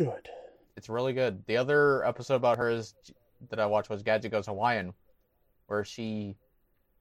[0.00, 0.30] Good.
[0.78, 1.44] It's really good.
[1.46, 2.94] The other episode about her is
[3.50, 4.94] that I watched was Gadget Goes Hawaiian,
[5.66, 6.36] where she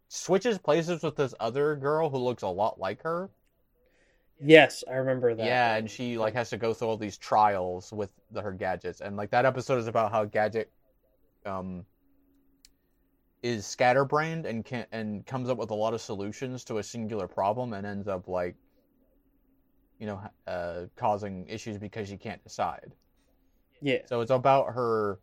[0.09, 3.29] switches places with this other girl who looks a lot like her.
[4.41, 5.45] Yes, I remember that.
[5.45, 8.99] Yeah, and she like has to go through all these trials with the, her gadgets,
[8.99, 10.69] and like that episode is about how gadget,
[11.45, 11.85] um,
[13.41, 17.29] is scatterbrained and can and comes up with a lot of solutions to a singular
[17.29, 18.55] problem, and ends up like,
[19.99, 22.93] you know, uh, causing issues because she can't decide.
[23.81, 23.99] Yeah.
[24.07, 25.19] So it's about her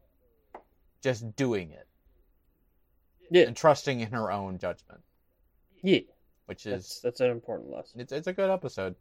[1.02, 1.86] just doing it
[3.30, 3.46] Yeah.
[3.46, 5.02] and trusting in her own judgment,
[5.82, 6.00] Yeah.
[6.46, 8.00] which That's is that's an important lesson.
[8.00, 8.94] It's it's a good episode.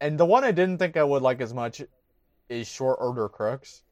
[0.00, 1.82] And the one I didn't think I would like as much
[2.48, 3.82] is Short Order Crooks.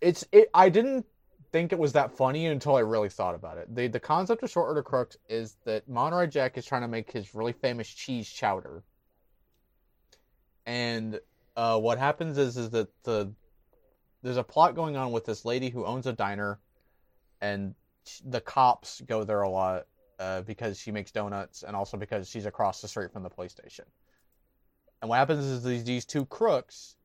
[0.00, 1.06] It's it I didn't
[1.52, 3.74] think it was that funny until I really thought about it.
[3.74, 7.10] The the concept of Short Order Crooks is that Monterey Jack is trying to make
[7.10, 8.82] his really famous cheese chowder.
[10.66, 11.20] And
[11.56, 13.32] uh, what happens is is that the
[14.22, 16.60] there's a plot going on with this lady who owns a diner
[17.40, 17.74] and
[18.24, 19.86] the cops go there a lot
[20.18, 23.52] uh, because she makes donuts and also because she's across the street from the police
[23.52, 23.86] station.
[25.00, 26.96] And what happens is these, these two crooks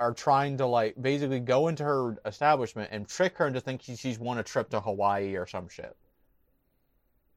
[0.00, 4.18] are trying to like basically go into her establishment and trick her into thinking she's
[4.18, 5.96] won a trip to Hawaii or some shit.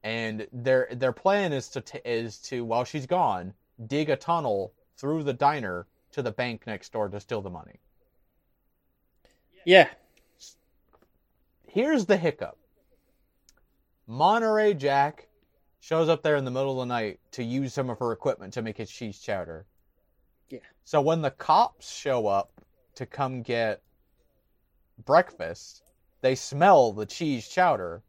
[0.02, 3.54] And their their plan is to t- is to while she's gone
[3.86, 7.80] dig a tunnel through the diner to the bank next door to steal the money.
[9.64, 9.88] Yeah.
[11.66, 12.58] here's the hiccup.
[14.06, 15.28] Monterey Jack
[15.80, 18.52] shows up there in the middle of the night to use some of her equipment
[18.54, 19.66] to make his cheese chowder.
[20.50, 20.60] Yeah.
[20.84, 22.53] So when the cops show up
[22.96, 23.82] to come get
[25.04, 25.82] breakfast,
[26.20, 28.02] they smell the cheese chowder.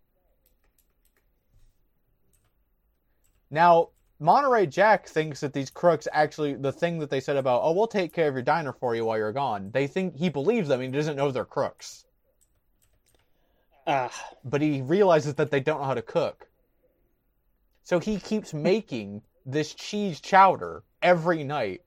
[3.49, 3.89] Now,
[4.19, 7.87] Monterey Jack thinks that these crooks actually the thing that they said about, "Oh, we'll
[7.87, 10.81] take care of your diner for you while you're gone." They think he believes them
[10.81, 12.05] he doesn't know they're crooks.
[13.87, 16.47] Ah, But he realizes that they don't know how to cook.
[17.83, 21.84] So he keeps making this cheese chowder every night.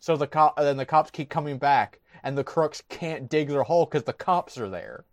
[0.00, 3.64] So the cop then the cops keep coming back and the crooks can't dig their
[3.64, 5.04] hole cuz the cops are there.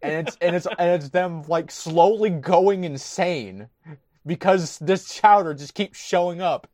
[0.00, 3.68] And it's and it's and it's them like slowly going insane
[4.24, 6.68] because this chowder just keeps showing up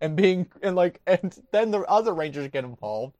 [0.00, 3.16] and being and like and then the other rangers get involved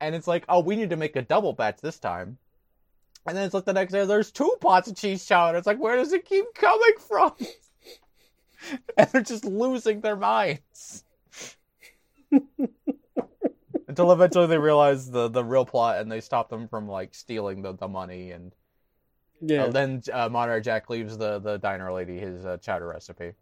[0.00, 2.38] and it's like oh we need to make a double batch this time.
[3.26, 5.58] And then it's like the next day there's two pots of cheese chowder.
[5.58, 7.34] It's like where does it keep coming from?
[8.96, 11.04] And they're just losing their minds
[13.88, 17.62] until eventually they realize the the real plot and they stop them from like stealing
[17.62, 18.54] the, the money and
[19.40, 19.64] yeah.
[19.64, 23.32] uh, then uh, Monterey Jack leaves the the diner lady his uh, chowder recipe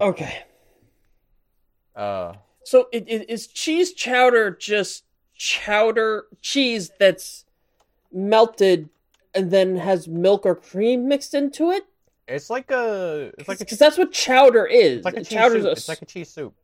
[0.00, 0.44] okay.
[1.96, 2.34] uh
[2.64, 5.04] So it, it, is cheese chowder just
[5.34, 7.44] chowder cheese that's
[8.12, 8.88] melted
[9.34, 11.87] and then has milk or cream mixed into it?
[12.28, 14.98] It's like a it's like Because that's what chowder is.
[14.98, 15.64] It's like a cheese soup.
[15.64, 16.54] a It's like a cheese soup.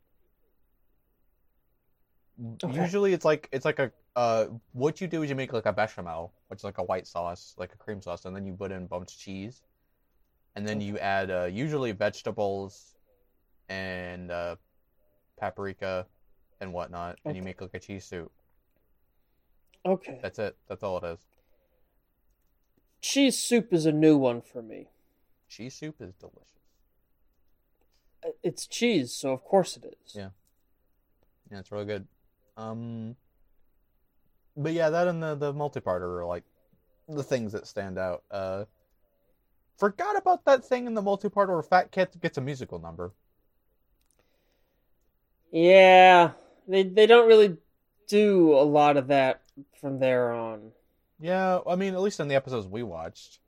[2.63, 2.81] Okay.
[2.81, 4.45] Usually, it's like it's like a uh.
[4.73, 7.55] What you do is you make like a bechamel, which is like a white sauce,
[7.57, 9.63] like a cream sauce, and then you put in bumped cheese,
[10.55, 12.95] and then you add uh, usually vegetables,
[13.69, 14.57] and uh,
[15.39, 16.05] paprika,
[16.59, 18.31] and whatnot, and you make like a cheese soup.
[19.85, 20.19] okay.
[20.21, 20.55] That's it.
[20.67, 21.19] That's all it is.
[23.01, 24.89] Cheese soup is a new one for me.
[25.55, 26.41] Cheese soup is delicious.
[28.25, 30.13] Uh, It's cheese, so of course it is.
[30.13, 30.29] Yeah.
[31.49, 32.07] Yeah, it's really good.
[32.57, 33.15] Um,
[34.57, 36.43] but yeah, that and the the multi-parter are like
[37.07, 38.23] the things that stand out.
[38.29, 38.65] Uh,
[39.77, 43.13] forgot about that thing in the multi-parter where Fat Cat gets a musical number.
[45.51, 46.31] Yeah,
[46.67, 47.55] they they don't really
[48.09, 49.41] do a lot of that
[49.79, 50.71] from there on.
[51.17, 53.39] Yeah, I mean, at least in the episodes we watched,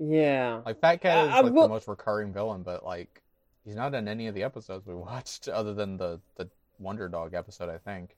[0.00, 0.62] Yeah.
[0.64, 3.22] like Fat Cat is I- I like the most recurring villain, but like
[3.64, 6.48] he's not in any of the episodes we watched, other than the the
[6.78, 8.16] Wonder Dog episode, I think.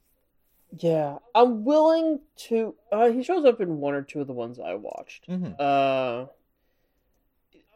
[0.78, 2.74] Yeah, I'm willing to.
[2.92, 5.28] Uh, he shows up in one or two of the ones I watched.
[5.28, 5.52] Mm-hmm.
[5.58, 6.26] Uh,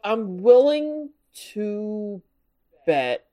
[0.03, 1.09] I'm willing
[1.53, 2.21] to
[2.85, 3.25] bet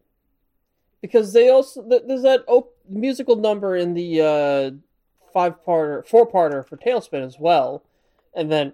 [1.00, 4.70] because they also there's that op- musical number in the uh,
[5.32, 7.84] five parter, four parter for TaleSpin as well,
[8.34, 8.72] and then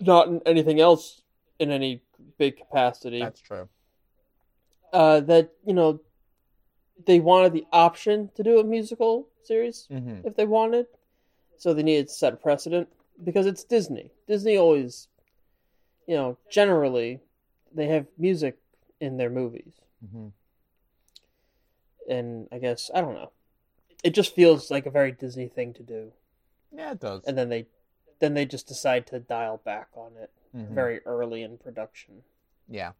[0.00, 1.22] not in anything else
[1.58, 2.02] in any
[2.38, 3.20] big capacity.
[3.20, 3.68] That's true.
[4.92, 6.00] Uh, that you know
[7.06, 10.26] they wanted the option to do a musical series Mm-hmm.
[10.26, 10.86] if they wanted.
[11.58, 12.88] So they needed to set a precedent
[13.22, 14.10] because it's Disney.
[14.28, 15.08] Disney always,
[16.06, 17.20] you know, generally
[17.74, 18.58] they have music
[19.00, 19.72] in their movies.
[20.04, 20.28] Mm-hmm.
[22.08, 23.32] And I guess, I don't know.
[24.02, 26.12] It just feels like a very Disney thing to do.
[26.72, 27.22] Yeah, it does.
[27.26, 27.66] And then they
[28.24, 30.68] then they just decide to dial back on it Mhm.
[30.68, 32.22] very early in production.
[32.68, 32.92] Yeah.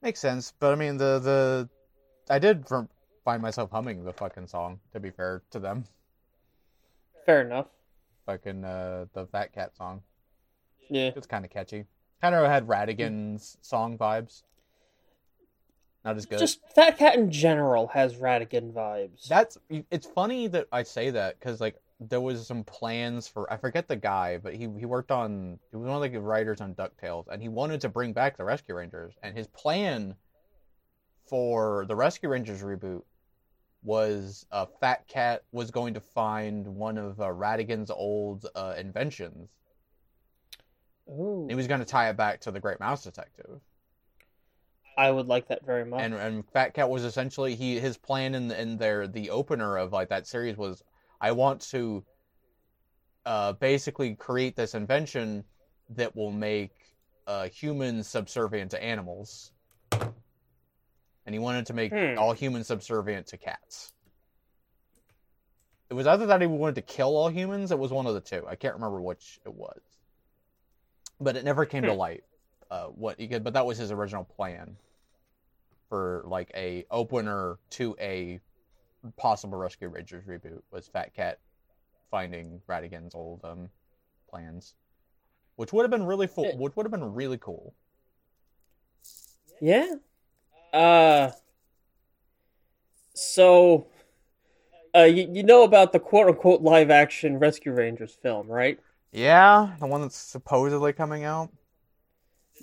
[0.00, 1.68] Makes sense, but I mean the the
[2.32, 2.66] I did
[3.24, 4.80] find myself humming the fucking song.
[4.92, 5.84] To be fair to them,
[7.26, 7.66] Fair enough.
[8.26, 10.02] fucking uh, the Fat Cat song.
[10.88, 11.10] Yeah.
[11.14, 11.84] It's kind of catchy.
[12.22, 14.42] Kind of had Ratigan's song vibes.
[16.04, 16.38] Not as good.
[16.38, 19.26] Just Fat Cat in general has Radigan vibes.
[19.26, 19.56] That's
[19.90, 21.76] it's funny that I say that because like
[22.08, 25.76] there was some plans for I forget the guy, but he he worked on he
[25.76, 28.74] was one of the writers on Ducktales, and he wanted to bring back the Rescue
[28.74, 30.14] Rangers, and his plan
[31.28, 33.02] for the Rescue Rangers reboot
[33.82, 39.50] was uh, Fat Cat was going to find one of uh, Ratigan's old uh, inventions.
[41.08, 41.46] Ooh.
[41.48, 43.60] He was going to tie it back to the Great Mouse Detective.
[44.96, 46.00] I would like that very much.
[46.00, 49.92] and and Fat Cat was essentially he his plan in in their the opener of
[49.92, 50.82] like that series was
[51.24, 52.04] I want to
[53.24, 55.44] uh basically create this invention
[55.88, 56.72] that will make
[57.26, 59.52] uh humans subservient to animals.
[61.24, 62.18] And he wanted to make Hmm.
[62.18, 63.94] all humans subservient to cats.
[65.88, 68.20] It was either that he wanted to kill all humans, it was one of the
[68.20, 68.46] two.
[68.46, 69.80] I can't remember which it was.
[71.20, 71.98] But it never came to Hmm.
[71.98, 72.24] light
[72.70, 74.76] uh, what he could, but that was his original plan
[75.88, 78.40] for like a opener to a
[79.16, 81.38] possible Rescue Rangers reboot was Fat Cat
[82.10, 83.68] finding Ratigan's old um
[84.28, 84.74] plans,
[85.56, 86.56] which would have been really full, Yeah.
[86.56, 87.74] which would have been really cool.
[89.60, 89.94] Yeah.
[90.72, 91.30] Uh
[93.14, 93.86] so
[94.96, 98.78] uh, you, you know about the quote unquote live action Rescue Rangers film, right?
[99.12, 101.50] Yeah, the one that's supposedly coming out.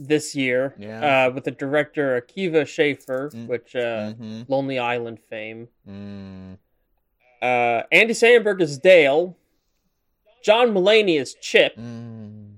[0.04, 1.28] This year, Yeah.
[1.28, 3.46] uh, with the director Akiva Schaffer, Mm.
[3.48, 4.42] which uh, Mm-hmm.
[4.48, 5.68] Lonely Island fame.
[5.88, 6.58] Mm.
[7.40, 9.38] Uh, Andy Samberg is Dale.
[10.44, 11.76] John Mulaney is Chip.
[11.76, 12.54] Mm.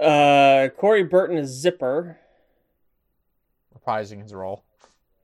[0.00, 2.18] Uh, Corey Burton is Zipper.
[3.78, 4.64] Reprising his role.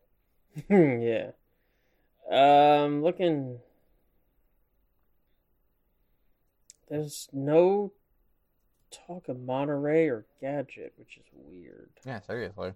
[0.70, 1.30] yeah.
[2.30, 3.58] Um, looking.
[6.88, 7.92] There's no
[9.06, 11.90] talk of Monterey or Gadget, which is weird.
[12.04, 12.72] Yeah, seriously.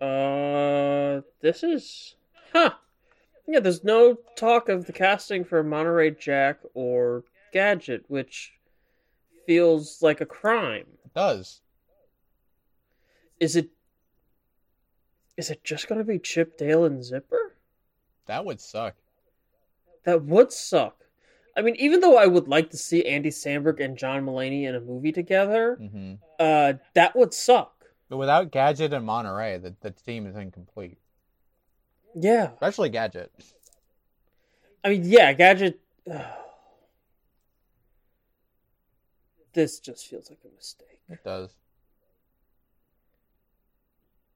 [0.00, 2.16] Uh, this is.
[2.52, 2.72] Huh.
[3.46, 8.52] Yeah, there's no talk of the casting for Monterey Jack or Gadget, which
[9.46, 10.86] feels like a crime.
[11.04, 11.60] It does.
[13.40, 13.70] Is it.
[15.36, 17.54] Is it just gonna be Chip, Dale, and Zipper?
[18.26, 18.96] That would suck.
[20.06, 21.04] That would suck.
[21.56, 24.74] I mean, even though I would like to see Andy Samberg and John Mulaney in
[24.74, 27.86] a movie together, hmm uh, that would suck.
[28.08, 30.98] But without Gadget and Monterey, the, the team is incomplete.
[32.14, 32.52] Yeah.
[32.52, 33.32] Especially Gadget.
[34.84, 35.80] I mean, yeah, Gadget.
[39.54, 41.00] This just feels like a mistake.
[41.08, 41.54] It does.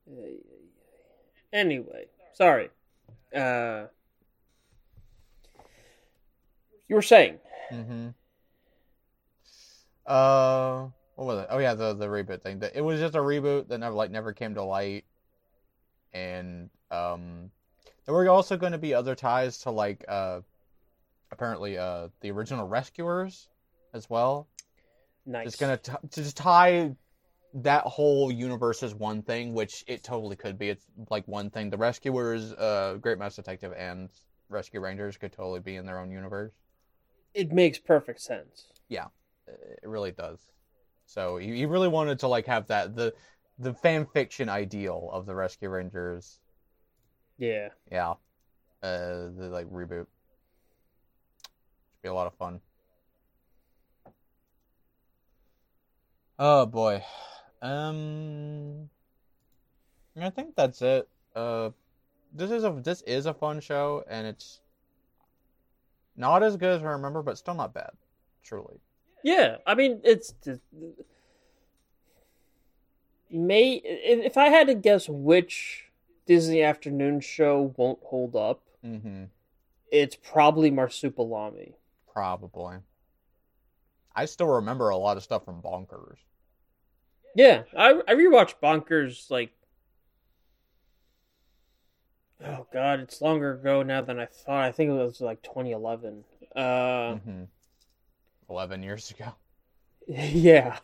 [0.08, 1.58] Ay, ay, ay.
[1.58, 2.70] Anyway, sorry.
[3.34, 3.86] Uh,
[6.90, 7.38] you were saying?
[7.72, 8.08] Mm-hmm.
[10.04, 11.46] Uh, what was it?
[11.48, 12.60] Oh yeah, the the reboot thing.
[12.74, 15.04] It was just a reboot that never like never came to light,
[16.12, 17.52] and um,
[18.04, 20.40] there were also going to be other ties to like uh,
[21.30, 23.48] apparently uh the original Rescuers
[23.94, 24.48] as well.
[25.24, 25.46] Nice.
[25.46, 26.96] It's gonna t- to just tie
[27.54, 30.70] that whole universe as one thing, which it totally could be.
[30.70, 31.70] It's like one thing.
[31.70, 34.08] The Rescuers, uh, Great Mouse Detective, and
[34.48, 36.52] Rescue Rangers could totally be in their own universe.
[37.34, 38.66] It makes perfect sense.
[38.88, 39.06] Yeah,
[39.46, 40.38] it really does.
[41.06, 43.14] So he, he really wanted to like have that the
[43.58, 46.38] the fan fiction ideal of the Rescue Rangers.
[47.38, 47.68] Yeah.
[47.90, 48.14] Yeah,
[48.82, 50.06] uh, the like reboot.
[51.90, 52.60] Should be a lot of fun.
[56.38, 57.04] Oh boy,
[57.60, 58.88] um,
[60.18, 61.08] I think that's it.
[61.34, 61.70] Uh,
[62.32, 64.60] this is a this is a fun show, and it's
[66.20, 67.90] not as good as I remember, but still not bad.
[68.44, 68.78] Truly.
[69.24, 69.56] Yeah.
[69.66, 70.34] I mean, it's.
[70.44, 70.60] Just,
[73.32, 75.84] May if I had to guess which
[76.26, 79.24] Disney afternoon show won't hold up, Mm-hmm.
[79.92, 81.74] it's probably Marsupilami.
[82.12, 82.76] Probably.
[84.16, 86.16] I still remember a lot of stuff from Bonkers.
[87.36, 89.50] Yeah, I I rewatched Bonkers like
[92.46, 94.64] oh god, it's longer ago now than I thought.
[94.64, 96.24] I think it was like 2011.
[96.56, 97.42] Uh, hmm
[98.48, 99.32] Eleven years ago.
[100.08, 100.78] yeah.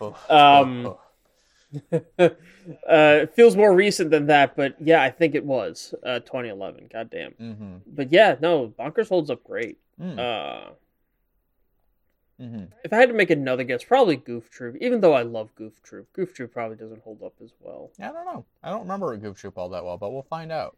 [0.00, 1.00] Oh, Um, oh,
[2.18, 2.28] uh,
[2.88, 6.88] it feels more recent than that, but yeah, I think it was uh 2011.
[6.92, 7.34] Goddamn.
[7.38, 7.42] oh.
[7.42, 7.80] Mhm.
[7.86, 9.78] But yeah, no, Bonkers holds up great.
[10.00, 10.18] Mm.
[10.18, 10.70] Uh,
[12.40, 12.70] Mhm.
[12.84, 14.76] if I had to make another guess, probably Goof Troop.
[14.80, 17.90] Even though I love Goof Troop, Goof Troop probably doesn't hold up as well.
[17.98, 18.44] Yeah, I don't know.
[18.62, 20.76] I don't remember Goof Troop all that well, but we'll find out.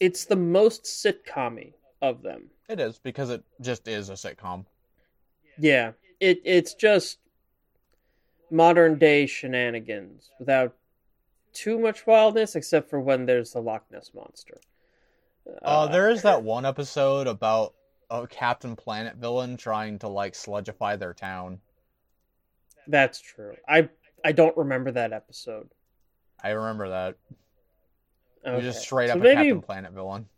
[0.00, 1.72] It's the most sitcom
[2.02, 2.50] of them.
[2.68, 4.66] It is because it just is a sitcom.
[5.56, 7.18] Yeah, it it's just
[8.50, 10.74] modern day shenanigans without
[11.52, 14.58] too much wildness, except for when there's the Loch Ness monster.
[15.62, 17.72] Uh, there is that one episode about
[18.10, 21.60] a Captain Planet villain trying to like sludgify their town.
[22.86, 23.54] That's true.
[23.68, 23.88] I
[24.24, 25.68] I don't remember that episode.
[26.42, 27.16] I remember that.
[28.44, 28.66] It was Okay.
[28.66, 30.28] just straight so up a Captain Planet villain.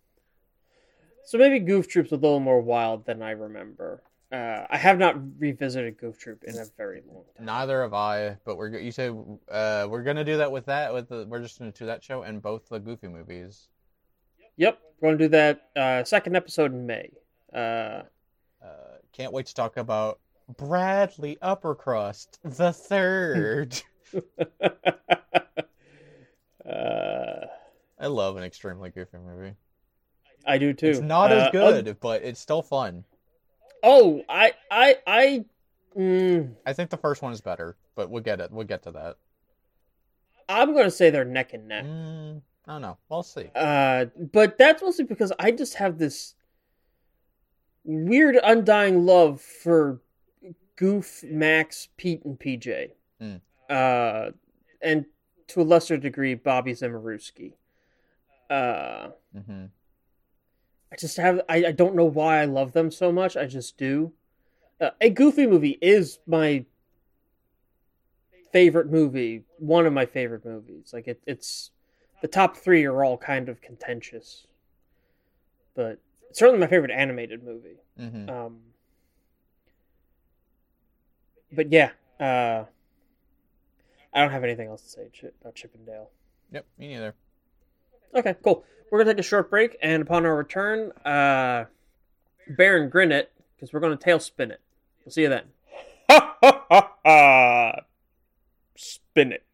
[1.25, 4.03] So maybe Goof Troop's a little more wild than I remember.
[4.33, 7.47] Uh, I have not revisited Goof Troop in a very long time.
[7.47, 9.09] Neither have I, but we're you say
[9.51, 12.23] uh, we're gonna do that with that with the we're just gonna do that show
[12.23, 13.69] and both the Goofy movies.
[14.57, 17.11] Yep, we're gonna do that uh, second episode in May.
[17.53, 18.03] Uh,
[18.63, 20.19] Uh, can't wait to talk about
[20.57, 23.81] Bradley Uppercrust the third.
[26.65, 26.69] uh,
[28.01, 29.55] I love an extremely goofy movie.
[30.47, 30.89] I do too.
[30.89, 33.05] It's not Uh, as good, but it's still fun.
[33.83, 35.45] Oh, I, I, I.
[35.97, 38.51] Mm, I think the first one is better, but we'll get it.
[38.51, 39.17] We'll get to that.
[40.49, 41.85] I'm gonna say they're neck and neck.
[41.85, 42.97] Mm, I don't know.
[43.09, 43.51] We'll see.
[43.55, 46.35] Uh, but that's mostly because I just have this
[47.89, 50.01] weird undying love for
[50.77, 52.91] Goof, Max, Pete, and PJ.
[53.21, 53.37] Hmm.
[53.69, 54.31] Uh,
[54.83, 55.07] and
[55.49, 57.55] to a lesser degree, Bobby Zimmeruski.
[58.49, 59.67] Uh, hmm
[60.91, 63.37] I just have I, I don't know why I love them so much.
[63.37, 64.13] I just do.
[64.81, 66.65] Uh, a Goofy movie is my
[68.53, 69.45] favorite movie.
[69.59, 70.91] One of my favorite movies.
[70.95, 71.73] Like it, it's
[72.23, 74.47] the top three are all kind of contentious,
[75.75, 77.77] but it's certainly my favorite animated movie.
[77.99, 78.59] hmm Um,
[81.53, 81.91] but yeah,
[82.21, 82.65] uh,
[84.13, 86.11] I don't have anything else to say about Chip, about Chippendale.
[86.53, 87.15] Yep, me neither.
[88.15, 88.65] Okay, cool.
[88.91, 91.67] We're gonna take a short break, and upon our return, uh,
[92.49, 94.61] Baron grin it because we're gonna tailspin it.
[95.05, 95.45] We'll see you then.
[96.11, 97.73] Ha ha ha ha!
[98.77, 99.45] Spin it.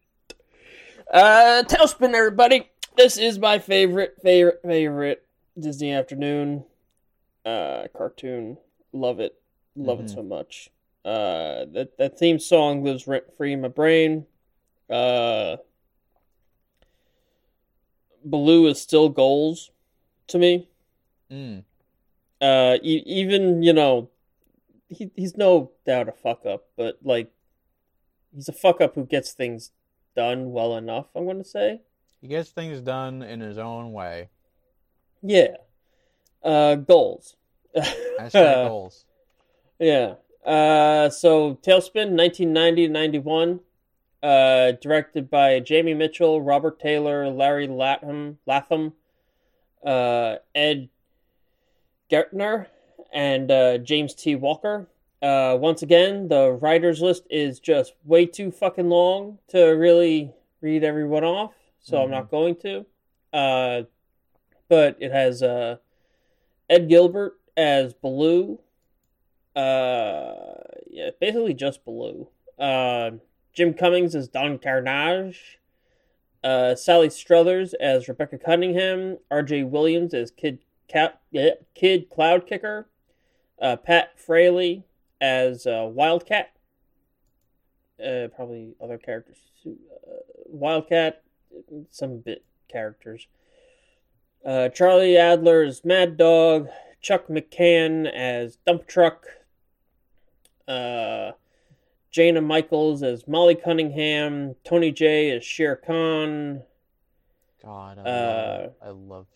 [1.11, 2.69] Uh, tailspin, everybody.
[2.95, 5.24] This is my favorite, favorite, favorite
[5.59, 6.65] Disney afternoon
[7.45, 8.57] uh cartoon.
[8.91, 9.39] Love it,
[9.75, 10.13] love it Mhm.
[10.15, 10.69] so much.
[11.03, 14.25] Uh, that that theme song lives rent free in my brain.
[14.89, 15.57] Uh.
[18.23, 19.69] Baloo is still goals
[20.27, 20.67] to me.
[21.29, 21.63] Mm.
[22.41, 24.09] Uh, e- even you know,
[24.89, 27.31] he he's no doubt a fuck up, but like,
[28.33, 29.71] he's a fuck up who gets things
[30.15, 31.07] done well enough.
[31.15, 31.81] I'm gonna say,
[32.19, 34.29] He gets things done in his own way.
[35.25, 35.57] Yeah.
[36.43, 37.35] Uh, goals.
[37.75, 38.31] Hashtag
[38.67, 39.05] goals.
[39.79, 40.15] Yeah.
[40.45, 43.59] Uh, so TaleSpin, 1990 91.
[44.21, 48.93] Uh, directed by Jamie Mitchell, Robert Taylor, Larry Latham, Latham,
[49.85, 50.89] uh, Ed
[52.09, 52.67] Ghertner,
[53.13, 54.35] and uh, James T.
[54.35, 54.87] Walker.
[55.21, 60.83] Uh, once again, the writers list is just way too fucking long to really read
[60.83, 62.11] everyone off, so I'm Mhm.
[62.11, 62.85] not going to.
[63.31, 63.83] Uh,
[64.69, 65.77] but it has uh,
[66.69, 68.59] Ed Gilbert as Baloo.
[69.55, 70.33] Uh,
[70.89, 72.27] yeah, basically just Baloo.
[72.59, 73.11] Uh,
[73.53, 75.59] Jim Cummings as Don Carnage.
[76.43, 79.17] Uh, Sally Struthers as Rebecca Cunningham.
[79.31, 79.63] R.J.
[79.63, 82.85] Williams as Kid Cap, yeah, Kit Cloudkicker.
[83.59, 84.83] Uh, Pat Fraley
[85.21, 86.51] as uh, Wildcat.
[87.99, 89.37] Uh, probably other characters.
[89.65, 89.71] Uh,
[90.45, 91.23] Wildcat,
[91.89, 93.27] some bit characters.
[94.45, 96.69] Uh, Charlie Adler as Mad Dog.
[97.01, 99.25] Chuck McCann as Dump Truck.
[100.67, 101.31] Uh,
[102.11, 104.55] Janna Michaels as Molly Cunningham.
[104.63, 106.63] Tony Jay as Shere Khan.
[107.63, 109.27] God, I, Uh, love, I love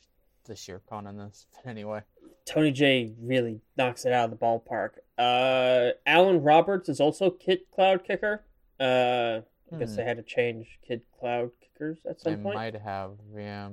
[0.45, 1.45] the Shere Khan in this.
[1.63, 2.01] But anyway,
[2.45, 4.91] Tony Jay really knocks it out of the ballpark.
[5.17, 8.43] Uh, Alan Roberts is also Kid Cloud Kicker.
[8.79, 9.41] Uh,
[9.71, 9.95] I guess Hmm.
[9.97, 12.53] they had to change Kid Cloud Kickers at they some point.
[12.55, 13.69] They might have, yeah.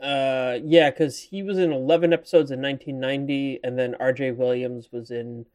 [0.00, 4.32] Uh, yeah, because he was in 11 episodes in 1990, and then R.J.
[4.32, 5.46] Williams was in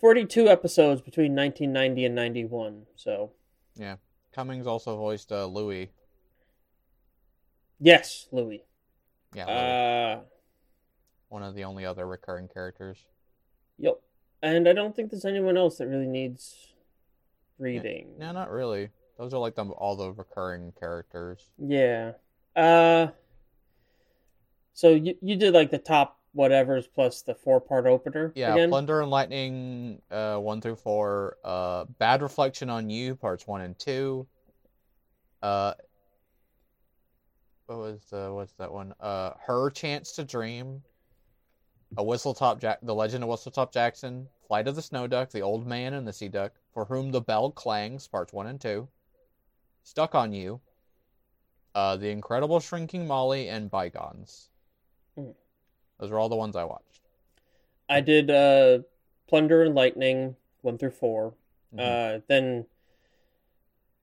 [0.00, 2.82] 42 episodes between 1990 and 91.
[2.96, 3.30] So,
[3.76, 3.96] yeah,
[4.32, 5.90] Cummings also voiced uh, Louis.
[7.78, 8.64] yes, Louis.
[9.34, 9.56] Yeah, Louis.
[9.56, 10.20] Uh,
[11.28, 12.98] one of the only other recurring characters.
[13.78, 14.00] yep.
[14.40, 16.72] And I don't think there's anyone else that really needs
[17.58, 18.14] reading.
[18.18, 18.90] No, not really.
[19.18, 21.50] Those are like the all the recurring characters.
[21.58, 22.12] Yeah.
[22.54, 23.08] Uh
[24.78, 28.68] so you you did like the top whatever's plus the four part opener Yeah, again?
[28.70, 31.36] Plunder and Lightning, uh, one through four.
[31.42, 34.24] Uh, Bad Reflection on You, parts one and two.
[35.42, 35.72] Uh,
[37.66, 38.94] what was the what's that one?
[39.00, 40.80] Uh, Her Chance to Dream.
[41.96, 45.66] A Whistlestop Jack, The Legend of Whistlestop Jackson, Flight of the Snow Duck, The Old
[45.66, 48.86] Man and the Sea Duck, For Whom the Bell Clangs, parts one and two.
[49.82, 50.60] Stuck on You.
[51.74, 54.47] Uh, The Incredible Shrinking Molly and Bygones.
[55.18, 55.30] Hmm.
[55.98, 57.00] Those are all the ones I watched.
[57.88, 58.80] I did uh
[59.28, 61.34] Plunder and Lightning one through 4
[61.74, 61.80] Mhm.
[61.80, 62.66] Uh then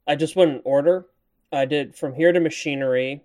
[0.08, 1.06] I just went in order.
[1.52, 3.24] I did From Here to Machinery.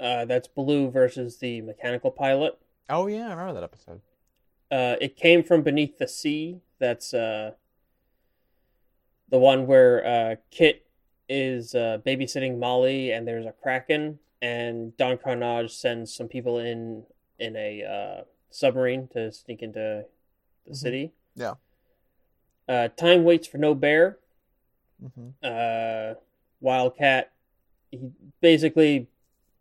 [0.00, 2.58] Uh that's Baloo versus the Mechanical Pilot.
[2.90, 4.00] Oh yeah, I remember that episode.
[4.70, 6.60] Uh, it came from beneath the sea.
[6.78, 7.52] That's uh,
[9.28, 10.86] the one where uh, Kit
[11.28, 17.04] is uh, babysitting Molly, and there's a kraken, and Don Carnage sends some people in
[17.38, 20.04] in a uh, submarine to sneak into
[20.66, 20.76] the Mhm.
[20.76, 21.12] city.
[21.34, 21.54] Yeah.
[22.68, 24.18] Uh, Time waits for no bear.
[25.02, 25.28] Mm-hmm.
[25.42, 26.14] Uh,
[26.60, 27.32] Wildcat.
[27.90, 27.98] He
[28.40, 29.08] basically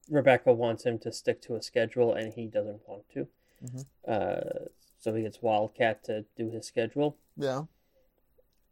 [0.09, 3.27] Rebecca wants him to stick to a schedule, and he doesn't want to.
[3.63, 3.85] Mhm.
[4.07, 4.65] Uh,
[4.99, 7.15] so he gets Wildcat to do his schedule.
[7.37, 7.63] Yeah.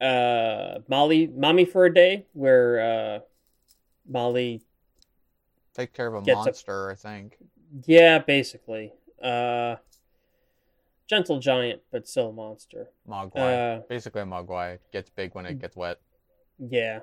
[0.01, 3.19] Uh, Molly, Mommy for a Day, where uh,
[4.07, 4.61] Molly,
[5.79, 7.37] Take care of a monster, I think.
[7.85, 8.91] yeah, basically,
[9.23, 9.77] uh,
[11.07, 12.89] gentle giant, but still a monster.
[13.07, 13.77] Mogwai.
[13.77, 15.99] Uh, Basically, a Mogwai gets big when it gets wet.
[16.57, 16.99] yeah.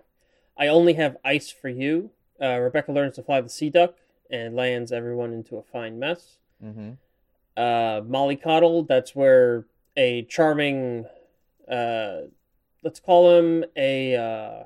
[0.58, 2.10] I only have ice for you.
[2.40, 3.94] Uh, Rebecca learns to fly the sea duck
[4.30, 6.38] and lands everyone into a fine mess.
[6.64, 6.92] Mm-hmm.
[7.56, 9.64] Uh, Molly Coddle, that's where
[9.96, 11.04] a charming,
[11.70, 12.22] uh,
[12.82, 14.64] let's call him a uh,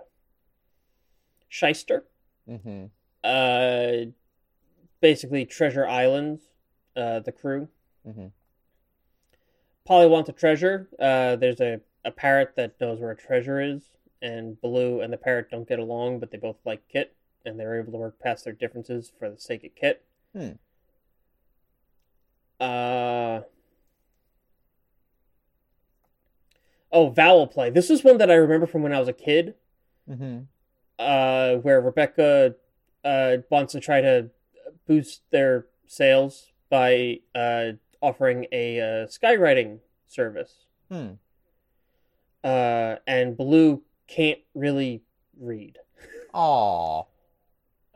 [1.49, 2.05] shyster,
[2.49, 2.87] Mm-hmm.
[3.23, 4.11] Uh,
[5.01, 6.41] basically Treasure Island,
[6.97, 7.69] uh, the crew.
[8.07, 8.27] Mm-hmm.
[9.85, 10.89] Polly wants a treasure.
[10.99, 13.83] Uh, there's a, a parrot that knows where a treasure is,
[14.23, 17.15] and Baloo and the parrot don't get along, but they both like Kit,
[17.45, 20.05] and they're able to work past their differences for the sake of Kit.
[20.35, 20.51] Hmm.
[22.61, 23.41] Uh.
[26.93, 27.71] Oh, vowel play.
[27.71, 29.55] This is one that I remember from when I was a kid,
[30.09, 30.41] Mm-hmm.
[30.99, 32.57] uh, where Rebecca
[33.05, 34.31] uh, wants to try to
[34.87, 37.73] boost their sales by uh,
[38.03, 40.67] offering a uh, skywriting service.
[40.91, 41.11] Hmm.
[42.43, 45.03] uh, and Blue can't really
[45.39, 45.79] read.
[46.35, 47.03] Aw.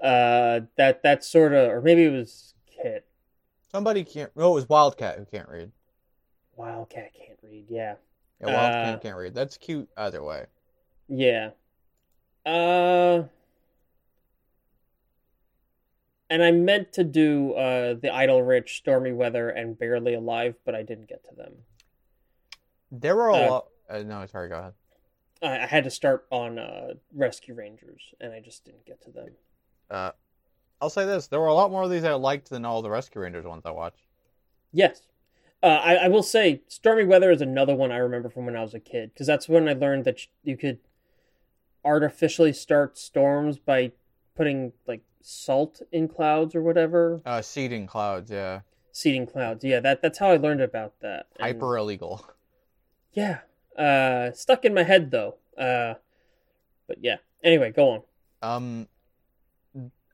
[0.03, 3.07] Uh, that that's sort of, or maybe it was Kit.
[3.73, 4.31] Somebody can't.
[4.37, 5.73] Oh, it was Wildcat who can't read.
[6.57, 7.67] Wildcat can't read.
[7.69, 7.95] Yeah,
[8.41, 9.35] Yeah, Wildcat Uh, can't read.
[9.35, 10.47] That's cute either way.
[11.09, 11.51] yeah.
[12.47, 13.25] Uh,
[16.31, 20.75] and I meant to do uh the Idle Rich, Stormy Weather, and Barely Alive, but
[20.75, 21.53] I didn't get to them.
[22.91, 23.67] There were a Uh, lot.
[23.89, 24.49] Uh, no, sorry.
[24.49, 24.73] Go ahead.
[25.43, 29.11] I, I had to start on uh Rescue Rangers, and I just didn't get to
[29.11, 29.29] them.
[29.91, 30.13] Uh,
[30.81, 32.91] I'll say this: there were a lot more of these I liked than all the
[32.91, 34.07] Rescue Rangers ones I watched.
[34.73, 35.03] Yes.
[35.63, 38.61] Uh, I, I will say, Stormy Weather is another one I remember from when I
[38.61, 40.79] was a kid, because that's when I learned that you could
[41.83, 43.93] artificially start storms by
[44.35, 48.61] putting like salt in clouds or whatever, Uh, seeding clouds, yeah,
[48.93, 49.65] seeding clouds.
[49.65, 51.27] Yeah, that that's how I learned about that.
[51.37, 52.27] And- hyper illegal.
[53.13, 53.41] Yeah.
[53.79, 55.37] Uh, stuck in my head though.
[55.57, 55.95] Uh,
[56.87, 57.17] but yeah.
[57.43, 58.03] Anyway, go on.
[58.43, 58.89] Um,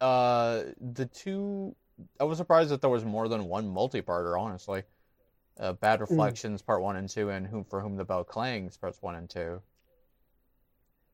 [0.00, 1.74] uh, the two.
[2.18, 4.38] I was surprised that there was more than one multi-parter.
[4.38, 4.82] Honestly,
[5.58, 9.00] uh, Bad Reflections Part One and Two, and Whom for Whom the Bell Clangs Parts
[9.02, 9.62] One and Two.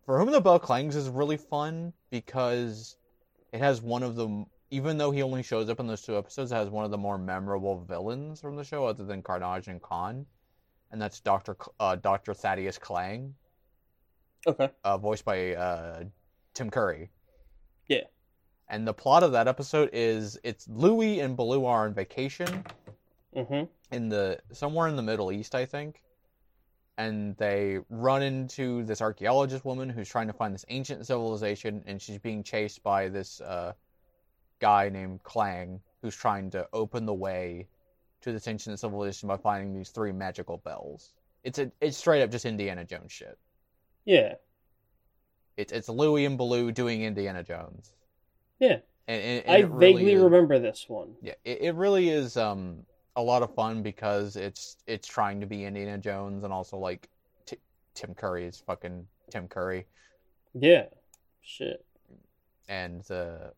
[0.06, 2.96] For Whom the Bell Clangs is really fun because
[3.52, 4.44] it has one of the.
[4.70, 6.98] Even though he only shows up in those two episodes, it has one of the
[6.98, 10.26] more memorable villains from the show, other than Carnage and Khan,
[10.90, 13.34] and that's Doctor uh, Doctor Thaddeus Klang,
[14.46, 14.68] Okay.
[14.82, 16.04] uh, voiced by uh,
[16.54, 17.10] Tim Curry.
[17.88, 18.02] Yeah.
[18.68, 22.64] And the plot of that episode is it's Louie and Baloo are on vacation
[23.36, 23.64] Mm-hmm.
[23.94, 26.00] in the somewhere in the Middle East, I think.
[26.98, 32.00] And they run into this archaeologist woman who's trying to find this ancient civilization, and
[32.00, 33.72] she's being chased by this uh,
[34.60, 37.68] guy named Klang, who's trying to open the way
[38.22, 41.12] to this ancient civilization by finding these three magical bells.
[41.44, 43.38] It's a, it's straight up just Indiana Jones shit.
[44.06, 44.34] Yeah.
[45.56, 47.92] It's it's Louie and Baloo doing Indiana Jones.
[48.58, 48.78] Yeah.
[49.06, 51.14] And, and, and I really vaguely is- remember this one.
[51.20, 52.84] Yeah, it, it really is um
[53.16, 57.08] a lot of fun because it's it's trying to be Indiana Jones and also like
[57.46, 57.58] T-
[57.94, 59.86] Tim Curry is fucking Tim Curry
[60.54, 60.84] Yeah.
[61.42, 61.84] Shit.
[62.68, 63.52] and the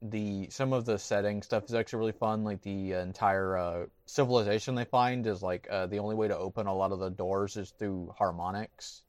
[0.00, 2.42] the some of the setting stuff is actually really fun.
[2.42, 6.66] Like the entire uh, civilization they find is like uh, the only way to open
[6.66, 9.02] a lot of the doors is through harmonics.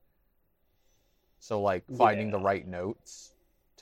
[1.40, 3.32] So like finding the right notes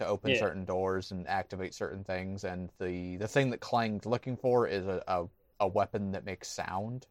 [0.02, 0.40] to open Yeah.
[0.40, 4.86] certain doors and activate certain things, and the the thing that Klang's looking for is
[4.86, 5.28] a a,
[5.62, 7.08] a weapon that makes sound.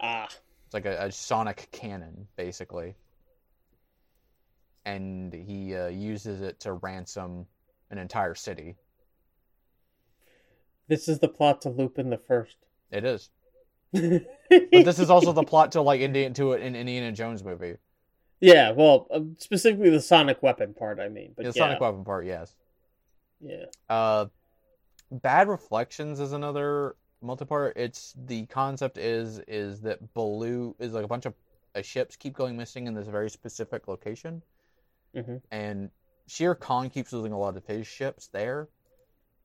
[0.00, 0.28] Ah.
[0.66, 2.96] It's like a, a sonic cannon, basically.
[4.84, 7.46] And he uh, uses it to ransom
[7.90, 8.76] an entire city.
[10.88, 12.56] This is the plot to Lupin the First.
[12.90, 13.30] It is.
[13.92, 17.42] but this is also the plot to like Indiana to it in an Indiana Jones
[17.44, 17.76] movie.
[18.44, 21.00] Yeah, well, uh, specifically the sonic weapon part.
[21.00, 22.54] I mean, but the yeah, Sonic weapon part, yes.
[23.40, 24.26] yeah, Uh,
[25.10, 27.78] Bad Reflections is another multi-part.
[27.78, 31.32] It's the concept is is that Baloo is like a bunch of
[31.74, 34.42] uh, ships keep going missing in this very specific location,
[35.14, 35.40] Mhm.
[35.50, 35.90] and
[36.26, 38.68] Shere Khan keeps losing a lot of his ships there.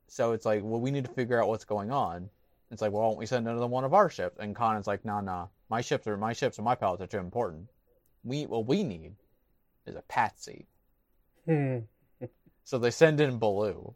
[0.08, 2.30] So it's like, well, we need to figure out what's going on.
[2.70, 4.40] It's like, well, why don't we send another one of our ships?
[4.40, 7.08] And Khan is like, nah, nah, my ships are my ships and my pilots are
[7.08, 7.70] too important.
[8.24, 9.16] We what we need
[9.86, 10.68] is a patsy.
[11.46, 11.80] Hmm.
[12.64, 13.96] So they send in Baloo.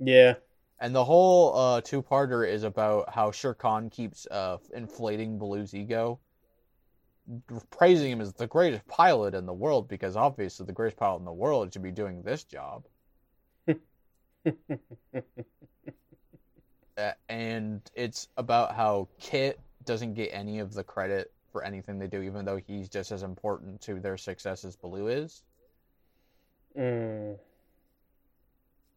[0.00, 0.34] yeah,
[0.80, 6.18] And the whole uh, two-parter is about how Shere Khan keeps uh, inflating Baloo's ego,
[7.70, 11.24] praising him as the greatest pilot in the world because obviously the greatest pilot in
[11.24, 12.84] the world should be doing this job.
[16.98, 22.06] Uh, and it's about how Kit doesn't get any of the credit for anything they
[22.06, 25.42] do, even though he's just as important to their success as Baloo is.
[26.78, 27.36] Mm.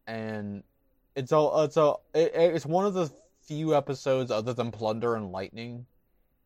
[0.06, 0.62] and
[1.16, 3.10] it's all it's a it, it's one of the
[3.42, 5.86] few episodes other than Plunder and Lightning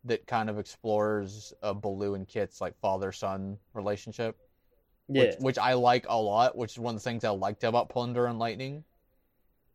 [0.05, 4.37] that kind of explores uh, Baloo and Kit's like father son relationship,
[5.09, 6.57] Yeah, which which I like a lot.
[6.57, 8.85] Which is one of the things I liked about Plunder and Lightning.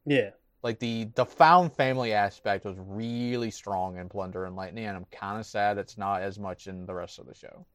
[0.06, 0.32] yeah,
[0.64, 5.06] Like the the found family aspect was really strong in Plunder and Lightning, and I'm
[5.12, 7.66] kind of sad it's not as much in the rest of the show.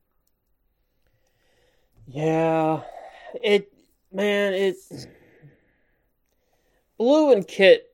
[2.06, 2.82] yeah.
[3.43, 3.73] It,
[4.12, 4.77] man, it.
[6.97, 7.85] Baloo and Kit.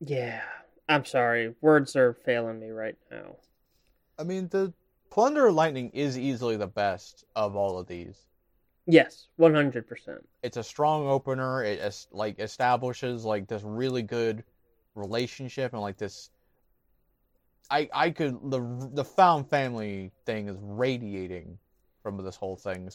[0.00, 0.40] Yeah,
[0.88, 1.54] I'm sorry.
[1.60, 3.36] Words are failing me right now.
[4.18, 4.72] I mean, the
[5.10, 8.29] Plunder and Lightning is easily the best of all of these.
[8.86, 10.26] Yes, one hundred percent.
[10.42, 11.62] it's a strong opener.
[11.62, 14.44] It es- like establishes like this really good
[14.94, 16.30] relationship and like this.
[17.70, 21.58] I I could the the found family thing is radiating
[22.02, 22.90] from this whole thing.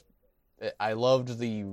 [0.61, 1.63] Eh, I loved the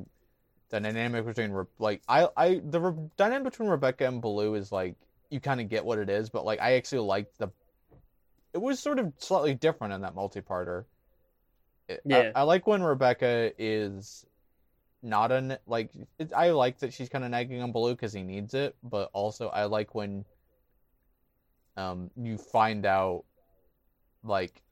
[0.69, 4.97] the dynamic between like I I the re- dynamic between Rebecca and Baloo is like
[5.31, 7.49] you kind of get what it is, but like I actually liked the.
[8.53, 10.85] It was sort of slightly different in that multi-parter.
[11.93, 12.33] It- I- Yeah.
[12.35, 14.27] I, like when Rebecca is
[15.03, 15.91] not an like.
[16.19, 19.11] It, I like that she's kind of nagging on Baloo because he needs it, but
[19.13, 20.25] also I like when
[21.77, 23.25] um you find out
[24.23, 24.63] like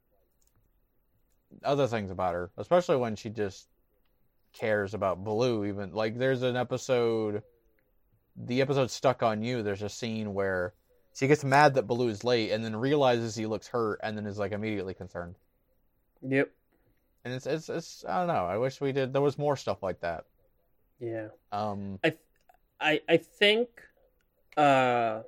[1.65, 3.69] other things about her, especially when she just
[4.53, 5.65] cares about Baloo.
[5.65, 7.43] Even like there's an episode,
[8.37, 9.63] the episode stuck on you.
[9.63, 10.75] There's a scene where
[11.15, 14.27] she gets mad that Baloo is late, and then realizes he looks hurt, and then
[14.27, 15.35] is like immediately concerned.
[16.23, 16.51] Yep.
[17.25, 18.47] And it's it's it's I don't know.
[18.47, 19.13] I wish we did.
[19.13, 20.25] There was more stuff like that.
[20.99, 21.29] Yeah.
[21.53, 21.99] Um.
[22.81, 23.69] I I think
[24.57, 25.21] uh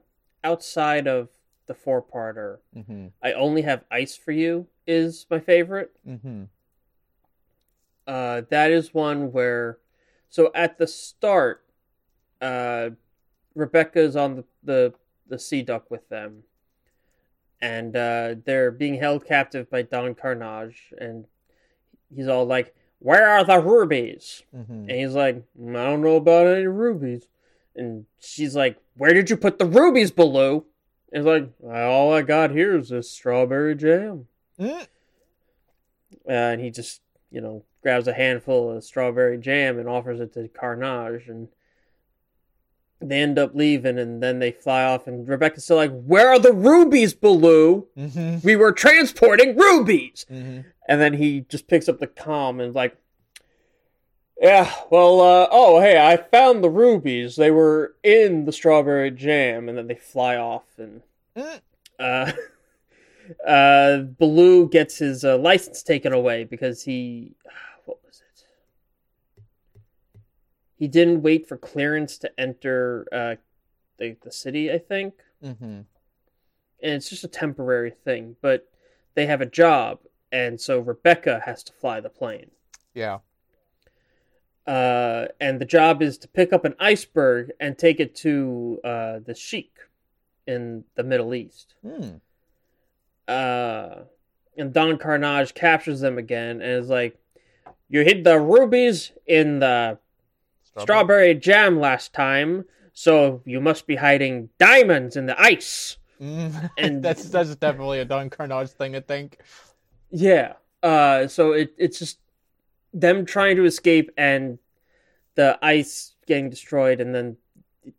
[0.42, 1.28] outside of
[1.66, 5.92] the four parter, hmm I only have Ice for You is my favorite.
[6.08, 6.44] Mm-hmm.
[8.06, 9.78] Uh that is one where
[10.28, 11.64] so at the start
[12.40, 12.90] uh
[13.54, 14.94] Rebecca's on the the,
[15.28, 16.44] the sea duck with them.
[17.60, 21.26] And uh they're being held captive by Don Carnage and
[22.14, 24.42] he's all like, Where are the rubies?
[24.54, 27.26] hmm And he's like, "Mm, I don't know about any rubies.
[27.74, 30.64] And she's like, Where did you put the rubies, Baloo?
[31.12, 34.26] And he's like, All I got here is this strawberry jam.
[34.60, 34.86] Mm.
[36.28, 40.32] Uh, and he just, you know, grabs a handful of strawberry jam and offers it
[40.34, 41.26] to Carnage.
[41.28, 41.48] And
[43.00, 45.08] they end up leaving, and then they fly off.
[45.08, 47.86] And Rebecca's still like, Where are the rubies, Baloo?
[47.96, 50.24] hmm We were transporting rubies.
[50.28, 52.96] hmm And then he just picks up the comm and like,
[54.40, 57.36] yeah, well, uh, oh, hey, I found the rubies.
[57.36, 59.68] They were in the strawberry jam.
[59.68, 60.64] And then they fly off.
[60.78, 61.02] And
[61.36, 61.60] Mm.
[61.98, 62.32] uh,
[63.46, 67.34] uh, Baloo gets his uh, license taken away because he.
[67.84, 68.44] What was it?
[70.78, 73.36] He didn't wait for clearance to enter uh,
[73.98, 75.82] the, the city, I think hmm
[76.82, 78.36] and it's just a temporary thing.
[78.42, 78.68] But
[79.14, 80.00] they have a job,
[80.32, 82.50] and so Rebecca has to fly the plane.
[82.94, 83.18] Yeah.
[84.66, 89.18] Uh, and the job is to pick up an iceberg and take it to uh,
[89.24, 89.76] the Sheik
[90.46, 91.74] in the Middle East.
[91.84, 92.20] Mm.
[93.28, 94.04] Uh,
[94.56, 97.18] and Don Carnage captures them again and is like,
[97.88, 99.98] "You hid the rubies in the
[100.78, 106.70] strawberry jam last time, so you must be hiding diamonds in the ice." Mm.
[106.78, 109.38] And- that's that's definitely a Don Carnage thing, I think.
[110.12, 110.54] Yeah.
[110.82, 112.18] Uh, so it it's just
[112.92, 114.58] them trying to escape and
[115.34, 117.36] the ice getting destroyed, and then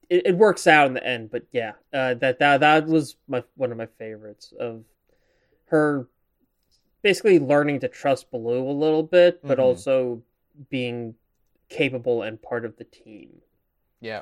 [0.10, 1.31] it, it works out in the end.
[1.31, 4.84] But yeah, uh, that that that was my one of my favorites of
[5.65, 6.07] her
[7.02, 9.61] basically learning to trust Baloo a little bit, but Mhm.
[9.64, 10.23] also
[10.69, 11.15] being
[11.69, 13.41] capable and part of the team.
[13.99, 14.22] Yeah.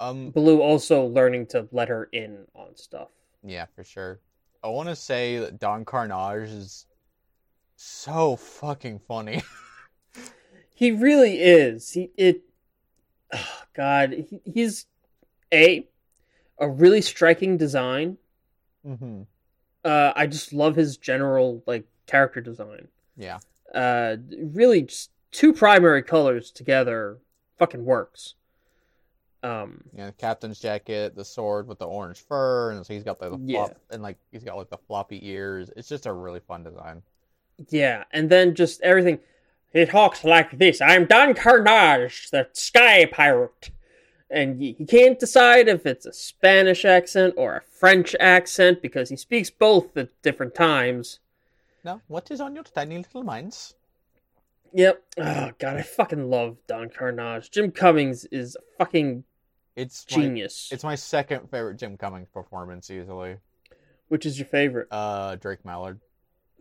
[0.00, 0.30] Um.
[0.30, 3.08] Baloo also learning to let her in on stuff.
[3.44, 4.20] Yeah, for sure.
[4.64, 6.86] I want to say that Don Carnage is
[7.76, 9.42] so fucking funny.
[10.78, 11.92] He really is.
[11.92, 12.42] He it.
[13.32, 14.84] Oh, God, he, he's
[15.50, 15.88] a
[16.58, 18.18] a really striking design.
[18.86, 19.22] mm-hmm.
[19.82, 22.88] Uh, I just love his general like character design.
[23.16, 23.38] Yeah.
[23.74, 27.20] Uh, really, just two primary colors together
[27.58, 28.34] fucking works.
[29.42, 33.18] Um, Yeah, the captain's jacket, the sword with the orange fur, and so he's got
[33.18, 33.64] the, the Yeah.
[33.64, 35.70] flop, and like he's got like the floppy ears.
[35.74, 37.00] It's just a really fun design.
[37.70, 39.20] Yeah, and then just everything.
[39.72, 40.80] He talks like this.
[40.80, 43.70] I'm Don Carnage, the sky pirate.
[44.30, 49.16] And he can't decide if it's a Spanish accent or a French accent because he
[49.16, 51.20] speaks both at different times.
[51.84, 53.74] Now, what is on your tiny little minds?
[54.72, 55.02] Yep.
[55.18, 57.50] Oh god, I fucking love Don Carnage.
[57.50, 59.24] Jim Cummings is a fucking
[59.76, 60.70] It's my, genius.
[60.72, 63.36] it's my second favorite Jim Cummings performance easily.
[64.08, 64.88] Which is your favorite?
[64.90, 66.00] Uh, Drake Mallard,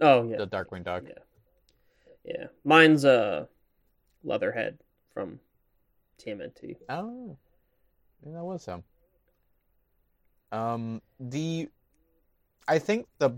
[0.01, 0.37] Oh yeah.
[0.37, 1.03] the Darkwing Duck.
[1.07, 1.13] Yeah.
[2.25, 2.45] Yeah.
[2.63, 3.45] Mine's uh
[4.23, 4.79] Leatherhead
[5.13, 5.39] from
[6.19, 6.77] TMNT.
[6.89, 7.37] Oh,
[8.25, 8.83] yeah, that was him.
[10.51, 11.69] Um, the,
[12.67, 13.31] I think the,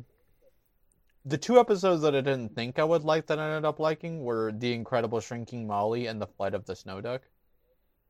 [1.25, 4.23] the two episodes that I didn't think I would like that I ended up liking
[4.23, 7.21] were The Incredible Shrinking Molly and The Flight of the Snow Duck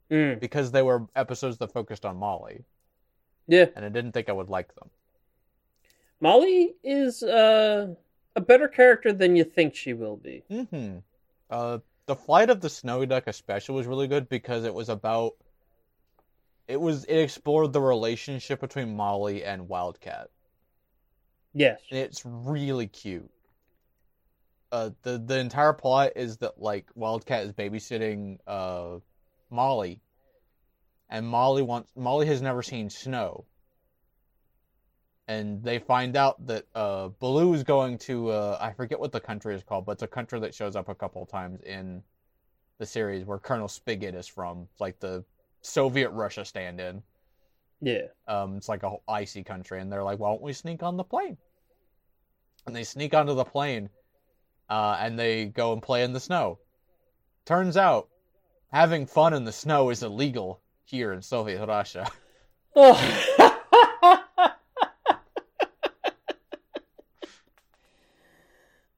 [0.10, 0.40] Mm.
[0.40, 2.64] because they were episodes that focused on Molly,
[3.48, 3.66] Yeah.
[3.76, 4.90] and I didn't think I would like them.
[6.22, 7.94] Molly is uh
[8.38, 10.44] a better character than you think she will be.
[10.50, 11.00] Mm-hmm.
[11.50, 15.34] Uh, The Flight of the Snow Duck especially was really good because it was about,
[16.68, 20.30] it was it explored the relationship between Molly and Wildcat.
[21.54, 21.82] Yes.
[21.90, 23.32] and it's really cute.
[24.72, 29.00] Uh, the the entire plot is that like Wildcat is babysitting uh
[29.50, 30.02] Molly,
[31.10, 33.46] and Molly wants Molly has never seen snow,
[35.28, 39.20] and they find out that uh Baloo is going to uh I forget what the
[39.20, 42.04] country is called, but it's a country that shows up a couple of times in
[42.78, 45.24] the series where Colonel Spigot is from, like the
[45.62, 47.02] Soviet Russia stand-in.
[47.82, 48.08] Yeah.
[48.28, 50.98] Um, it's like a whole icy country, and they're like, "Why don't we sneak on
[50.98, 51.38] the plane?"
[52.66, 53.90] And they sneak onto the plane,
[54.70, 56.60] uh, and they go and play in the snow.
[57.46, 58.10] Turns out,
[58.72, 62.10] having fun in the snow is illegal here in Soviet Russia.
[62.76, 62.96] Oh.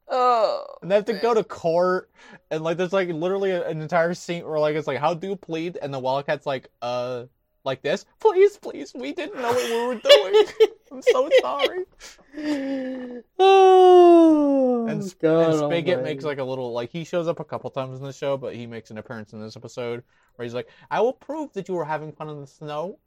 [0.07, 0.65] oh.
[0.89, 2.09] And they have to go to court,
[2.49, 5.35] and like there's like literally an entire scene where like it's like, "How do you
[5.35, 7.25] plead?" And the Wildcat's like, "Uh,
[7.63, 10.45] like this, please, please, we didn't know what we were doing.
[10.91, 11.85] I'm so sorry."
[13.37, 14.87] Oh.
[14.87, 15.95] And, God and Spigot almighty.
[16.01, 18.55] makes like a little like he shows up a couple times in the show, but
[18.55, 20.03] he makes an appearance in this episode
[20.37, 22.97] where he's like, "I will prove that you were having fun in the snow."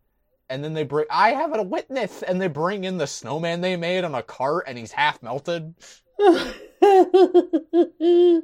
[0.48, 3.74] And then they bring, I have a witness, and they bring in the snowman they
[3.76, 5.74] made on a cart, and he's half melted.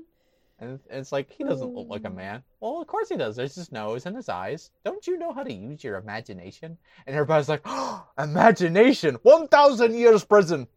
[0.61, 2.43] And it's like he doesn't look like a man.
[2.59, 3.37] Well, of course he does.
[3.37, 4.73] There's his nose and his eyes.
[4.85, 6.77] Don't you know how to use your imagination?
[7.07, 10.67] And everybody's like, oh, "Imagination, one thousand years prison."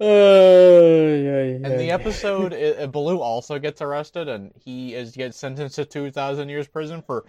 [0.00, 5.84] In In the episode, it- Baloo also gets arrested, and he is gets sentenced to
[5.84, 7.24] two thousand years prison for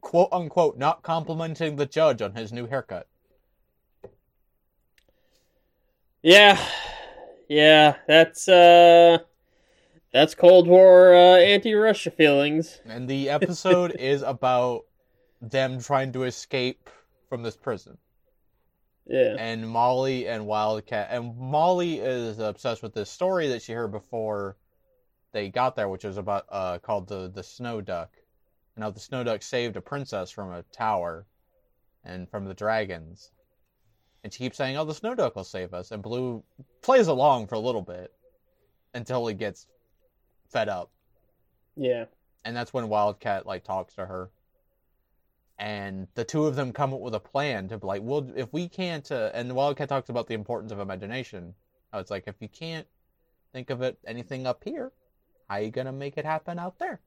[0.00, 3.06] quote unquote not complimenting the judge on his new haircut.
[6.26, 6.60] Yeah,
[7.48, 9.18] yeah, that's uh,
[10.12, 12.80] that's Cold War uh, anti-Russia feelings.
[12.84, 14.86] And the episode is about
[15.40, 16.90] them trying to escape
[17.28, 17.98] from this prison.
[19.06, 23.92] Yeah, And Molly and Wildcat, and Molly is obsessed with this story that she heard
[23.92, 24.56] before
[25.30, 28.10] they got there, which was about uh called the the Snow Duck.
[28.74, 31.24] And how the Snow Duck saved a princess from a tower,
[32.02, 33.30] and from the dragons.
[34.26, 36.42] And she keeps saying, "Oh, the Snow Duck will save us." And Baloo
[36.82, 38.12] plays along for a little bit
[38.92, 39.68] until he gets
[40.48, 40.90] fed up.
[41.76, 42.06] yeah,
[42.44, 44.32] and that's when Wildcat like talks to her,
[45.58, 48.68] and the two of them come up with a plan to like, well, if we
[48.68, 51.54] can't, uh, and Wildcat talks about the importance of imagination.
[51.92, 52.88] How it's like if you can't
[53.52, 54.90] think of it anything up here,
[55.48, 57.00] how you gonna make it happen out there?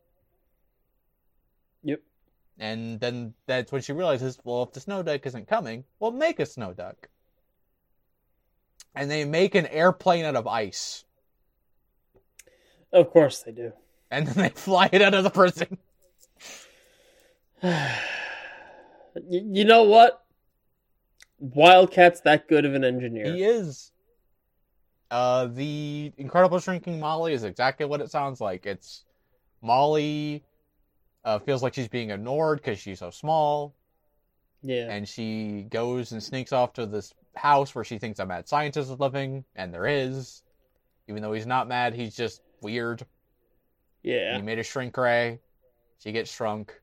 [1.84, 2.00] Yep.
[2.60, 6.40] And then that's when she realizes, well, if the snow duck isn't coming, we'll make
[6.40, 7.08] a snow duck.
[8.94, 11.06] And they make an airplane out of ice,
[12.92, 13.72] of course they do.
[14.12, 15.78] and then they fly it out of the prison.
[19.28, 20.24] You know what?
[21.42, 23.34] Wildcat's that good of an engineer.
[23.34, 23.92] He is.
[25.10, 28.66] Uh, the Incredible Shrinking Molly is exactly what it sounds like.
[28.66, 29.04] It's
[29.62, 30.44] Molly
[31.26, 33.76] uh, feels like she's being ignored because she's so small,
[34.62, 38.48] Yeah, and she goes and sneaks off to this house where she thinks a mad
[38.48, 40.44] scientist is living, and there is.
[41.08, 43.06] Even though he's not mad, he's just weird.
[44.04, 44.36] yeah.
[44.36, 45.40] He made a shrink ray.
[46.04, 46.80] She gets shrunk.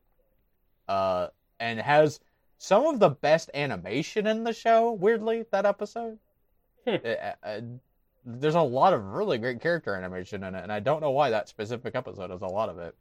[0.87, 1.27] Uh,
[1.59, 2.19] and has
[2.57, 4.91] some of the best animation in the show.
[4.91, 6.19] Weirdly, that episode.
[6.85, 6.95] Hmm.
[7.05, 7.61] Uh, uh,
[8.25, 11.29] there's a lot of really great character animation in it, and I don't know why
[11.29, 12.95] that specific episode has a lot of it.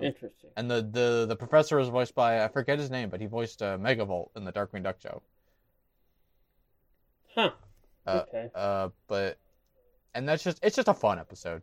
[0.00, 0.50] Interesting.
[0.56, 3.62] And the the the professor was voiced by I forget his name, but he voiced
[3.62, 5.22] uh, Megavolt in the Darkwing Duck show.
[7.34, 7.50] Huh.
[8.06, 8.50] Uh, okay.
[8.54, 9.38] Uh, but
[10.14, 11.62] and that's just it's just a fun episode.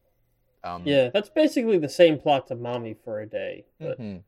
[0.64, 4.24] Um, Yeah, that's basically the same plot to Mommy for a Day, but mhm.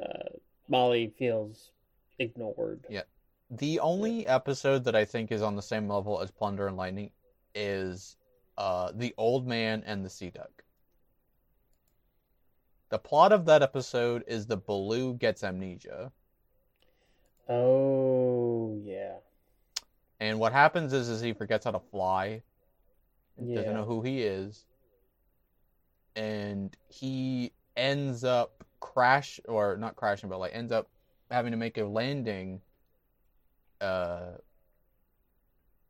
[0.00, 0.36] uh,
[0.68, 1.72] Molly feels
[2.18, 2.84] ignored.
[2.88, 3.02] Yeah.
[3.50, 7.10] The only episode that I think is on the same level as Plunder and Lightning
[7.54, 8.16] is
[8.56, 10.62] uh, the old man and the sea duck.
[12.90, 16.12] The plot of that episode is the Baloo gets amnesia.
[17.48, 19.14] Oh yeah.
[20.18, 22.42] And what happens is, is he forgets how to fly.
[23.40, 23.54] Yeah.
[23.56, 24.66] Doesn't know who he is.
[26.16, 30.88] And he ends up crash or not crashing, but like ends up
[31.30, 32.60] having to make a landing
[33.80, 34.32] uh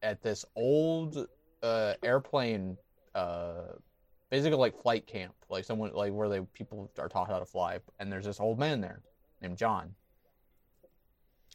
[0.03, 1.27] at this old
[1.63, 2.77] uh airplane
[3.15, 3.73] uh
[4.31, 5.35] basically like flight camp.
[5.49, 8.59] Like someone like where they people are taught how to fly and there's this old
[8.59, 9.03] man there
[9.43, 9.95] named John.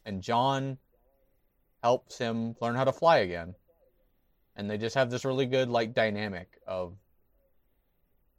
[0.05, 0.77] And John
[1.81, 3.55] helps him learn how to fly again.
[4.55, 6.93] And they just have this really good like dynamic of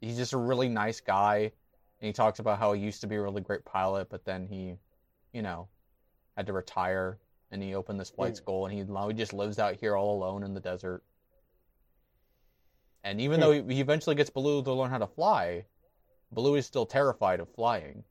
[0.01, 1.51] he's just a really nice guy
[1.99, 4.45] and he talks about how he used to be a really great pilot but then
[4.45, 4.75] he
[5.33, 5.67] you know
[6.35, 7.17] had to retire
[7.51, 8.35] and he opened this flight Hmm.
[8.35, 11.03] school and he now he just lives out here all alone in the desert.
[13.03, 13.41] And even Hmm.
[13.41, 15.65] though he, he eventually gets Baloo to learn how to fly,
[16.31, 18.03] Baloo is still terrified of flying.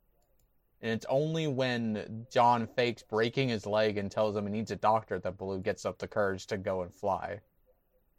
[0.81, 4.75] And it's only when John fakes breaking his leg and tells him he needs a
[4.75, 7.41] doctor that Baloo gets up the courage to go and fly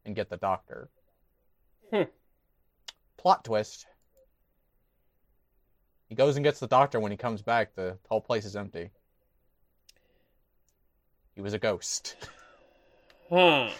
[0.04, 0.88] and get the doctor.
[1.92, 2.02] Hmm.
[3.16, 3.86] Plot twist.
[6.08, 8.90] He goes and gets the doctor when he comes back, the whole place is empty.
[11.34, 12.16] He was a ghost.
[13.30, 13.70] Huh.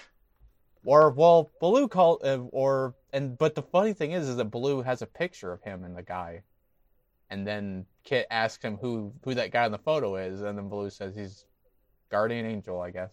[0.88, 4.80] Or well, Baloo called uh, or and but the funny thing is, is that Baloo
[4.82, 6.44] has a picture of him and the guy,
[7.30, 10.70] and then Kit asks him who who that guy in the photo is, and then
[10.70, 11.44] Baloo says he's
[12.10, 13.10] guardian angel, I guess.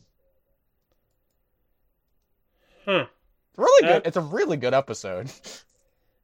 [2.85, 3.07] Huh.
[3.49, 4.07] It's really Uh, good.
[4.07, 5.31] It's a really good episode.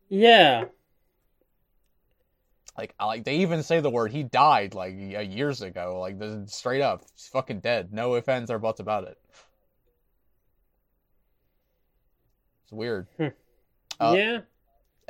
[0.09, 0.65] Yeah.
[2.77, 5.99] like like they even say the word he died like years ago.
[6.01, 6.17] Like
[6.49, 7.93] straight up, he's fucking dead.
[7.93, 9.20] No ifs ands or buts about it.
[12.71, 13.07] It's weird.
[13.17, 13.27] Hmm.
[13.99, 14.39] Uh, yeah.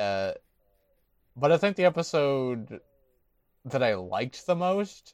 [0.04, 0.34] Uh,
[1.36, 2.80] but I think the episode
[3.66, 5.14] that I liked the most,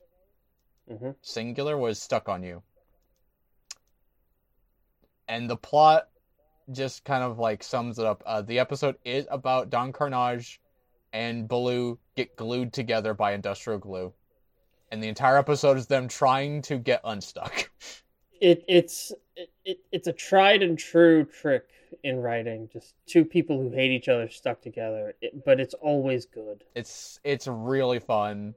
[0.90, 2.64] hmm singular, was Stuck on You.
[5.28, 6.08] And the plot
[6.72, 8.24] just kind of like sums it up.
[8.26, 10.62] Uh, the episode is about Don Carnage
[11.12, 14.14] and Baloo get glued together by industrial glue.
[14.90, 17.70] And the entire episode is them trying to get unstuck.
[18.42, 21.66] It it's it, it it's a tried and true trick
[22.04, 22.70] in writing.
[22.72, 25.16] Just two people who hate each other stuck together.
[25.22, 26.64] It, but it's always good.
[26.76, 28.56] It's it's really fun.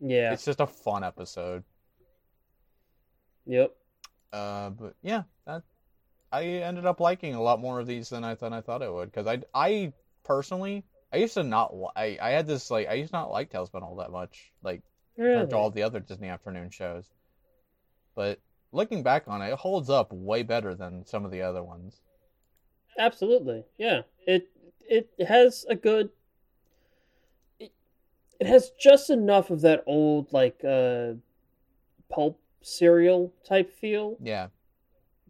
[0.00, 0.32] Yeah.
[0.32, 1.64] It's just a fun episode.
[3.46, 3.74] Yep.
[4.32, 5.62] Uh, but yeah, that
[6.32, 8.88] I ended up liking a lot more of these than I thought I thought I
[8.88, 9.92] would because I I
[10.24, 13.52] personally I used to not I I had this like I used to not like
[13.52, 14.82] TaleSpin all that much like
[15.14, 15.50] compared Really.
[15.50, 17.04] to all the other Disney afternoon shows,
[18.16, 18.40] but
[18.74, 22.00] looking back on it, it holds up way better than some of the other ones.
[22.98, 23.64] Absolutely.
[23.78, 24.02] Yeah.
[24.26, 24.48] It
[24.88, 26.10] it has a good
[27.58, 27.72] it,
[28.40, 31.14] it has just enough of that old like uh
[32.10, 34.16] pulp serial type feel.
[34.20, 34.48] Yeah,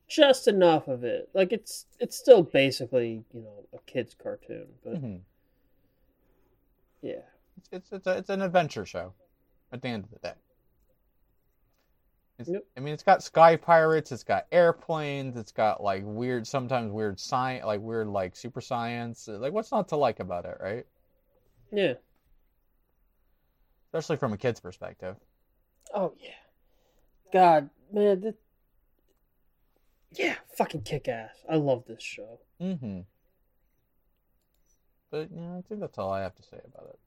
[0.08, 1.28] Just enough of it.
[1.34, 5.20] Like it's it's still basically, you know, a kid's cartoon, but Mhm.
[7.02, 7.22] yeah.
[7.56, 9.14] it's it's it's, a, it's an adventure show
[9.72, 10.34] at the end of the day.
[12.38, 12.64] Yep.
[12.76, 17.20] I mean, it's got sky pirates, it's got airplanes, it's got like weird, sometimes weird
[17.20, 19.28] science, like weird like super science.
[19.28, 20.84] Like, what's not to like about it, right?
[21.72, 21.94] Yeah.
[23.92, 25.16] Especially from a kid's perspective.
[25.94, 26.30] Oh yeah.
[27.32, 28.34] God, man, that...
[30.12, 31.36] yeah, fucking kick ass.
[31.48, 32.40] I love this show.
[32.60, 33.00] Mm-hmm.
[35.12, 36.98] But yeah, I think that's all I have to say about it.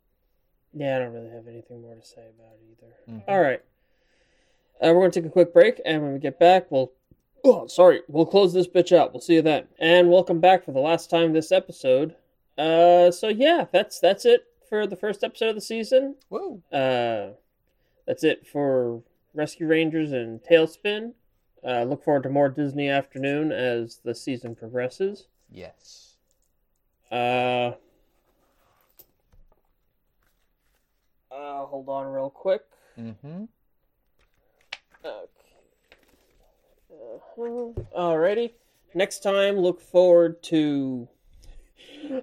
[0.73, 3.19] Yeah, I don't really have anything more to say about it either.
[3.19, 3.23] Mhm.
[3.27, 3.61] All right.
[4.83, 6.91] Uh, we're going to take a quick break, and when we get back, we'll.
[7.43, 8.01] Oh, sorry.
[8.07, 9.13] We'll close this bitch out.
[9.13, 9.67] We'll see you then.
[9.79, 12.15] And welcome back for the last time this episode.
[12.57, 16.15] Uh, so yeah, that's that's it for the first episode of the season.
[16.29, 16.61] Whoa.
[16.71, 17.35] Uh,
[18.05, 19.01] that's it for
[19.33, 21.13] Rescue Rangers and TaleSpin.
[21.65, 25.27] Uh, look forward to more Disney Afternoon as the season progresses.
[25.51, 26.15] Yes.
[27.11, 27.73] Uh,
[31.31, 32.63] uh, hold on real quick.
[32.99, 33.45] Mm-hmm.
[35.07, 35.27] Okay.
[37.95, 38.51] Alrighty.
[38.93, 41.07] Next time, look forward to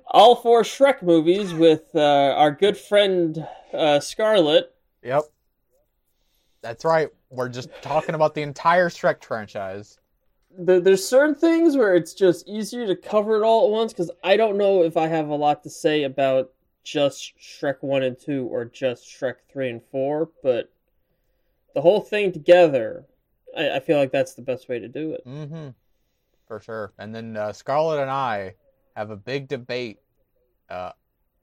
[0.07, 4.75] all four Shrek movies with uh, our good friend uh, Scarlett.
[5.03, 5.23] Yep.
[6.63, 7.09] That's right.
[7.31, 9.99] We're just talking about the entire Shrek franchise.
[10.57, 14.11] There, there's certain things where it's just easier to cover it all at once because
[14.23, 16.51] I don't know if I have a lot to say about
[16.83, 20.71] just Shrek 1 and 2 or just Shrek 3 and 4, but
[21.75, 23.05] the whole thing together,
[23.57, 25.27] I, I feel like that's the best way to do it.
[25.27, 25.69] Mm-hmm.
[26.47, 26.93] for sure.
[26.99, 28.55] And then uh, Scarlett and I
[28.97, 29.99] have a big debate
[30.71, 30.93] uh,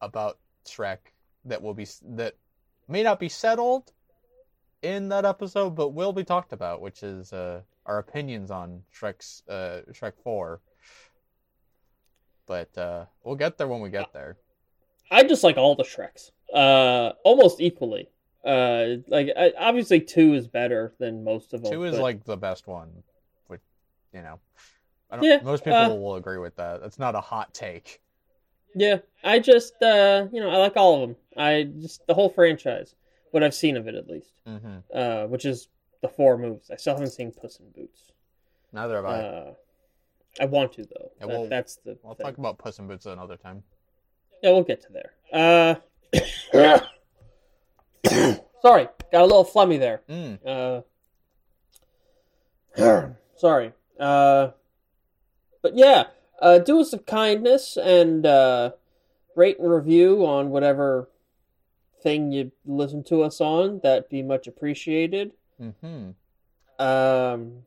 [0.01, 0.97] about Shrek
[1.45, 2.35] that will be that
[2.87, 3.91] may not be settled
[4.81, 9.43] in that episode, but will be talked about, which is uh, our opinions on Shrek's
[9.49, 10.61] uh, Shrek Four.
[12.45, 14.37] But uh, we'll get there when we get there.
[15.09, 18.09] I just like all the Shreks, uh, almost equally.
[18.43, 21.71] Uh, like I, obviously two is better than most of them.
[21.71, 22.89] Two is but- like the best one,
[23.47, 23.61] which
[24.13, 24.39] you know,
[25.11, 26.81] I don't, Yeah, most people uh, will agree with that.
[26.81, 28.01] That's not a hot take.
[28.73, 28.97] yeah.
[29.23, 31.15] I just uh, you know, I like all of them.
[31.37, 32.95] I just the whole franchise,
[33.29, 35.67] what I've seen of it at least, hmm uh, which is
[36.01, 36.69] the four movies.
[36.71, 38.11] I still haven't seen Puss in Boots.
[38.73, 39.19] Neither have I.
[39.19, 39.53] Uh,
[40.39, 41.11] I want to though.
[41.19, 41.97] Yeah, That- we'll- that's the.
[42.01, 42.25] We'll thing.
[42.25, 43.61] talk about Puss in Boots another time.
[44.41, 45.11] Yeah, we'll get to there.
[45.31, 45.75] Uh,
[48.61, 50.01] sorry, got a little flummy there.
[50.09, 50.83] Mm.
[52.77, 53.73] Uh, sorry.
[53.99, 54.49] Uh,
[55.61, 56.05] but yeah,
[56.41, 58.71] uh, do us a kindness and uh,
[59.35, 61.09] rate and review on whatever
[62.01, 63.79] thing you listen to us on.
[63.83, 65.33] That'd be much appreciated.
[65.59, 66.11] hmm
[66.79, 67.63] Um,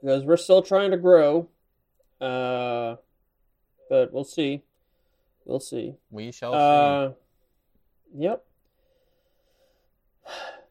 [0.00, 1.48] because we're still trying to grow.
[2.20, 2.96] Uh,
[3.88, 4.62] but we'll see.
[5.46, 5.94] We'll see.
[6.10, 6.58] We shall see.
[6.58, 7.12] Uh,
[8.16, 8.44] yep.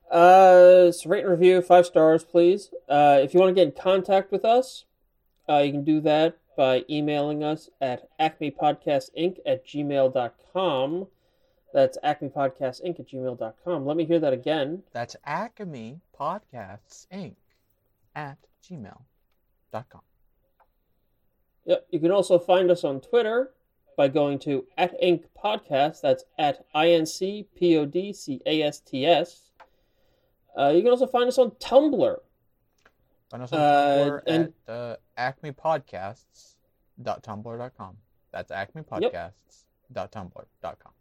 [0.09, 2.69] Uh, so rate and review five stars, please.
[2.87, 4.85] Uh, if you want to get in contact with us,
[5.49, 11.07] uh, you can do that by emailing us at acmepodcastinc at gmail.com.
[11.73, 13.85] That's acmepodcastinc at gmail.com.
[13.85, 14.83] Let me hear that again.
[14.93, 17.35] That's Acme Podcasts Inc.
[18.15, 20.01] at gmail.com.
[21.65, 21.87] Yep.
[21.89, 23.51] You can also find us on Twitter
[23.95, 26.01] by going to at Inc Podcast.
[26.01, 29.51] That's at I N C P O D C A S T S.
[30.57, 32.17] Uh, you can also find us on Tumblr.
[33.31, 37.97] Find us on Tumblr Uh, Tumblr and- at uh, acmepodcasts.tumblr.com.
[38.31, 40.91] That's acmepodcasts.tumblr.com.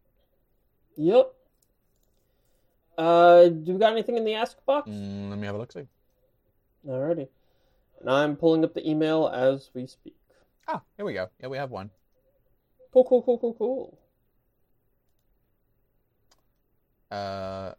[0.97, 1.35] Yep.
[2.99, 4.91] Uh, do we got anything in the ask box?
[4.91, 5.87] Mm, let me have a look see.
[6.87, 7.29] Alrighty.
[8.01, 10.15] And I'm pulling up the email as we speak.
[10.69, 11.29] Ah, here we go.
[11.41, 11.89] Yeah, we have one.
[12.93, 13.99] Cool, cool, cool, cool, cool.
[17.11, 17.73] Uh,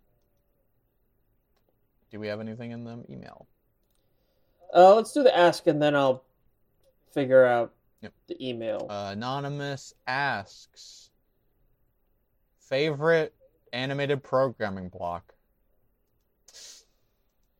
[2.11, 3.47] do we have anything in the email?
[4.73, 6.23] Uh, let's do the ask and then I'll
[7.13, 8.13] figure out Yep.
[8.27, 8.87] the email.
[8.89, 11.11] Uh, Anonymous asks
[12.59, 13.33] favorite
[13.71, 15.33] animated programming block.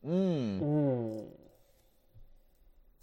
[0.03, 0.59] Hmm.
[0.59, 1.19] Hmm.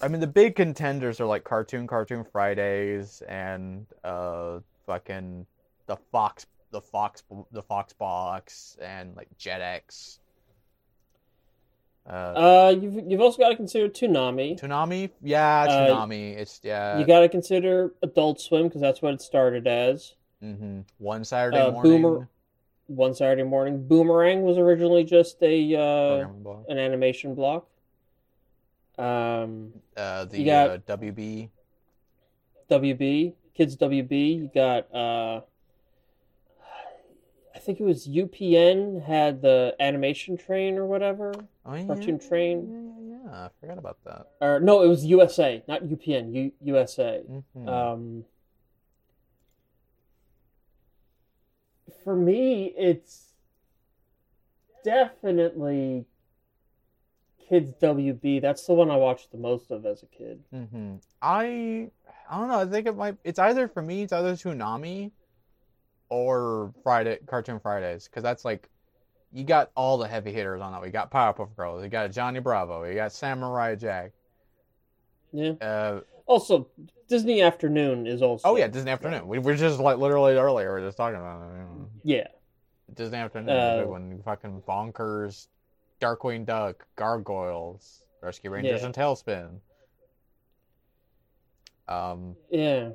[0.03, 5.47] I mean, the big contenders are like Cartoon Cartoon Fridays and uh, fucking
[5.87, 7.23] the Fox, the Fox,
[7.53, 10.19] the Fox Box, and like Jetix.
[12.09, 14.59] Uh, Uh, you've you've also got to consider Toonami.
[14.59, 16.37] Toonami, yeah, uh, Toonami.
[16.37, 16.99] it's yeah.
[16.99, 20.15] you got to consider Adult Swim because that's what it started as.
[20.43, 20.81] Mm-hmm.
[20.99, 22.03] One Saturday uh, morning.
[22.03, 22.29] Boomer-
[22.87, 26.27] One Saturday morning, Boomerang was originally just a uh,
[26.69, 27.69] an animation block.
[29.01, 31.51] Um, Uh, the you got- uh, WB.
[32.69, 34.35] WB, Kids WB.
[34.37, 35.41] You got, uh,
[37.55, 41.33] I think it was UPN had the animation train or whatever.
[41.67, 42.71] Oh, yeah, Cartoon Train.
[42.71, 43.47] Yeah, yeah, yeah.
[43.47, 44.29] I forgot about that.
[44.41, 46.33] Or no, it was USA, not UPN.
[46.33, 47.23] U- USA.
[47.57, 47.69] Mhm.
[47.69, 48.25] Um,
[52.05, 53.35] for me, it's
[54.85, 56.07] definitely
[57.51, 58.41] Kids WB.
[58.41, 60.41] That's the one I watched the most of as a kid.
[60.53, 61.91] hmm I
[62.31, 62.61] I don't know.
[62.61, 63.17] I think it might.
[63.25, 64.03] It's either for me.
[64.03, 65.11] It's either Toonami
[66.09, 68.69] or Friday Cartoon Fridays because that's like
[69.33, 70.81] you got all the heavy hitters on that.
[70.83, 71.83] We got Powerpuff Girls.
[71.83, 72.85] You got Johnny Bravo.
[72.85, 74.13] You got Samurai Jack.
[75.33, 75.53] Yeah.
[75.61, 76.69] Uh, Also,
[77.09, 78.49] Disney Afternoon is also.
[78.49, 79.27] oh yeah, Disney Afternoon.
[79.29, 80.75] We were just like literally earlier.
[80.75, 81.53] We are just talking about it.
[81.53, 81.89] you know.
[82.05, 82.27] Yeah.
[82.95, 83.51] Disney Afternoon.
[83.51, 84.23] is a Uh, good one.
[84.25, 85.47] Fucking bonkers.
[86.01, 86.87] Darkwing Duck.
[86.97, 88.03] Gargoyles.
[88.23, 88.87] Rescue Rangers Yeah.
[88.87, 89.61] and TaleSpin.
[91.89, 92.37] Um.
[92.51, 92.91] Yeah.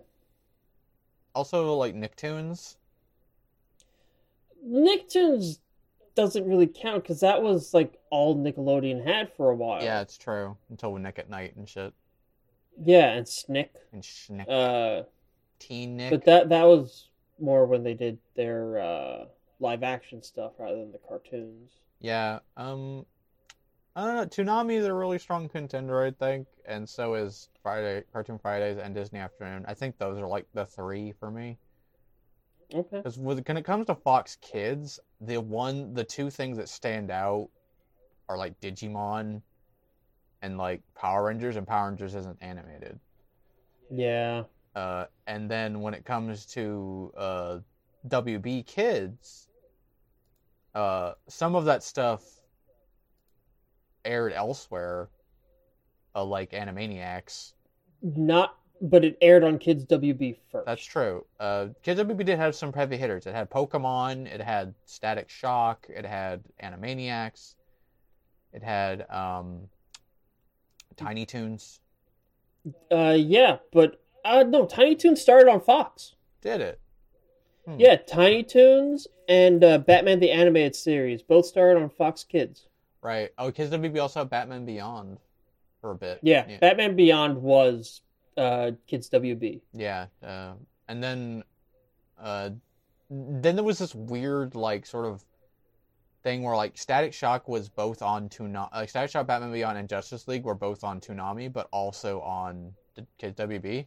[1.34, 2.77] Also like Nicktoons.
[4.65, 5.60] Nicktoons
[6.15, 9.84] doesn't really count because that was like all Nickelodeon had for a while.
[9.84, 10.56] Yeah, it's true.
[10.69, 11.94] Until Nick at Night and shit.
[12.82, 13.73] Yeah, and Snick.
[13.91, 14.48] And Snick.
[14.49, 15.03] Uh,
[15.60, 16.11] Teen Nick.
[16.11, 17.10] but that that was
[17.40, 19.26] more when they did their uh,
[19.60, 21.72] live action stuff rather than the cartoons.
[22.06, 22.40] Yeah.
[22.56, 23.06] Um.
[23.95, 24.26] I don't know.
[24.26, 28.94] Toonami is a really strong contender, I think, and so is Friday, Cartoon Fridays, and
[28.94, 29.65] Disney Afternoon.
[29.68, 31.57] I think those are like the three for me.
[32.73, 32.98] Okay.
[32.98, 37.49] Because when it comes to Fox Kids, the one, the two things that stand out
[38.27, 39.41] are like Digimon
[40.41, 42.99] and like Power Rangers, and Power Rangers isn't animated.
[43.90, 44.44] Yeah.
[44.76, 47.60] Uh, and then when it comes to uh,
[48.10, 49.48] WB Kids,
[50.76, 52.22] uh, some of that stuff
[54.03, 55.10] aired elsewhere,
[56.14, 57.53] uh, like Animaniacs.
[58.02, 60.65] Not, but it aired on Kids WB first.
[60.65, 61.26] That's true.
[61.39, 63.26] Uh, Kids WB did have some heavy hitters.
[63.26, 67.56] It had Pokemon, it had Static Shock, it had Animaniacs,
[68.52, 69.61] it had um,
[70.97, 71.80] Tiny Toons.
[72.91, 76.15] Uh, yeah, but uh, no, Tiny Toons started on Fox.
[76.41, 76.80] Did it?
[77.66, 77.80] Hmm.
[77.80, 82.68] Yeah, Tiny Toons and uh, Batman the Animated Series both started on Fox Kids.
[83.02, 83.32] Right.
[83.38, 85.18] Oh, Kids WB also had Batman Beyond
[85.82, 86.20] for a bit.
[86.22, 86.58] Yeah, Yeah.
[86.60, 88.02] Batman Beyond was
[88.38, 89.62] uh, Kids WB.
[89.74, 90.54] Yeah, uh,
[90.88, 91.44] and then,
[92.20, 92.50] uh,
[93.10, 95.24] then there was this weird like sort of
[96.24, 99.88] thing where like Static Shock was both on Toonami, like Static Shock, Batman Beyond, and
[99.90, 102.74] Justice League were both on Toonami, but also on
[103.20, 103.86] Kids WB.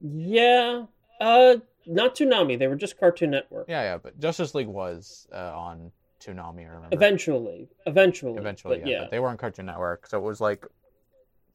[0.00, 0.86] Yeah,
[1.20, 2.58] uh, not Toonami.
[2.58, 3.66] They were just Cartoon Network.
[3.68, 5.90] yeah, yeah, but Justice League was uh, on
[6.20, 6.60] Toonami.
[6.60, 10.18] I remember Eventually, eventually, eventually, but yeah, yeah, but they were on Cartoon Network, so
[10.18, 10.66] it was like,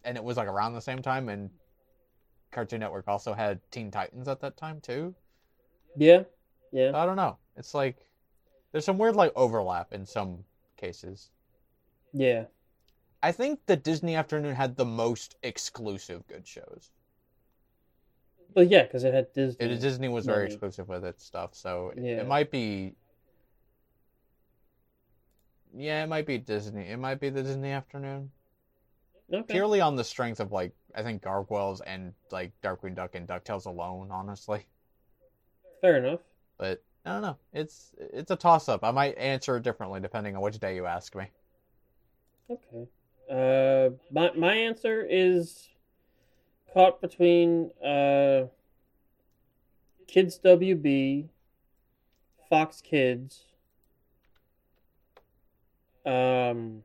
[0.04, 1.50] and it was like around the same time, and
[2.52, 5.14] Cartoon Network also had Teen Titans at that time too.
[5.98, 6.24] yeah,
[6.72, 6.92] yeah.
[6.94, 7.38] I don't know.
[7.58, 7.98] It's like
[8.72, 10.44] there's some weird like overlap in some
[10.78, 11.30] cases.
[12.14, 12.46] yeah.
[13.22, 16.90] I think the Disney Afternoon had the most exclusive good shows.
[18.54, 19.66] But yeah, because it had Disney.
[19.66, 20.54] It, Disney was very money.
[20.54, 22.22] exclusive with its stuff, so it- Yeah.
[22.22, 22.96] it might be.
[25.74, 26.88] Yeah, it might be Disney.
[26.90, 28.32] It might be the Disney Afternoon
[29.32, 29.54] Okay.
[29.54, 33.68] purely on the strength of like I think Gargoyles and like Darkwing Duck and Ducktales
[33.68, 34.66] alone, honestly.
[35.82, 36.22] Fair enough.
[36.58, 37.38] But I don't know.
[37.54, 38.84] It's it's a toss up.
[38.84, 41.30] I might answer it differently depending on which day you ask me.
[42.50, 42.88] Okay.
[43.30, 45.70] Uh, my my answer is
[46.74, 48.46] caught between uh,
[50.08, 51.28] Kids WB,
[52.50, 53.44] Fox Kids,
[56.06, 56.84] um,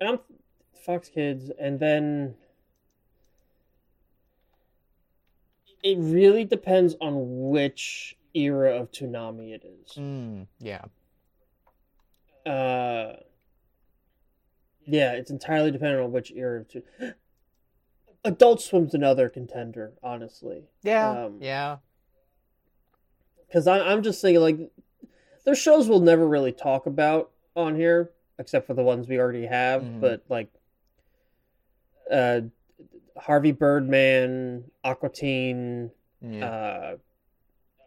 [0.00, 0.18] and I'm
[0.84, 2.34] Fox Kids, and then
[5.82, 9.96] it really depends on which era of Toonami it is.
[9.96, 10.82] Mm, yeah.
[12.44, 13.16] Uh,
[14.86, 16.64] yeah, it's entirely dependent on which era.
[16.64, 16.82] To
[18.24, 21.24] Adult Swim's another contender, honestly, Yeah.
[21.26, 21.78] Um, yeah.
[23.46, 24.58] because I'm just thinking like
[25.44, 29.46] there's shows we'll never really talk about on here, except for the ones we already
[29.46, 29.82] have.
[29.82, 30.00] Mhm.
[30.00, 30.48] But like,
[32.10, 32.42] uh,
[33.16, 35.90] Harvey Birdman, Aqua Teen,
[36.20, 36.46] Yeah.
[36.46, 36.96] uh,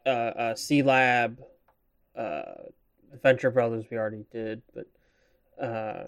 [0.05, 1.37] uh, uh, Sealab,
[2.15, 2.53] uh,
[3.21, 4.87] Venture Brothers we already did, but
[5.63, 6.07] uh,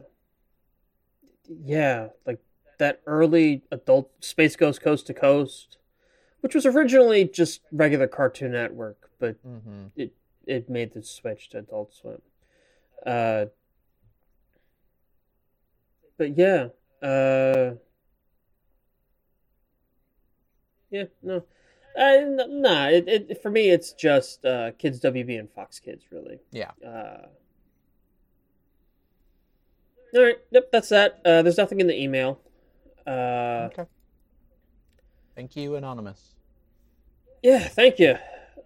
[1.49, 2.39] yeah, like
[2.82, 5.78] that early adult Space Ghost Coast to Coast,
[6.40, 10.06] which was originally just regular Cartoon Network, but mm-hmm.
[10.48, 12.22] it made the switch to Adult Swim.
[13.06, 13.45] Uh,
[16.18, 16.70] but yeah,
[17.03, 17.76] uh,
[20.90, 21.44] yeah, no,
[21.95, 22.88] uh, nah.
[22.88, 26.40] It, it for me, it's just uh, Kids WB and Fox Kids, really.
[26.52, 26.72] Yeah.
[26.84, 27.28] Uh,
[30.16, 30.40] all right.
[30.49, 31.22] Yep, that's that.
[31.24, 32.40] Uh, there's nothing in the email.
[33.06, 33.86] Uh, okay.
[35.36, 36.36] Thank you, Anonymous.
[37.41, 38.15] yeah, thank you.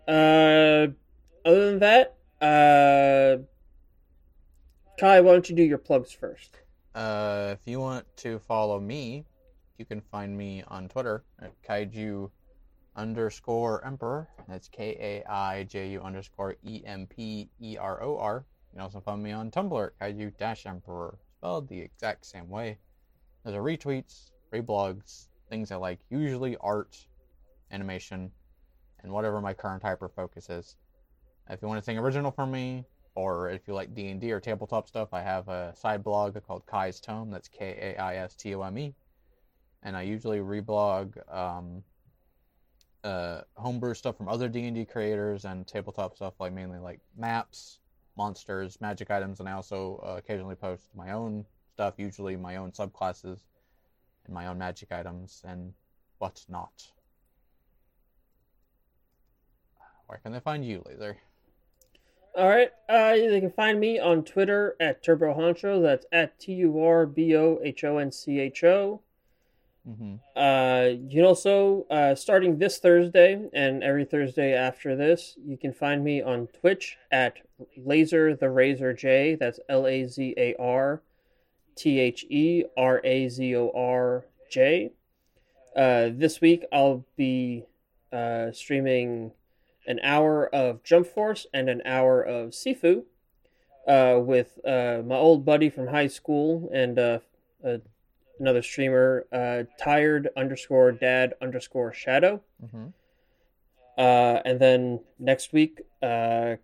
[0.08, 0.88] Uh,
[1.46, 3.38] other than that, uh,
[5.00, 6.58] Kai, why don't you do your plugs first?
[6.94, 9.26] Uh, if you want to follow me,
[9.78, 12.30] you can find me on Twitter at kaiju
[12.96, 14.30] underscore emperor.
[14.48, 18.46] That's K A I J U underscore E M P E R O R.
[18.72, 22.50] You can also find me on Tumblr at kaiju dash emperor, spelled the exact same
[22.50, 22.78] way.
[23.46, 26.98] There's are retweets, reblogs, things I like, usually art,
[27.72, 28.32] animation,
[29.04, 30.78] and whatever my current hyper focus is.
[31.48, 34.40] If you want anything original from me, or if you like D and D or
[34.40, 37.30] tabletop stuff, I have a side blog called Kai's Tome.
[37.30, 38.96] That's K A I S T O M E,
[39.84, 41.84] and I usually reblog um,
[43.04, 47.00] uh, homebrew stuff from other D and D creators and tabletop stuff, like mainly like
[47.16, 47.78] maps,
[48.18, 52.72] monsters, magic items, and I also uh, occasionally post my own stuff, usually my own
[52.72, 53.40] subclasses
[54.26, 55.74] and my own magic items and
[56.20, 56.88] whatnot.
[60.08, 61.18] Where can they find you, Lazar?
[62.38, 62.72] All right.
[62.88, 65.82] Uh, they can find me on Twitter at Turbo Honcho.
[65.82, 69.02] That's at T U R B O H O N C H O.
[69.88, 70.16] Mm-hmm.
[70.36, 75.74] Uh, you can also, uh, starting this Thursday and every Thursday after this, you can
[75.74, 77.38] find me on Twitch at
[77.78, 79.36] Lazar the Razor J.
[79.36, 81.02] That's L A Z A R
[81.76, 84.92] T H E R A Z O R J.
[85.76, 87.66] Uh, this week I'll be
[88.12, 89.32] uh, streaming
[89.88, 93.04] an hour of Jump Force and an hour of Sifu
[93.88, 97.20] uh, with uh, my old buddy from high school and uh,
[98.40, 102.42] another streamer, uh, tired underscore dad underscore shadow.
[102.72, 102.88] hmm
[103.98, 106.56] Uh, and then next week, uh,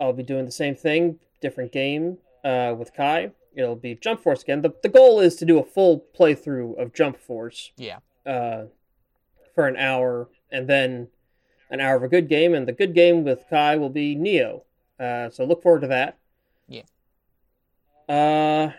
[0.00, 3.32] I'll be doing the same thing, different game uh, with Kai.
[3.60, 4.62] It'll be Jump Force again.
[4.62, 7.98] The, the goal is to do a full playthrough of Jump Force Yeah.
[8.26, 8.64] uh,
[9.54, 11.08] for an hour, and then
[11.70, 12.54] an hour of a good game.
[12.54, 14.64] And the good game with Kai will be Neo.
[14.98, 16.18] Uh, so look forward to that.
[16.68, 16.82] Yeah.
[18.08, 18.72] Uh,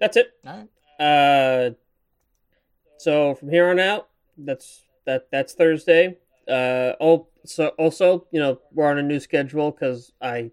[0.00, 0.32] that's it.
[0.46, 1.04] All right.
[1.04, 1.70] Uh,
[2.98, 5.28] so from here on out, that's that.
[5.30, 6.18] That's Thursday.
[6.48, 10.50] Uh, oh, so also, you know, we're on a new schedule because I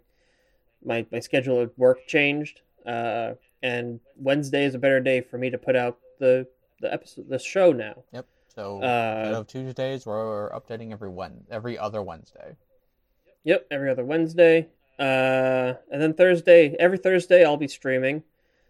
[0.83, 2.61] my my schedule at work changed.
[2.85, 6.47] Uh, and Wednesday is a better day for me to put out the
[6.81, 8.03] the episode, the show now.
[8.13, 8.25] Yep.
[8.55, 12.55] So instead Uh, of Tuesdays, we're updating every one every other Wednesday.
[13.43, 14.67] Yep, every other Wednesday.
[14.97, 18.23] Uh, and then Thursday, every Thursday, I'll be streaming.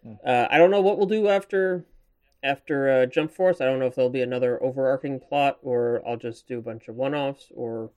[0.04, 0.14] Hmm.
[0.24, 1.86] Uh, I don't know what we'll do after
[2.44, 3.62] after uh, Jump Force.
[3.62, 6.88] I don't know if there'll be another overarching plot, or I'll just do a bunch
[6.88, 7.90] of one-offs, or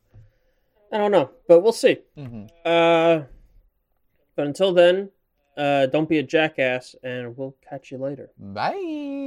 [0.91, 1.99] I don't know, but we'll see.
[2.17, 3.23] hmm Uh,
[4.43, 5.09] but until then,
[5.57, 8.31] uh, don't be a jackass, and we'll catch you later.
[8.37, 9.22] Bye.